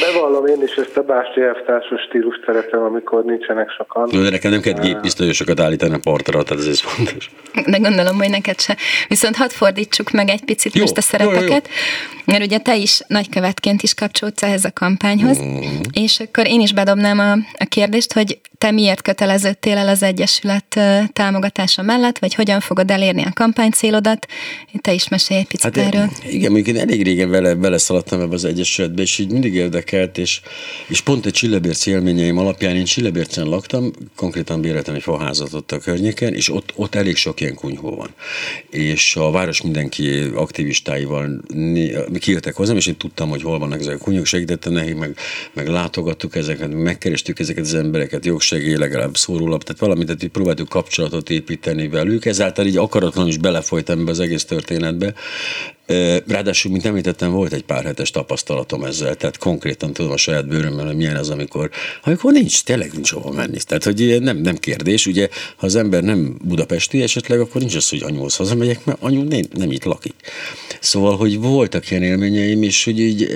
Bevallom 0.00 0.46
én 0.46 0.62
is 0.62 0.74
ezt 0.74 0.96
a 0.96 1.02
Básti 1.02 1.40
elvtársos 1.40 2.00
stílust 2.00 2.42
szeretem, 2.46 2.82
amikor 2.82 3.24
nincsenek 3.24 3.70
sokan. 3.70 4.08
De 4.08 4.30
nekem 4.30 4.50
nem 4.50 4.60
kell 4.60 4.72
géppisztolyosokat 4.72 5.60
állítani 5.60 5.94
a 5.94 5.98
partra, 6.02 6.42
tehát 6.42 6.66
ez 6.66 6.80
fontos. 6.80 7.30
De 7.66 7.78
gondolom, 7.78 8.16
hogy 8.16 8.30
neked 8.30 8.60
se. 8.60 8.76
Viszont 9.08 9.36
hadd 9.36 9.48
fordítsuk 9.48 10.10
meg 10.10 10.28
egy 10.28 10.44
picit 10.44 10.74
jó, 10.74 10.80
most 10.80 10.96
a 10.96 11.00
szerepeket, 11.00 11.68
jó, 11.68 11.74
jó. 12.14 12.22
mert 12.24 12.44
ugye 12.44 12.58
te 12.58 12.76
is 12.76 13.00
nagykövetként 13.06 13.82
is 13.82 13.94
kapcsolódsz 13.94 14.42
ehhez 14.42 14.64
a 14.64 14.70
kampányhoz, 14.72 15.38
mm. 15.42 15.80
és 15.92 16.20
akkor 16.20 16.46
én 16.46 16.60
is 16.60 16.72
bedobnám 16.72 17.18
a, 17.18 17.32
a 17.32 17.64
kérdést, 17.68 18.12
hogy 18.12 18.38
te 18.58 18.70
miért 18.70 19.02
köteleződtél 19.02 19.76
el 19.76 19.88
az 19.88 20.02
Egyesület 20.02 20.80
támogatása 21.12 21.82
mellett, 21.82 22.18
vagy 22.18 22.34
hogyan 22.34 22.60
fogod 22.60 22.90
elérni 22.90 23.22
a 23.22 23.32
kampánycélodat? 23.34 24.26
Te 24.80 24.92
is 24.92 25.08
mesélj 25.08 25.40
egy 25.40 25.46
picit 25.46 25.76
hát, 25.76 25.86
erről. 25.86 26.08
Igen, 26.28 26.52
mondjuk 26.52 26.76
én 26.76 26.82
elég 26.82 27.02
régen 27.02 27.30
vele, 27.30 27.54
vele 27.54 27.78
szaladtam 27.78 28.20
ebbe 28.20 28.34
az 28.34 28.44
Egyesületbe, 28.44 29.02
és 29.02 29.18
így 29.18 29.32
mindig 29.32 29.58
érdekelt, 29.74 30.18
és, 30.18 30.40
és 30.88 31.00
pont 31.00 31.26
egy 31.26 31.32
Csillebérc 31.32 31.86
élményeim 31.86 32.38
alapján 32.38 32.76
én 32.76 32.84
Csillebércen 32.84 33.46
laktam, 33.46 33.92
konkrétan 34.16 34.60
béreltem 34.60 34.94
egy 34.94 35.02
faházat 35.02 35.52
ott 35.52 35.72
a 35.72 35.78
környéken, 35.78 36.34
és 36.34 36.52
ott, 36.52 36.72
ott 36.74 36.94
elég 36.94 37.16
sok 37.16 37.40
ilyen 37.40 37.54
kunyhó 37.54 37.96
van. 37.96 38.10
És 38.70 39.16
a 39.16 39.30
város 39.30 39.62
mindenki 39.62 40.20
aktivistáival 40.34 41.40
kijöttek 42.18 42.54
hozzám, 42.54 42.76
és 42.76 42.86
én 42.86 42.96
tudtam, 42.96 43.28
hogy 43.28 43.42
hol 43.42 43.58
vannak 43.58 43.80
ezek 43.80 43.94
a 43.94 43.98
kunyhók, 43.98 44.26
segítettem 44.26 44.72
nekik, 44.72 44.96
meg, 44.96 45.16
meg 45.52 45.68
látogattuk 45.68 46.36
ezeket, 46.36 46.72
megkerestük 46.72 47.38
ezeket 47.38 47.64
az 47.64 47.74
embereket, 47.74 48.24
jogsegély 48.24 48.76
legalább 48.76 49.16
szórólap, 49.16 49.62
tehát 49.62 49.80
valamit, 49.80 50.06
tehát 50.06 50.26
próbáltuk 50.26 50.68
kapcsolatot 50.68 51.30
építeni 51.30 51.88
velük, 51.88 52.24
ezáltal 52.24 52.66
így 52.66 52.76
akaratlanul 52.76 53.30
is 53.30 53.38
belefolytam 53.38 54.00
ebbe 54.00 54.10
az 54.10 54.20
egész 54.20 54.44
történetbe, 54.44 55.14
Ráadásul, 56.26 56.72
mint 56.72 56.84
említettem, 56.84 57.30
volt 57.30 57.52
egy 57.52 57.62
pár 57.62 57.84
hetes 57.84 58.10
tapasztalatom 58.10 58.84
ezzel, 58.84 59.14
tehát 59.14 59.38
konkrétan 59.38 59.92
tudom 59.92 60.12
a 60.12 60.16
saját 60.16 60.48
bőrömmel, 60.48 60.86
hogy 60.86 60.96
milyen 60.96 61.16
az, 61.16 61.30
amikor, 61.30 61.70
amikor 62.02 62.32
nincs, 62.32 62.62
tényleg 62.64 62.92
nincs 62.92 63.12
hova 63.12 63.30
menni. 63.30 63.58
Tehát, 63.66 63.84
hogy 63.84 64.16
nem, 64.20 64.36
nem 64.36 64.56
kérdés, 64.56 65.06
ugye, 65.06 65.28
ha 65.56 65.66
az 65.66 65.76
ember 65.76 66.02
nem 66.02 66.38
budapesti 66.44 67.02
esetleg, 67.02 67.40
akkor 67.40 67.60
nincs 67.60 67.74
az, 67.74 67.88
hogy 67.88 68.02
anyuhoz 68.02 68.36
hazamegyek, 68.36 68.84
mert 68.84 69.02
anyu 69.02 69.22
nem, 69.22 69.42
nem 69.52 69.70
itt 69.70 69.84
lakik. 69.84 70.14
Szóval, 70.80 71.16
hogy 71.16 71.38
voltak 71.38 71.90
ilyen 71.90 72.02
élményeim, 72.02 72.62
és 72.62 72.84
hogy 72.84 73.00
így 73.00 73.28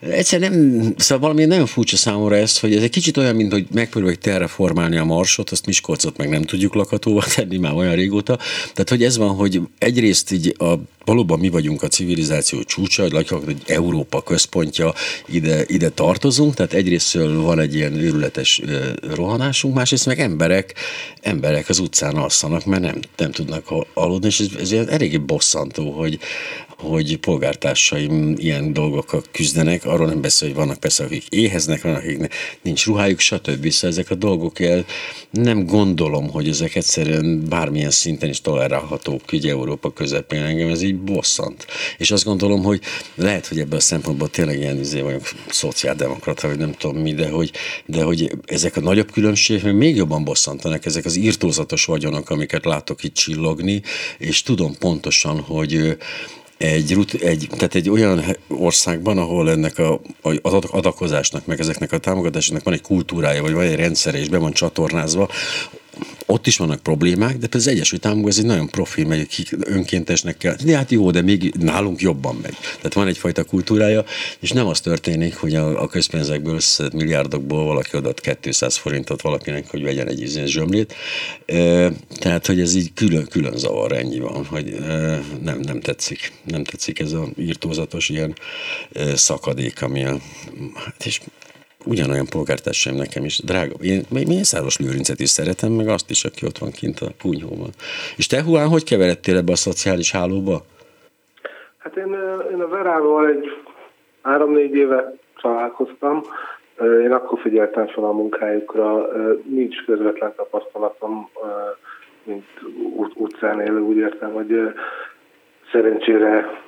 Egyszer 0.00 0.40
nem, 0.40 0.94
szóval 0.96 1.18
valami 1.18 1.44
nagyon 1.44 1.66
furcsa 1.66 1.96
számomra 1.96 2.36
ez, 2.36 2.58
hogy 2.58 2.74
ez 2.74 2.82
egy 2.82 2.90
kicsit 2.90 3.16
olyan, 3.16 3.36
mint 3.36 3.52
hogy 3.52 3.66
megpróbáljuk 3.72 4.20
terraformálni 4.20 4.96
a 4.96 5.04
marsot, 5.04 5.50
azt 5.50 5.66
Miskolcot 5.66 6.16
meg 6.16 6.28
nem 6.28 6.42
tudjuk 6.42 6.74
lakhatóvá 6.74 7.24
tenni 7.34 7.56
már 7.56 7.72
olyan 7.72 7.94
régóta. 7.94 8.36
Tehát, 8.72 8.88
hogy 8.88 9.02
ez 9.02 9.16
van, 9.16 9.34
hogy 9.34 9.60
egyrészt 9.78 10.32
így 10.32 10.54
a 10.58 10.74
valóban 11.06 11.38
mi 11.38 11.48
vagyunk 11.48 11.82
a 11.82 11.88
civilizáció 11.88 12.62
csúcsa, 12.62 13.08
hogy 13.28 13.62
Európa 13.66 14.22
központja, 14.22 14.94
ide, 15.26 15.64
ide 15.66 15.88
tartozunk, 15.88 16.54
tehát 16.54 16.72
egyrészt 16.72 17.12
van 17.12 17.58
egy 17.58 17.74
ilyen 17.74 17.94
őrületes 17.94 18.62
rohanásunk, 19.14 19.74
másrészt 19.74 20.06
meg 20.06 20.20
emberek, 20.20 20.74
emberek 21.20 21.68
az 21.68 21.78
utcán 21.78 22.14
alszanak, 22.14 22.64
mert 22.64 22.82
nem, 22.82 23.00
nem 23.16 23.30
tudnak 23.30 23.64
aludni, 23.94 24.26
és 24.26 24.40
ez, 24.40 24.72
ez 24.72 24.86
eléggé 24.88 25.16
bosszantó, 25.16 25.90
hogy, 25.90 26.18
hogy 26.68 27.16
polgártársaim 27.16 28.34
ilyen 28.36 28.72
dolgokkal 28.72 29.22
küzdenek, 29.32 29.84
arról 29.86 30.06
nem 30.06 30.20
beszél, 30.20 30.48
hogy 30.48 30.56
vannak 30.56 30.80
persze, 30.80 31.04
akik 31.04 31.24
éheznek, 31.28 31.82
vannak, 31.82 32.02
akik 32.02 32.34
nincs 32.62 32.86
ruhájuk, 32.86 33.20
stb. 33.20 33.70
Szóval 33.70 33.90
ezek 33.90 34.10
a 34.10 34.14
dolgok 34.14 34.60
el, 34.60 34.84
nem 35.30 35.66
gondolom, 35.66 36.30
hogy 36.30 36.48
ezek 36.48 36.74
egyszerűen 36.74 37.48
bármilyen 37.48 37.90
szinten 37.90 38.28
is 38.28 38.40
tolerálhatók 38.40 39.22
ugye 39.32 39.50
Európa 39.50 39.92
közepén, 39.92 40.42
engem 40.42 40.68
ez 40.68 40.82
így 40.82 40.96
bosszant. 40.96 41.66
És 41.98 42.10
azt 42.10 42.24
gondolom, 42.24 42.62
hogy 42.62 42.80
lehet, 43.14 43.46
hogy 43.46 43.58
ebből 43.58 43.78
a 43.78 43.82
szempontból 43.82 44.30
tényleg 44.30 44.58
ilyen 44.58 44.78
izé 44.78 45.00
vagyok 45.00 45.28
szociáldemokrata, 45.48 46.48
vagy 46.48 46.58
nem 46.58 46.72
tudom 46.72 46.96
mi, 46.96 47.14
de 47.14 47.28
hogy, 47.28 47.50
de 47.86 48.02
hogy 48.02 48.32
ezek 48.46 48.76
a 48.76 48.80
nagyobb 48.80 49.10
különbségek 49.12 49.72
még 49.72 49.96
jobban 49.96 50.24
bosszantanak, 50.24 50.84
ezek 50.84 51.04
az 51.04 51.16
írtózatos 51.16 51.84
vagyonok, 51.84 52.30
amiket 52.30 52.64
látok 52.64 53.04
itt 53.04 53.14
csillogni, 53.14 53.82
és 54.18 54.42
tudom 54.42 54.74
pontosan, 54.78 55.40
hogy 55.40 55.96
egy, 56.58 57.16
egy, 57.20 57.48
tehát 57.50 57.74
egy 57.74 57.90
olyan 57.90 58.24
országban, 58.48 59.18
ahol 59.18 59.50
ennek 59.50 59.78
a, 59.78 60.00
az 60.42 60.52
adakozásnak, 60.52 61.46
meg 61.46 61.60
ezeknek 61.60 61.92
a 61.92 61.98
támogatásoknak 61.98 62.64
van 62.64 62.74
egy 62.74 62.82
kultúrája, 62.82 63.42
vagy 63.42 63.52
van 63.52 63.64
egy 63.64 63.74
rendszere, 63.74 64.18
és 64.18 64.28
be 64.28 64.38
van 64.38 64.52
csatornázva, 64.52 65.28
ott 66.26 66.46
is 66.46 66.56
vannak 66.56 66.82
problémák, 66.82 67.36
de 67.36 67.46
az 67.50 67.66
Egyesült 67.66 68.06
Államokban 68.06 68.32
ez 68.32 68.38
egy 68.38 68.46
nagyon 68.46 68.68
profi, 68.68 69.04
megy, 69.04 69.48
önkéntesnek 69.60 70.36
kell. 70.36 70.56
De 70.64 70.76
hát 70.76 70.90
jó, 70.90 71.10
de 71.10 71.22
még 71.22 71.54
nálunk 71.58 72.00
jobban 72.00 72.38
megy. 72.42 72.56
Tehát 72.76 72.94
van 72.94 73.06
egyfajta 73.06 73.44
kultúrája, 73.44 74.04
és 74.40 74.50
nem 74.52 74.66
az 74.66 74.80
történik, 74.80 75.36
hogy 75.36 75.54
a, 75.54 75.82
a 75.82 75.86
közpénzekből 75.86 76.54
összeszedett 76.54 76.92
milliárdokból 76.92 77.64
valaki 77.64 77.96
adott 77.96 78.38
200 78.40 78.76
forintot 78.76 79.22
valakinek, 79.22 79.70
hogy 79.70 79.82
vegyen 79.82 80.08
egy 80.08 80.20
izén 80.20 80.46
zsömlét. 80.46 80.94
E, 81.46 81.92
tehát, 82.18 82.46
hogy 82.46 82.60
ez 82.60 82.74
így 82.74 82.92
külön, 82.94 83.26
külön 83.26 83.58
zavar, 83.58 83.92
ennyi 83.92 84.18
van, 84.18 84.44
hogy 84.44 84.68
e, 84.68 85.22
nem, 85.42 85.60
nem 85.60 85.80
tetszik. 85.80 86.32
Nem 86.44 86.64
tetszik 86.64 87.00
ez 87.00 87.12
a 87.12 87.28
írtózatos 87.38 88.08
ilyen 88.08 88.34
e, 88.92 89.16
szakadék, 89.16 89.82
ami 89.82 90.04
a, 90.04 90.18
hát 90.74 91.06
és 91.06 91.20
ugyanolyan 91.86 92.26
polgártársaim 92.30 92.96
nekem 92.96 93.24
is, 93.24 93.38
drága. 93.44 93.74
Én 93.80 94.02
Mészáros 94.10 94.78
Lőrincet 94.78 95.20
is 95.20 95.28
szeretem, 95.28 95.72
meg 95.72 95.88
azt 95.88 96.10
is, 96.10 96.24
aki 96.24 96.46
ott 96.46 96.58
van 96.58 96.70
kint 96.70 97.00
a 97.00 97.10
punyhóban. 97.18 97.70
És 98.16 98.26
te, 98.26 98.42
Huán, 98.42 98.68
hogy 98.68 98.84
keveredtél 98.84 99.36
ebbe 99.36 99.52
a 99.52 99.56
szociális 99.56 100.12
hálóba? 100.12 100.64
Hát 101.78 101.96
én, 101.96 102.16
én 102.52 102.60
a 102.60 102.68
Verával 102.68 103.28
egy 103.28 103.44
három-négy 104.22 104.74
éve 104.74 105.14
találkoztam. 105.40 106.22
Én 107.02 107.12
akkor 107.12 107.38
figyeltem 107.38 107.86
fel 107.86 108.04
a 108.04 108.12
munkájukra, 108.12 109.08
nincs 109.44 109.84
közvetlen 109.84 110.32
tapasztalatom, 110.36 111.28
mint 112.22 112.44
utcán 113.14 113.60
élő, 113.60 113.80
úgy 113.80 113.96
értem, 113.96 114.32
hogy 114.32 114.74
szerencsére 115.72 116.62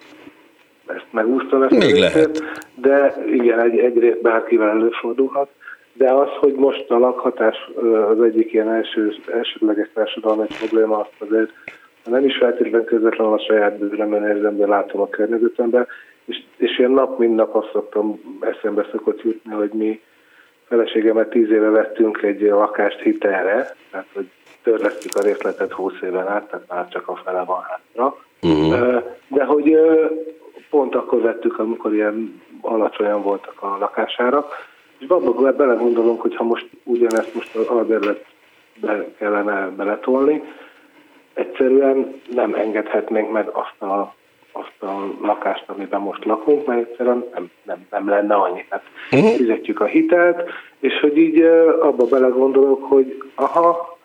ezt 0.88 1.06
megúsztam 1.10 1.62
ezt 1.62 1.78
Még 1.78 1.94
lehet. 1.94 2.42
de 2.74 3.14
igen, 3.32 3.60
egy, 3.60 3.78
egyrészt 3.78 4.20
bárkivel 4.20 4.68
előfordulhat, 4.68 5.48
de 5.92 6.12
az, 6.12 6.28
hogy 6.40 6.54
most 6.54 6.90
a 6.90 6.98
lakhatás 6.98 7.70
az 8.10 8.22
egyik 8.22 8.52
ilyen 8.52 8.72
első, 8.72 9.14
elsődleges 9.32 9.88
társadalmi 9.94 10.46
probléma, 10.58 10.98
azt 10.98 11.30
azért 11.30 11.50
nem 12.04 12.24
is 12.24 12.36
feltétlenül 12.36 12.84
közvetlenül 12.84 13.32
a 13.32 13.44
saját 13.48 13.78
bőrömön 13.78 14.22
érzem, 14.22 14.56
de 14.56 14.66
látom 14.66 15.00
a 15.00 15.08
környezetemben, 15.08 15.86
és, 16.24 16.42
és 16.56 16.78
ilyen 16.78 16.90
nap, 16.90 17.18
mint 17.18 17.34
nap 17.34 17.54
azt 17.54 17.70
szoktam 17.72 18.20
eszembe 18.40 18.86
szokott 18.90 19.22
jutni, 19.22 19.52
hogy 19.52 19.70
mi 19.72 20.00
feleségemet 20.68 21.30
tíz 21.30 21.50
éve 21.50 21.68
vettünk 21.68 22.22
egy 22.22 22.40
lakást 22.40 23.00
hitelre, 23.00 23.74
tehát 23.90 24.06
hogy 24.14 24.30
törlesztük 24.62 25.14
a 25.14 25.22
részletet 25.22 25.72
20 25.72 25.92
éven 26.02 26.28
át, 26.28 26.50
tehát 26.50 26.66
már 26.68 26.88
csak 26.88 27.08
a 27.08 27.20
fele 27.24 27.44
van 27.44 27.60
hátra. 27.62 28.16
Uh-huh. 28.42 29.02
De 29.28 29.44
hogy 29.44 29.78
pont 30.70 30.94
akkor 30.94 31.20
vettük, 31.20 31.58
amikor 31.58 31.94
ilyen 31.94 32.42
alacsonyan 32.60 33.22
voltak 33.22 33.62
a 33.62 33.76
lakására, 33.78 34.48
és 34.98 35.08
abba 35.08 35.52
belegondolunk, 35.52 36.20
hogy 36.20 36.36
ha 36.36 36.44
most 36.44 36.66
ugyanezt 36.84 37.34
most 37.34 37.56
az 37.56 37.66
albérletbe 37.66 39.06
kellene 39.18 39.68
beletolni, 39.68 40.42
egyszerűen 41.34 42.20
nem 42.34 42.54
engedhetnénk 42.54 43.32
meg 43.32 43.48
azt 43.48 43.82
a, 43.90 44.14
azt 44.52 44.82
a 44.82 45.14
lakást, 45.22 45.64
amiben 45.66 46.00
most 46.00 46.24
lakunk, 46.24 46.66
mert 46.66 46.88
egyszerűen 46.88 47.24
nem, 47.34 47.50
nem, 47.62 47.86
nem 47.90 48.08
lenne 48.08 48.34
annyi. 48.34 48.64
Tehát 48.68 48.84
uh-huh. 49.12 49.30
fizetjük 49.30 49.80
a 49.80 49.84
hitelt, 49.84 50.50
és 50.78 51.00
hogy 51.00 51.18
így 51.18 51.40
abba 51.80 52.04
belegondolok, 52.04 52.84
hogy 52.84 53.22
aha, 53.34 53.97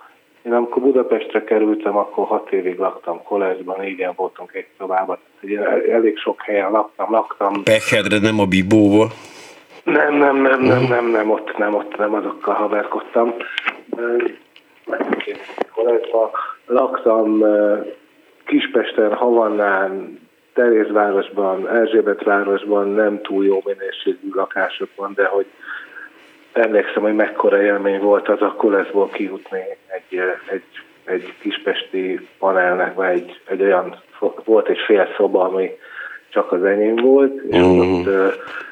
én 0.46 0.54
amikor 0.54 0.82
Budapestre 0.82 1.44
kerültem, 1.44 1.98
akkor 1.98 2.26
hat 2.26 2.52
évig 2.52 2.78
laktam 2.78 3.24
Koleszban, 3.24 3.80
négyen 3.80 4.14
voltunk 4.16 4.54
egy 4.54 4.68
szobában, 4.78 5.18
tehát 5.41 5.88
elég 5.88 6.18
sok 6.18 6.41
helyen 6.41 6.72
laktam, 6.72 7.12
laktam. 7.12 7.64
Pechedre, 7.64 8.20
nem 8.20 8.39
a 8.39 8.46
Bibóba? 8.46 9.08
Nem, 9.84 10.16
nem, 10.16 10.41
nem, 10.41 10.62
nem, 10.62 10.84
nem, 10.84 11.06
nem, 11.06 11.32
ott, 11.32 11.58
nem, 11.58 11.76
ott 11.76 11.98
nem 11.98 12.14
azokkal 12.14 12.54
haverkodtam. 12.54 13.34
Koleszban 15.74 16.30
laktam 16.66 17.44
Kispesten, 18.46 19.14
Havannán, 19.14 20.20
Terézvárosban, 20.54 21.70
Erzsébetvárosban 21.70 22.88
nem 22.88 23.22
túl 23.22 23.46
jó 23.46 23.62
minőségű 23.66 24.30
lakásokban, 24.34 25.14
de 25.16 25.26
hogy 25.26 25.46
emlékszem, 26.54 27.01
hogy 27.01 27.16
mekkora 27.16 27.62
élmény 27.62 27.99
volt 27.99 28.30
az 28.30 28.41
a 28.41 28.54
koleszból 28.58 29.10
kijutni 29.10 29.60
egy, 29.88 30.20
egy, 30.49 30.64
egy 31.06 31.34
kispesti 31.39 32.28
panelnek, 32.39 32.93
vagy 32.93 33.10
egy, 33.10 33.41
egy 33.45 33.62
olyan, 33.62 34.01
volt 34.43 34.68
egy 34.68 34.80
fél 34.86 35.08
szoba, 35.18 35.43
ami 35.43 35.72
csak 36.30 36.51
az 36.51 36.64
enyém 36.64 36.95
volt, 36.95 37.41
és 37.49 37.58
mm. 37.58 37.80
ott 37.80 38.10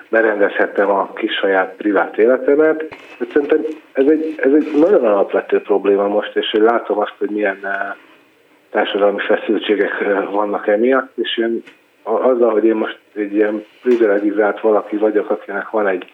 berendezhettem 0.10 0.90
a 0.90 1.14
kis 1.14 1.34
saját 1.34 1.76
privát 1.76 2.18
életemet. 2.18 2.96
Szerintem 3.32 3.62
ez 3.92 4.06
egy, 4.08 4.34
ez 4.38 4.54
egy 4.54 4.72
nagyon 4.80 5.06
alapvető 5.06 5.62
probléma 5.62 6.08
most, 6.08 6.36
és 6.36 6.54
én 6.54 6.64
látom 6.64 7.00
azt, 7.00 7.16
hogy 7.18 7.30
milyen 7.30 7.60
társadalmi 8.70 9.20
feszültségek 9.20 9.92
vannak 10.32 10.68
emiatt, 10.68 11.12
és 11.16 11.38
én 11.38 11.64
azzal, 12.04 12.52
hogy 12.52 12.66
én 12.66 12.76
most 12.76 13.00
egy 13.16 13.34
ilyen 13.34 13.66
privilegizált 13.82 14.60
valaki 14.60 14.96
vagyok, 14.98 15.30
akinek 15.30 15.70
van 15.70 15.88
egy 15.88 16.12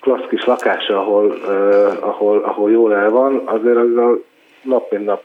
klassz 0.00 0.28
kis 0.28 0.44
lakása, 0.44 0.98
ahol, 0.98 1.26
uh, 1.26 2.08
ahol, 2.08 2.38
ahol 2.38 2.70
jól 2.70 2.94
el 2.94 3.10
van, 3.10 3.42
azért 3.44 3.76
azzal 3.76 4.24
nap 4.62 4.90
mint 4.90 5.04
nap 5.04 5.22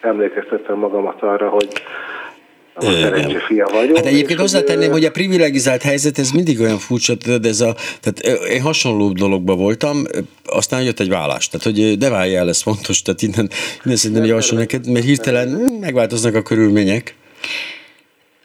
emlékeztetem 0.00 0.78
magamat 0.78 1.22
arra, 1.22 1.48
hogy 1.48 1.68
a 2.74 2.82
szerencsé 2.82 3.38
fia 3.46 3.68
vagyok. 3.72 3.96
Hát 3.96 4.06
egyébként 4.06 4.40
hozzátenném, 4.40 4.90
hogy 4.90 5.04
a 5.04 5.10
privilegizált 5.10 5.82
helyzet, 5.82 6.18
ez 6.18 6.30
mindig 6.30 6.60
olyan 6.60 6.78
furcsa, 6.78 7.14
de 7.14 7.48
ez 7.48 7.60
a, 7.60 7.74
tehát 8.00 8.40
én 8.48 8.60
hasonló 8.60 9.12
dologban 9.12 9.56
voltam, 9.56 9.96
aztán 10.44 10.82
jött 10.82 11.00
egy 11.00 11.08
vállás, 11.08 11.48
tehát 11.48 11.66
hogy 11.66 11.98
de 11.98 12.10
várj 12.10 12.36
el, 12.36 12.48
ez 12.48 12.62
fontos, 12.62 13.02
tehát 13.02 13.22
innen, 13.22 13.50
innen 13.84 13.96
szerintem 13.96 14.26
javaslom 14.26 14.58
neked, 14.58 14.90
mert 14.90 15.04
hirtelen 15.04 15.48
megváltoznak 15.80 16.34
a 16.34 16.42
körülmények. 16.42 17.14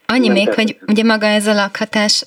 Annyi 0.06 0.30
még, 0.30 0.54
hogy 0.54 0.78
ugye 0.88 1.04
maga 1.04 1.26
ez 1.26 1.48
a 1.48 1.54
lakhatás 1.54 2.24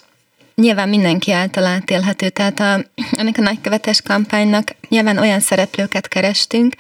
nyilván 0.55 0.89
mindenki 0.89 1.33
által 1.33 1.65
átélhető, 1.65 2.29
tehát 2.29 2.61
a, 2.61 2.85
ennek 3.19 3.39
a 3.39 3.43
nagykövetes 3.43 4.03
kampánynak 4.03 4.77
nyilván 4.89 5.19
olyan 5.19 5.41
szereplőket 5.41 6.09
kerestünk, 6.09 6.75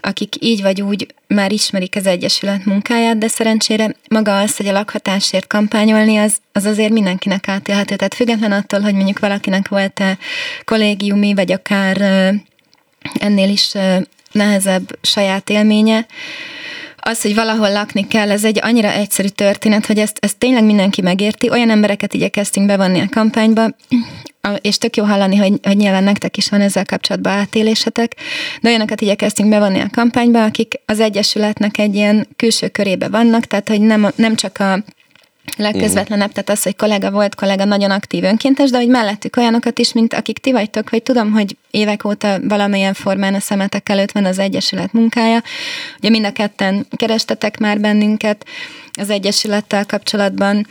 akik 0.00 0.34
így 0.38 0.62
vagy 0.62 0.82
úgy 0.82 1.14
már 1.26 1.52
ismerik 1.52 1.96
az 1.96 2.06
Egyesület 2.06 2.64
munkáját, 2.64 3.18
de 3.18 3.28
szerencsére 3.28 3.94
maga 4.08 4.38
az, 4.38 4.56
hogy 4.56 4.66
a 4.66 4.72
lakhatásért 4.72 5.46
kampányolni, 5.46 6.16
az, 6.16 6.36
az 6.52 6.64
azért 6.64 6.92
mindenkinek 6.92 7.48
átélhető. 7.48 7.96
Tehát 7.96 8.14
független 8.14 8.52
attól, 8.52 8.80
hogy 8.80 8.94
mondjuk 8.94 9.18
valakinek 9.18 9.68
volt-e 9.68 10.18
kollégiumi, 10.64 11.34
vagy 11.34 11.52
akár 11.52 11.96
ennél 13.18 13.48
is 13.48 13.72
nehezebb 14.32 14.98
saját 15.02 15.50
élménye, 15.50 16.06
az, 17.04 17.22
hogy 17.22 17.34
valahol 17.34 17.72
lakni 17.72 18.06
kell, 18.06 18.30
ez 18.30 18.44
egy 18.44 18.58
annyira 18.62 18.92
egyszerű 18.92 19.28
történet, 19.28 19.86
hogy 19.86 19.98
ezt, 19.98 20.18
ezt 20.20 20.38
tényleg 20.38 20.64
mindenki 20.64 21.02
megérti. 21.02 21.50
Olyan 21.50 21.70
embereket 21.70 22.14
igyekeztünk 22.14 22.66
bevonni 22.66 23.00
a 23.00 23.08
kampányba, 23.10 23.66
és 24.60 24.78
tök 24.78 24.96
jó 24.96 25.04
hallani, 25.04 25.36
hogy, 25.36 25.52
hogy 25.62 25.76
nyilván 25.76 26.04
nektek 26.04 26.36
is 26.36 26.48
van 26.48 26.60
ezzel 26.60 26.84
kapcsolatban 26.84 27.32
átélésetek, 27.32 28.16
de 28.60 28.68
olyanokat 28.68 29.00
igyekeztünk 29.00 29.48
bevonni 29.48 29.80
a 29.80 29.90
kampányba, 29.92 30.44
akik 30.44 30.80
az 30.86 31.00
Egyesületnek 31.00 31.78
egy 31.78 31.94
ilyen 31.94 32.28
külső 32.36 32.68
körébe 32.68 33.08
vannak, 33.08 33.44
tehát 33.44 33.68
hogy 33.68 33.80
nem, 33.80 34.12
nem 34.16 34.34
csak 34.36 34.58
a 34.58 34.84
legközvetlenebb, 35.56 36.32
tehát 36.32 36.50
az, 36.50 36.62
hogy 36.62 36.76
kollega 36.76 37.10
volt, 37.10 37.34
kollega 37.34 37.64
nagyon 37.64 37.90
aktív 37.90 38.24
önkéntes, 38.24 38.70
de 38.70 38.76
hogy 38.76 38.88
mellettük 38.88 39.36
olyanokat 39.36 39.78
is, 39.78 39.92
mint 39.92 40.14
akik 40.14 40.38
ti 40.38 40.52
vagytok, 40.52 40.88
hogy 40.88 41.02
tudom, 41.02 41.32
hogy 41.32 41.56
évek 41.70 42.04
óta 42.04 42.38
valamilyen 42.48 42.94
formán 42.94 43.34
a 43.34 43.40
szemetek 43.40 43.88
előtt 43.88 44.12
van 44.12 44.24
az 44.24 44.38
Egyesület 44.38 44.92
munkája. 44.92 45.42
Ugye 45.98 46.10
mind 46.10 46.24
a 46.24 46.32
ketten 46.32 46.86
kerestetek 46.96 47.58
már 47.58 47.80
bennünket 47.80 48.46
az 48.92 49.10
Egyesülettel 49.10 49.86
kapcsolatban, 49.86 50.66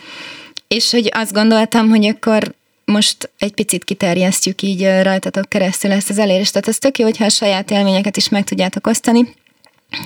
és 0.68 0.92
hogy 0.92 1.10
azt 1.14 1.34
gondoltam, 1.34 1.90
hogy 1.90 2.06
akkor 2.06 2.54
most 2.86 3.30
egy 3.38 3.54
picit 3.54 3.84
kiterjesztjük 3.84 4.62
így 4.62 4.88
rajtatok 5.02 5.50
keresztül 5.50 5.92
ezt 5.92 6.10
az 6.10 6.18
elérést. 6.18 6.52
Tehát 6.54 6.68
ez 6.68 6.78
tök 6.78 6.98
jó, 6.98 7.06
hogyha 7.06 7.26
a 7.26 7.30
saját 7.30 7.72
élményeket 7.72 8.18
is 8.18 8.30
meg 8.30 8.44
tudjátok 8.44 8.88
osztani, 8.88 9.34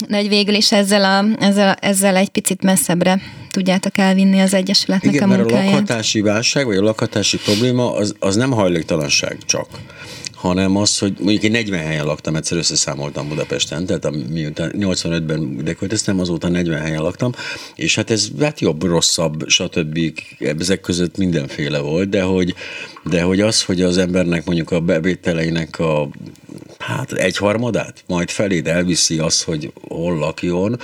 de 0.08 0.18
hogy 0.18 0.28
végül 0.28 0.54
is 0.54 0.72
ezzel, 0.72 1.04
a, 1.04 1.44
ezzel, 1.44 1.74
ezzel 1.74 2.16
egy 2.16 2.30
picit 2.30 2.62
messzebbre 2.62 3.22
tudjátok 3.50 3.98
elvinni 3.98 4.40
az 4.40 4.54
Egyesületnek 4.54 5.14
Igen, 5.14 5.32
a 5.32 5.36
munkáját. 5.36 5.64
mert 5.64 5.74
a 5.74 5.76
lakhatási 5.76 6.22
válság, 6.22 6.66
vagy 6.66 6.78
a 6.78 6.82
lakhatási 6.82 7.38
probléma 7.38 7.96
az, 7.96 8.16
az 8.20 8.36
nem 8.36 8.52
hajléktalanság 8.52 9.38
csak 9.46 9.68
hanem 10.36 10.76
az, 10.76 11.00
hogy 11.00 11.14
mondjuk 11.20 11.44
én 11.44 11.52
40 11.52 11.86
helyen 11.86 12.06
laktam, 12.06 12.36
egyszer 12.36 12.58
összeszámoltam 12.58 13.28
Budapesten, 13.28 13.86
tehát 13.86 14.12
miután 14.30 14.74
85-ben 14.78 15.56
ide 15.60 15.74
költöztem, 15.74 16.20
azóta 16.20 16.48
40 16.48 16.82
helyen 16.82 17.02
laktam, 17.02 17.32
és 17.76 17.96
hát 17.96 18.10
ez 18.10 18.28
hát 18.40 18.60
jobb, 18.60 18.84
rosszabb, 18.84 19.48
stb. 19.48 20.00
Ezek 20.40 20.80
között 20.80 21.18
mindenféle 21.18 21.80
volt, 21.80 22.10
de 22.10 22.22
hogy, 22.22 22.56
de 23.04 23.22
hogy 23.22 23.42
az, 23.42 23.64
hogy 23.64 23.82
az 23.82 23.98
embernek 23.98 24.46
mondjuk 24.46 24.72
a 24.72 24.80
bevételeinek 24.80 25.80
a 25.80 26.10
hát 26.80 27.12
egyharmadát, 27.12 28.04
majd 28.08 28.30
feléd 28.30 28.68
elviszi 28.68 29.20
az, 29.20 29.44
hogy 29.44 29.72
hol 29.88 30.18
lakjon, 30.18 30.80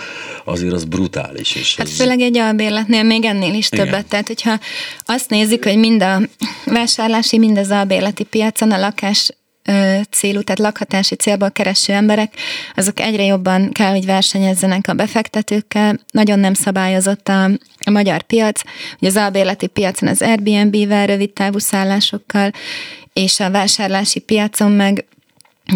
azért 0.46 0.74
az 0.74 0.84
brutális. 0.84 1.56
És 1.56 1.76
hát 1.76 1.88
ez... 1.88 1.96
főleg 1.96 2.20
egy 2.20 2.38
albérletnél 2.38 3.04
még 3.04 3.26
ennél 3.26 3.54
is 3.54 3.70
többet. 3.70 3.88
Igen. 3.88 4.06
Tehát, 4.08 4.28
hogyha 4.28 4.60
azt 5.06 5.30
nézzük, 5.30 5.64
hogy 5.64 5.78
mind 5.78 6.04
a 6.04 6.22
vásárlási, 6.66 7.38
mind 7.38 7.58
az 7.58 7.70
albérleti 7.70 8.24
piacon 8.24 8.72
a 8.72 8.78
lakás 8.78 9.32
célú, 10.10 10.42
tehát 10.42 10.60
lakhatási 10.60 11.16
célból 11.16 11.52
kereső 11.52 11.94
emberek, 11.94 12.34
azok 12.76 13.00
egyre 13.00 13.24
jobban 13.24 13.72
kell, 13.72 13.92
hogy 13.92 14.06
versenyezzenek 14.06 14.88
a 14.88 14.94
befektetőkkel. 14.94 16.00
Nagyon 16.12 16.40
nem 16.40 16.54
szabályozott 16.54 17.28
a, 17.28 17.44
a 17.86 17.90
magyar 17.92 18.22
piac. 18.22 18.62
Ugye 19.00 19.08
az 19.08 19.18
albérleti 19.18 19.68
piacon 19.68 20.10
az 20.10 20.22
Airbnb-vel, 20.22 21.06
rövid 21.06 21.32
távú 21.32 21.58
szállásokkal, 21.58 22.52
és 23.14 23.40
a 23.40 23.52
vásárlási 23.52 24.20
piacon 24.20 24.72
meg 24.72 25.06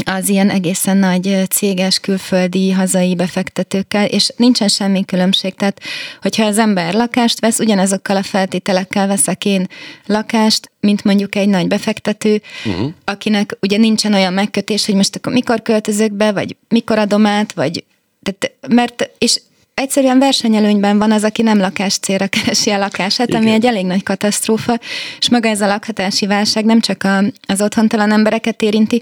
az 0.03 0.29
ilyen 0.29 0.49
egészen 0.49 0.97
nagy 0.97 1.43
céges, 1.49 1.99
külföldi, 1.99 2.71
hazai 2.71 3.15
befektetőkkel, 3.15 4.05
és 4.05 4.29
nincsen 4.37 4.67
semmi 4.67 5.05
különbség. 5.05 5.53
Tehát, 5.53 5.81
hogyha 6.21 6.45
az 6.45 6.57
ember 6.57 6.93
lakást 6.93 7.39
vesz, 7.39 7.59
ugyanazokkal 7.59 8.15
a 8.15 8.23
feltételekkel 8.23 9.07
veszek 9.07 9.45
én 9.45 9.67
lakást, 10.05 10.71
mint 10.79 11.03
mondjuk 11.03 11.35
egy 11.35 11.47
nagy 11.47 11.67
befektető, 11.67 12.41
uh-huh. 12.65 12.91
akinek 13.03 13.57
ugye 13.61 13.77
nincsen 13.77 14.13
olyan 14.13 14.33
megkötés, 14.33 14.85
hogy 14.85 14.95
most 14.95 15.15
akkor 15.15 15.33
mikor 15.33 15.61
költözök 15.61 16.11
be, 16.11 16.31
vagy 16.31 16.55
mikor 16.67 16.97
adom 16.97 17.25
át, 17.25 17.53
vagy 17.53 17.83
tehát, 18.23 18.55
mert, 18.67 19.09
és 19.17 19.41
egyszerűen 19.73 20.19
versenyelőnyben 20.19 20.97
van 20.97 21.11
az, 21.11 21.23
aki 21.23 21.41
nem 21.41 21.57
lakás 21.57 21.97
célra 21.97 22.27
keresi 22.37 22.69
a 22.69 22.77
lakását, 22.77 23.27
Igen. 23.27 23.41
ami 23.41 23.51
egy 23.51 23.65
elég 23.65 23.85
nagy 23.85 24.03
katasztrófa, 24.03 24.79
és 25.19 25.29
maga 25.29 25.49
ez 25.49 25.61
a 25.61 25.67
lakhatási 25.67 26.25
válság 26.25 26.65
nem 26.65 26.79
csak 26.79 27.03
a, 27.03 27.23
az 27.47 27.61
otthontalan 27.61 28.11
embereket 28.11 28.61
érinti, 28.61 29.01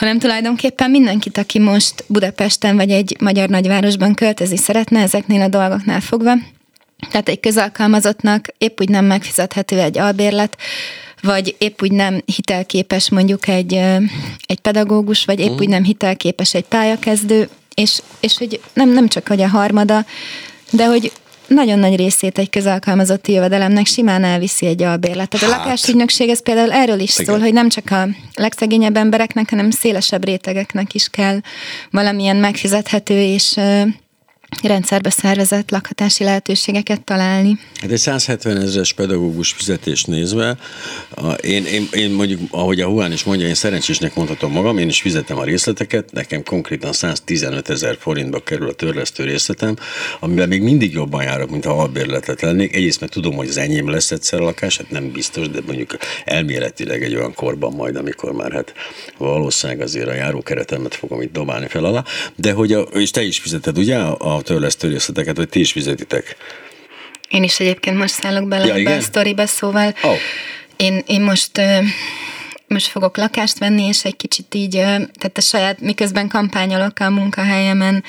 hanem 0.00 0.18
tulajdonképpen 0.18 0.90
mindenkit, 0.90 1.38
aki 1.38 1.58
most 1.58 2.04
Budapesten 2.06 2.76
vagy 2.76 2.90
egy 2.90 3.16
magyar 3.20 3.48
nagyvárosban 3.48 4.14
költözni 4.14 4.56
szeretne 4.56 5.00
ezeknél 5.00 5.40
a 5.40 5.48
dolgoknál 5.48 6.00
fogva. 6.00 6.32
Tehát 7.10 7.28
egy 7.28 7.40
közalkalmazottnak 7.40 8.46
épp 8.58 8.80
úgy 8.80 8.88
nem 8.88 9.04
megfizethető 9.04 9.78
egy 9.78 9.98
albérlet, 9.98 10.56
vagy 11.22 11.54
épp 11.58 11.82
úgy 11.82 11.92
nem 11.92 12.22
hitelképes 12.24 13.10
mondjuk 13.10 13.48
egy, 13.48 13.72
egy 14.46 14.60
pedagógus, 14.62 15.24
vagy 15.24 15.40
épp 15.40 15.50
mm. 15.50 15.58
úgy 15.58 15.68
nem 15.68 15.84
hitelképes 15.84 16.54
egy 16.54 16.64
pályakezdő, 16.64 17.48
és, 17.74 18.02
és 18.20 18.38
hogy 18.38 18.60
nem, 18.72 18.88
nem 18.88 19.08
csak 19.08 19.28
hogy 19.28 19.40
a 19.40 19.48
harmada, 19.48 20.04
de 20.70 20.86
hogy 20.86 21.12
nagyon 21.54 21.78
nagy 21.78 21.96
részét 21.96 22.38
egy 22.38 22.50
közalkalmazotti 22.50 23.32
jövedelemnek 23.32 23.86
simán 23.86 24.24
elviszi 24.24 24.66
egy 24.66 24.82
albérlet. 24.82 25.28
Tehát 25.28 25.50
hát. 25.50 25.60
a 25.60 25.62
lakásügynökség 25.62 26.28
ez 26.28 26.42
például 26.42 26.72
erről 26.72 26.98
is 26.98 27.18
Igen. 27.18 27.24
szól, 27.24 27.44
hogy 27.44 27.52
nem 27.52 27.68
csak 27.68 27.90
a 27.90 28.08
legszegényebb 28.34 28.96
embereknek, 28.96 29.50
hanem 29.50 29.70
szélesebb 29.70 30.24
rétegeknek 30.24 30.94
is 30.94 31.08
kell 31.08 31.40
valamilyen 31.90 32.36
megfizethető 32.36 33.20
és 33.20 33.56
rendszerbe 34.62 35.10
szervezett 35.10 35.70
lakhatási 35.70 36.24
lehetőségeket 36.24 37.04
találni. 37.04 37.58
Hát 37.80 37.90
egy 37.90 37.98
170 37.98 38.56
ezeres 38.56 38.92
pedagógus 38.92 39.52
fizetést 39.52 40.06
nézve, 40.06 40.56
én, 41.40 41.64
én, 41.64 41.88
én 41.92 42.10
mondjuk, 42.10 42.40
ahogy 42.50 42.80
a 42.80 42.86
Huán 42.86 43.12
is 43.12 43.24
mondja, 43.24 43.46
én 43.46 43.54
szerencsésnek 43.54 44.14
mondhatom 44.14 44.52
magam, 44.52 44.78
én 44.78 44.88
is 44.88 45.00
fizetem 45.00 45.38
a 45.38 45.44
részleteket, 45.44 46.12
nekem 46.12 46.42
konkrétan 46.42 46.92
115 46.92 47.68
ezer 47.68 47.96
forintba 48.00 48.38
kerül 48.38 48.68
a 48.68 48.72
törlesztő 48.72 49.24
részletem, 49.24 49.76
amivel 50.20 50.46
még 50.46 50.62
mindig 50.62 50.92
jobban 50.92 51.22
járok, 51.22 51.50
mint 51.50 51.64
ha 51.64 51.72
albérletet 51.72 52.40
lennék. 52.40 52.74
Egyrészt 52.74 53.00
mert 53.00 53.12
tudom, 53.12 53.34
hogy 53.34 53.48
az 53.48 53.56
enyém 53.56 53.90
lesz 53.90 54.10
egyszer 54.10 54.40
a 54.40 54.44
lakás, 54.44 54.76
hát 54.76 54.90
nem 54.90 55.12
biztos, 55.12 55.48
de 55.48 55.60
mondjuk 55.66 55.96
elméletileg 56.24 57.02
egy 57.02 57.14
olyan 57.14 57.34
korban 57.34 57.72
majd, 57.72 57.96
amikor 57.96 58.32
már 58.32 58.52
hát 58.52 58.72
valószínűleg 59.18 59.82
azért 59.82 60.08
a 60.08 60.14
járókeretemet 60.14 60.94
fogom 60.94 61.22
itt 61.22 61.32
dobálni 61.32 61.66
fel 61.66 61.84
alá, 61.84 62.04
de 62.34 62.52
hogy 62.52 62.72
a, 62.72 62.80
és 62.80 63.10
te 63.10 63.22
is 63.22 63.38
fizeted 63.38 63.78
ugye 63.78 63.96
a 63.98 64.39
a 64.40 64.42
törlesztő 64.42 64.88
részleteket, 64.88 65.36
vagy 65.36 65.48
ti 65.48 65.60
is 65.60 65.72
fizetitek? 65.72 66.36
Én 67.28 67.42
is 67.42 67.60
egyébként 67.60 67.96
most 67.98 68.14
szállok 68.14 68.48
bele 68.48 68.66
ja, 68.66 68.74
ebbe 68.74 68.96
a 68.96 69.00
sztoriba, 69.00 69.46
szóval 69.46 69.94
oh. 70.02 70.16
én, 70.76 71.02
én 71.06 71.20
most 71.20 71.60
most 72.66 72.86
fogok 72.86 73.16
lakást 73.16 73.58
venni, 73.58 73.82
és 73.86 74.04
egy 74.04 74.16
kicsit 74.16 74.54
így, 74.54 74.70
tehát 74.70 75.36
a 75.36 75.40
saját, 75.40 75.80
miközben 75.80 76.28
kampányolok 76.28 76.98
a 76.98 77.10
munkahelyemen, 77.10 78.04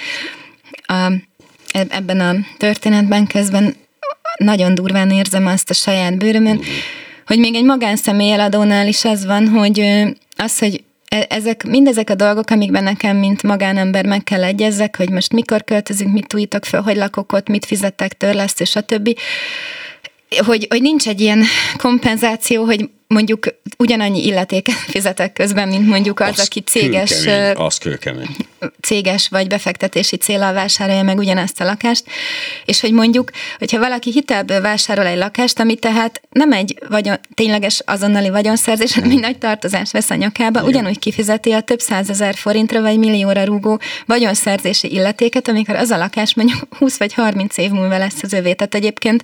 a, 0.86 1.12
ebben 1.72 2.20
a 2.20 2.36
történetben 2.58 3.28
közben 3.28 3.76
nagyon 4.38 4.76
durván 4.76 5.12
érzem 5.12 5.46
azt 5.46 5.70
a 5.70 5.74
saját 5.74 6.18
bőrömön, 6.18 6.56
mm. 6.56 6.62
hogy 7.26 7.40
még 7.40 7.56
egy 7.56 7.64
magánszemély 7.64 8.32
eladónál 8.32 8.88
is 8.88 9.06
az 9.06 9.26
van, 9.26 9.48
hogy 9.48 9.84
az, 10.36 10.60
hogy 10.60 10.84
ezek, 11.28 11.64
mindezek 11.64 12.10
a 12.10 12.16
dolgok, 12.16 12.50
amikben 12.50 12.84
nekem, 12.84 13.18
mint 13.18 13.44
magánember 13.44 14.06
meg 14.06 14.24
kell 14.24 14.44
egyezzek, 14.44 14.96
hogy 14.98 15.10
most 15.10 15.34
mikor 15.34 15.64
költözünk, 15.64 16.14
mit 16.14 16.34
újítok 16.34 16.66
föl, 16.66 16.82
hogy 16.82 16.96
lakok 16.96 17.34
ott, 17.34 17.48
mit 17.48 17.66
fizettek 17.66 18.14
törleszt, 18.18 18.62
és 18.62 18.76
a 18.76 18.82
többi, 18.82 19.16
hogy, 20.46 20.68
hogy 20.70 20.82
nincs 20.82 21.08
egy 21.08 21.22
ilyen 21.22 21.44
kompenzáció, 21.78 22.64
hogy 22.64 22.90
mondjuk 23.12 23.56
ugyanannyi 23.78 24.26
illetéket 24.26 24.76
fizetek 24.96 25.34
közben, 25.34 25.68
mint 25.68 25.88
mondjuk 25.88 26.20
az, 26.20 26.30
az 26.30 26.46
aki 26.46 26.60
céges, 26.60 27.24
kőkemény, 27.24 27.56
az 27.56 27.78
kőkemény. 27.78 28.36
céges 28.82 29.28
vagy 29.28 29.48
befektetési 29.48 30.16
célral 30.16 30.54
vásárolja 30.54 31.04
meg 31.04 31.18
ugyanezt 31.18 31.62
a 31.62 31.64
lakást, 31.64 32.04
és 32.66 32.80
hogy 32.80 32.92
mondjuk, 32.92 33.32
hogyha 33.58 33.80
valaki 33.80 34.12
hitelből 34.12 34.62
vásárol 34.62 35.06
egy 35.06 35.18
lakást, 35.18 35.60
ami 35.60 35.76
tehát 35.76 36.22
nem 36.30 36.52
egy 36.52 36.80
vagyon, 36.90 37.20
tényleges 37.34 37.82
azonnali 37.86 38.30
vagyonszerzés, 38.30 38.94
hanem 38.94 39.10
egy 39.10 39.20
nagy 39.20 39.38
tartozás 39.38 39.92
vesz 39.92 40.10
a 40.10 40.16
nyakába, 40.16 40.60
Igen. 40.60 40.72
ugyanúgy 40.72 41.00
kifizeti 41.00 41.52
a 41.52 41.62
több 41.62 41.80
százezer 41.80 42.36
forintra 42.36 42.82
vagy 42.82 42.98
millióra 42.98 43.44
rúgó 43.44 43.80
vagyonszerzési 44.06 44.94
illetéket, 44.94 45.48
amikor 45.48 45.76
az 45.76 45.90
a 45.90 45.98
lakás 45.98 46.34
mondjuk 46.34 46.60
20 46.80 46.98
vagy 46.98 47.14
30 47.14 47.58
év 47.58 47.72
múlva 47.72 47.98
lesz 47.98 48.24
az 48.24 48.34
övé. 48.34 48.54
Tehát 48.54 48.76
egyébként 48.76 49.24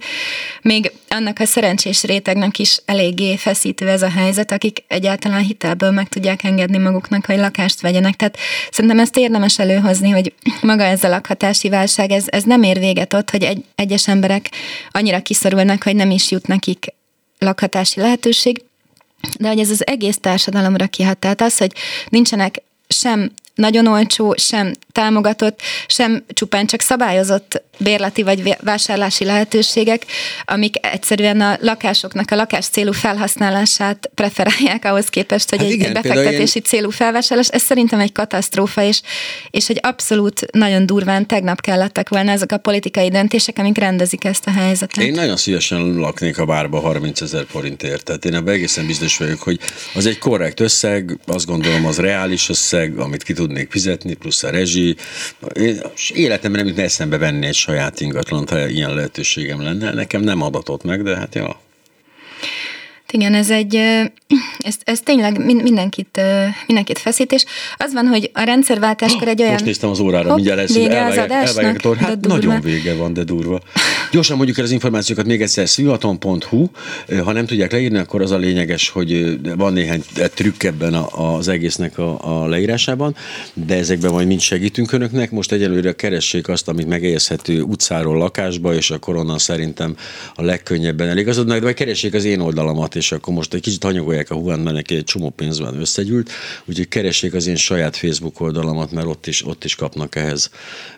még 0.62 0.92
annak 1.10 1.40
a 1.40 1.46
szerencsés 1.46 2.04
rétegnek 2.04 2.60
is 2.60 2.78
eléggé 2.86 3.36
feszít 3.36 3.77
segítő 3.78 3.94
ez 3.94 4.02
a 4.02 4.20
helyzet, 4.20 4.52
akik 4.52 4.84
egyáltalán 4.88 5.42
hitelből 5.42 5.92
meg 5.92 6.08
tudják 6.08 6.44
engedni 6.44 6.78
maguknak, 6.78 7.26
hogy 7.26 7.38
lakást 7.38 7.82
vegyenek. 7.82 8.16
Tehát 8.16 8.38
szerintem 8.72 9.00
ezt 9.00 9.18
érdemes 9.18 9.60
előhozni, 9.60 10.10
hogy 10.10 10.34
maga 10.62 10.84
ez 10.84 11.04
a 11.04 11.08
lakhatási 11.08 11.70
válság, 11.70 12.12
ez, 12.12 12.26
ez 12.28 12.44
nem 12.44 12.64
ér 12.64 12.80
véget 12.80 13.14
ott, 13.14 13.30
hogy 13.30 13.44
egy, 13.44 13.64
egyes 13.76 14.08
emberek 14.08 14.50
annyira 14.92 15.22
kiszorulnak, 15.22 15.84
hogy 15.84 15.96
nem 15.96 16.12
is 16.12 16.32
jut 16.32 16.48
nekik 16.48 16.86
lakhatási 17.40 18.00
lehetőség, 18.00 18.64
de 19.40 19.48
hogy 19.48 19.60
ez 19.60 19.70
az 19.70 19.88
egész 19.88 20.18
társadalomra 20.18 20.88
kihat. 20.88 21.18
Tehát 21.18 21.42
az, 21.42 21.58
hogy 21.58 21.72
nincsenek 22.10 22.62
sem 22.88 23.32
nagyon 23.58 23.88
olcsó, 23.88 24.36
sem 24.38 24.72
támogatott, 24.92 25.62
sem 25.88 26.24
csupán 26.28 26.66
csak 26.66 26.82
szabályozott 26.82 27.62
bérleti 27.78 28.24
vagy 28.24 28.56
vásárlási 28.62 29.26
lehetőségek, 29.26 30.06
amik 30.46 30.86
egyszerűen 30.86 31.42
a 31.42 31.58
lakásoknak 31.62 32.32
a 32.32 32.36
lakás 32.36 32.66
célú 32.66 32.92
felhasználását 32.92 34.10
preferálják 34.16 34.86
ahhoz 34.86 35.08
képest, 35.08 35.50
hogy 35.50 35.60
hát 35.60 35.68
egy, 35.68 35.74
igen, 35.74 35.88
egy 35.88 36.02
befektetési 36.02 36.58
ilyen... 36.58 36.64
célú 36.64 36.90
felvásárlás. 36.90 37.48
Ez 37.48 37.62
szerintem 37.62 38.00
egy 38.00 38.12
katasztrófa, 38.12 38.84
és, 38.84 39.02
és 39.50 39.68
hogy 39.68 39.80
abszolút 39.82 40.46
nagyon 40.52 40.86
durván 40.86 41.28
tegnap 41.28 41.62
kellettek 41.62 42.10
volna 42.10 42.32
ezek 42.32 42.52
a 42.52 42.58
politikai 42.58 43.10
döntések, 43.10 43.58
amik 43.58 43.78
rendezik 43.78 44.24
ezt 44.24 44.48
a 44.48 44.52
helyzetet. 44.52 45.04
Én 45.04 45.14
nagyon 45.14 45.38
szívesen 45.38 45.96
laknék 45.96 46.38
a 46.38 46.46
bárba 46.46 46.80
30 46.80 47.22
ezer 47.22 47.46
forintért, 47.50 48.04
tehát 48.04 48.26
én 48.26 48.34
ebben 48.34 48.54
egészen 48.54 48.86
biztos 48.86 49.18
vagyok, 49.18 49.42
hogy 49.42 49.60
az 49.94 50.06
egy 50.06 50.18
korrekt 50.18 50.60
összeg, 50.60 51.20
azt 51.26 51.46
gondolom 51.46 51.86
az 51.86 51.98
reális 51.98 52.50
összeg, 52.50 52.98
amit 52.98 53.24
ki 53.24 53.34
tudnék 53.48 53.72
fizetni, 53.72 54.14
plusz 54.14 54.44
a 54.44 54.50
rezsi. 54.50 54.96
Én 55.54 55.82
életemben 56.14 56.60
nem 56.60 56.68
jutna 56.68 56.84
eszembe 56.84 57.18
venni 57.18 57.46
egy 57.46 57.56
saját 57.56 58.00
ingatlant, 58.00 58.50
ha 58.50 58.68
ilyen 58.68 58.94
lehetőségem 58.94 59.62
lenne. 59.62 59.94
Nekem 59.94 60.22
nem 60.22 60.42
adatott 60.42 60.84
meg, 60.84 61.04
de 61.04 61.16
hát 61.16 61.36
ja. 61.36 61.67
Igen, 63.12 63.34
ez 63.34 63.50
egy, 63.50 63.76
ez, 64.58 64.76
ez 64.84 65.00
tényleg 65.00 65.46
mindenkit, 65.46 66.22
mindenkit 66.68 66.98
feszít, 66.98 67.32
és 67.32 67.46
az 67.78 67.94
van, 67.94 68.06
hogy 68.08 68.30
a 68.34 68.42
rendszerváltáskor 68.42 69.28
egy 69.28 69.40
olyan... 69.40 69.52
Most 69.52 69.66
néztem 69.66 69.90
az 69.90 70.00
órára, 70.00 70.28
hopp, 70.28 70.36
mindjárt 70.36 70.60
lesz, 70.60 70.74
vége 70.74 70.96
elvágják, 70.96 71.44
az 71.44 71.58
elvágják 71.58 71.86
a 71.86 71.96
Hát 71.96 72.28
nagyon 72.28 72.62
vége 72.62 72.96
van, 72.96 73.14
de 73.14 73.24
durva. 73.24 73.60
Gyorsan 74.12 74.38
mondjuk 74.38 74.58
el 74.58 74.64
az 74.64 74.72
információkat 74.72 75.26
még 75.26 75.42
egyszer, 75.42 75.70
szvivaton.hu, 75.70 76.68
ha 77.24 77.32
nem 77.32 77.46
tudják 77.46 77.72
leírni, 77.72 77.98
akkor 77.98 78.22
az 78.22 78.32
a 78.32 78.38
lényeges, 78.38 78.90
hogy 78.90 79.40
van 79.56 79.74
néhány 79.74 80.04
trükk 80.14 80.64
ebben 80.64 80.94
az 80.94 81.48
egésznek 81.48 81.98
a, 81.98 82.42
a 82.42 82.48
leírásában, 82.48 83.16
de 83.54 83.76
ezekben 83.76 84.12
majd 84.12 84.28
mind 84.28 84.40
segítünk 84.40 84.92
önöknek. 84.92 85.32
Most 85.32 85.52
egyelőre 85.52 85.92
keressék 85.92 86.48
azt, 86.48 86.68
amit 86.68 86.88
megegyezhető 86.88 87.62
utcáról 87.62 88.18
lakásba, 88.18 88.74
és 88.74 88.90
akkor 88.90 89.16
onnan 89.16 89.38
szerintem 89.38 89.96
a 90.36 90.44
legkönnyebben 90.44 91.08
eligazodnak, 91.08 91.58
de 91.58 91.64
majd 91.64 91.76
keressék 91.76 92.14
az 92.14 92.24
én 92.24 92.40
oldalamat 92.40 92.96
és 92.98 93.12
akkor 93.12 93.34
most 93.34 93.54
egy 93.54 93.62
kicsit 93.62 93.84
hanyagolják 93.84 94.32
a 94.32 94.36
Huan, 94.36 94.60
mert 94.60 94.76
neki 94.76 94.96
egy 94.96 95.04
csomó 95.04 95.30
pénz 95.30 95.60
van 95.60 95.80
összegyűlt, 95.80 96.32
úgyhogy 96.66 96.88
keressék 96.88 97.34
az 97.34 97.48
én 97.48 97.56
saját 97.56 97.96
Facebook 97.96 98.40
oldalamat, 98.40 98.92
mert 98.92 99.08
ott 99.08 99.28
is, 99.28 99.46
ott 99.46 99.64
is 99.64 99.76
kapnak 99.76 100.16
ehhez 100.16 100.50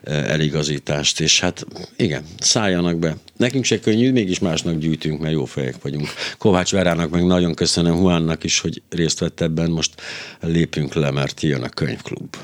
e, 0.04 0.14
eligazítást, 0.14 1.20
és 1.20 1.39
hát 1.39 1.66
igen, 1.95 2.24
szálljanak 2.39 2.97
be. 2.97 3.18
Nekünk 3.38 3.64
se 3.64 3.80
könnyű, 3.80 4.12
mégis 4.12 4.39
másnak 4.39 4.78
gyűjtünk, 4.78 5.20
mert 5.20 5.34
jó 5.34 5.45
fejek 5.45 5.82
vagyunk. 5.82 6.08
Kovács 6.38 6.72
Verának 6.72 7.10
meg 7.10 7.26
nagyon 7.26 7.54
köszönöm 7.54 7.95
Huánnak 7.95 8.43
is, 8.43 8.60
hogy 8.60 8.82
részt 8.89 9.20
vett 9.20 9.41
ebben, 9.41 9.70
most 9.70 10.02
lépünk 10.39 10.93
le, 10.93 11.12
mert 11.12 11.41
jön 11.41 11.64
a 11.64 11.70
könyvklub. 11.70 12.36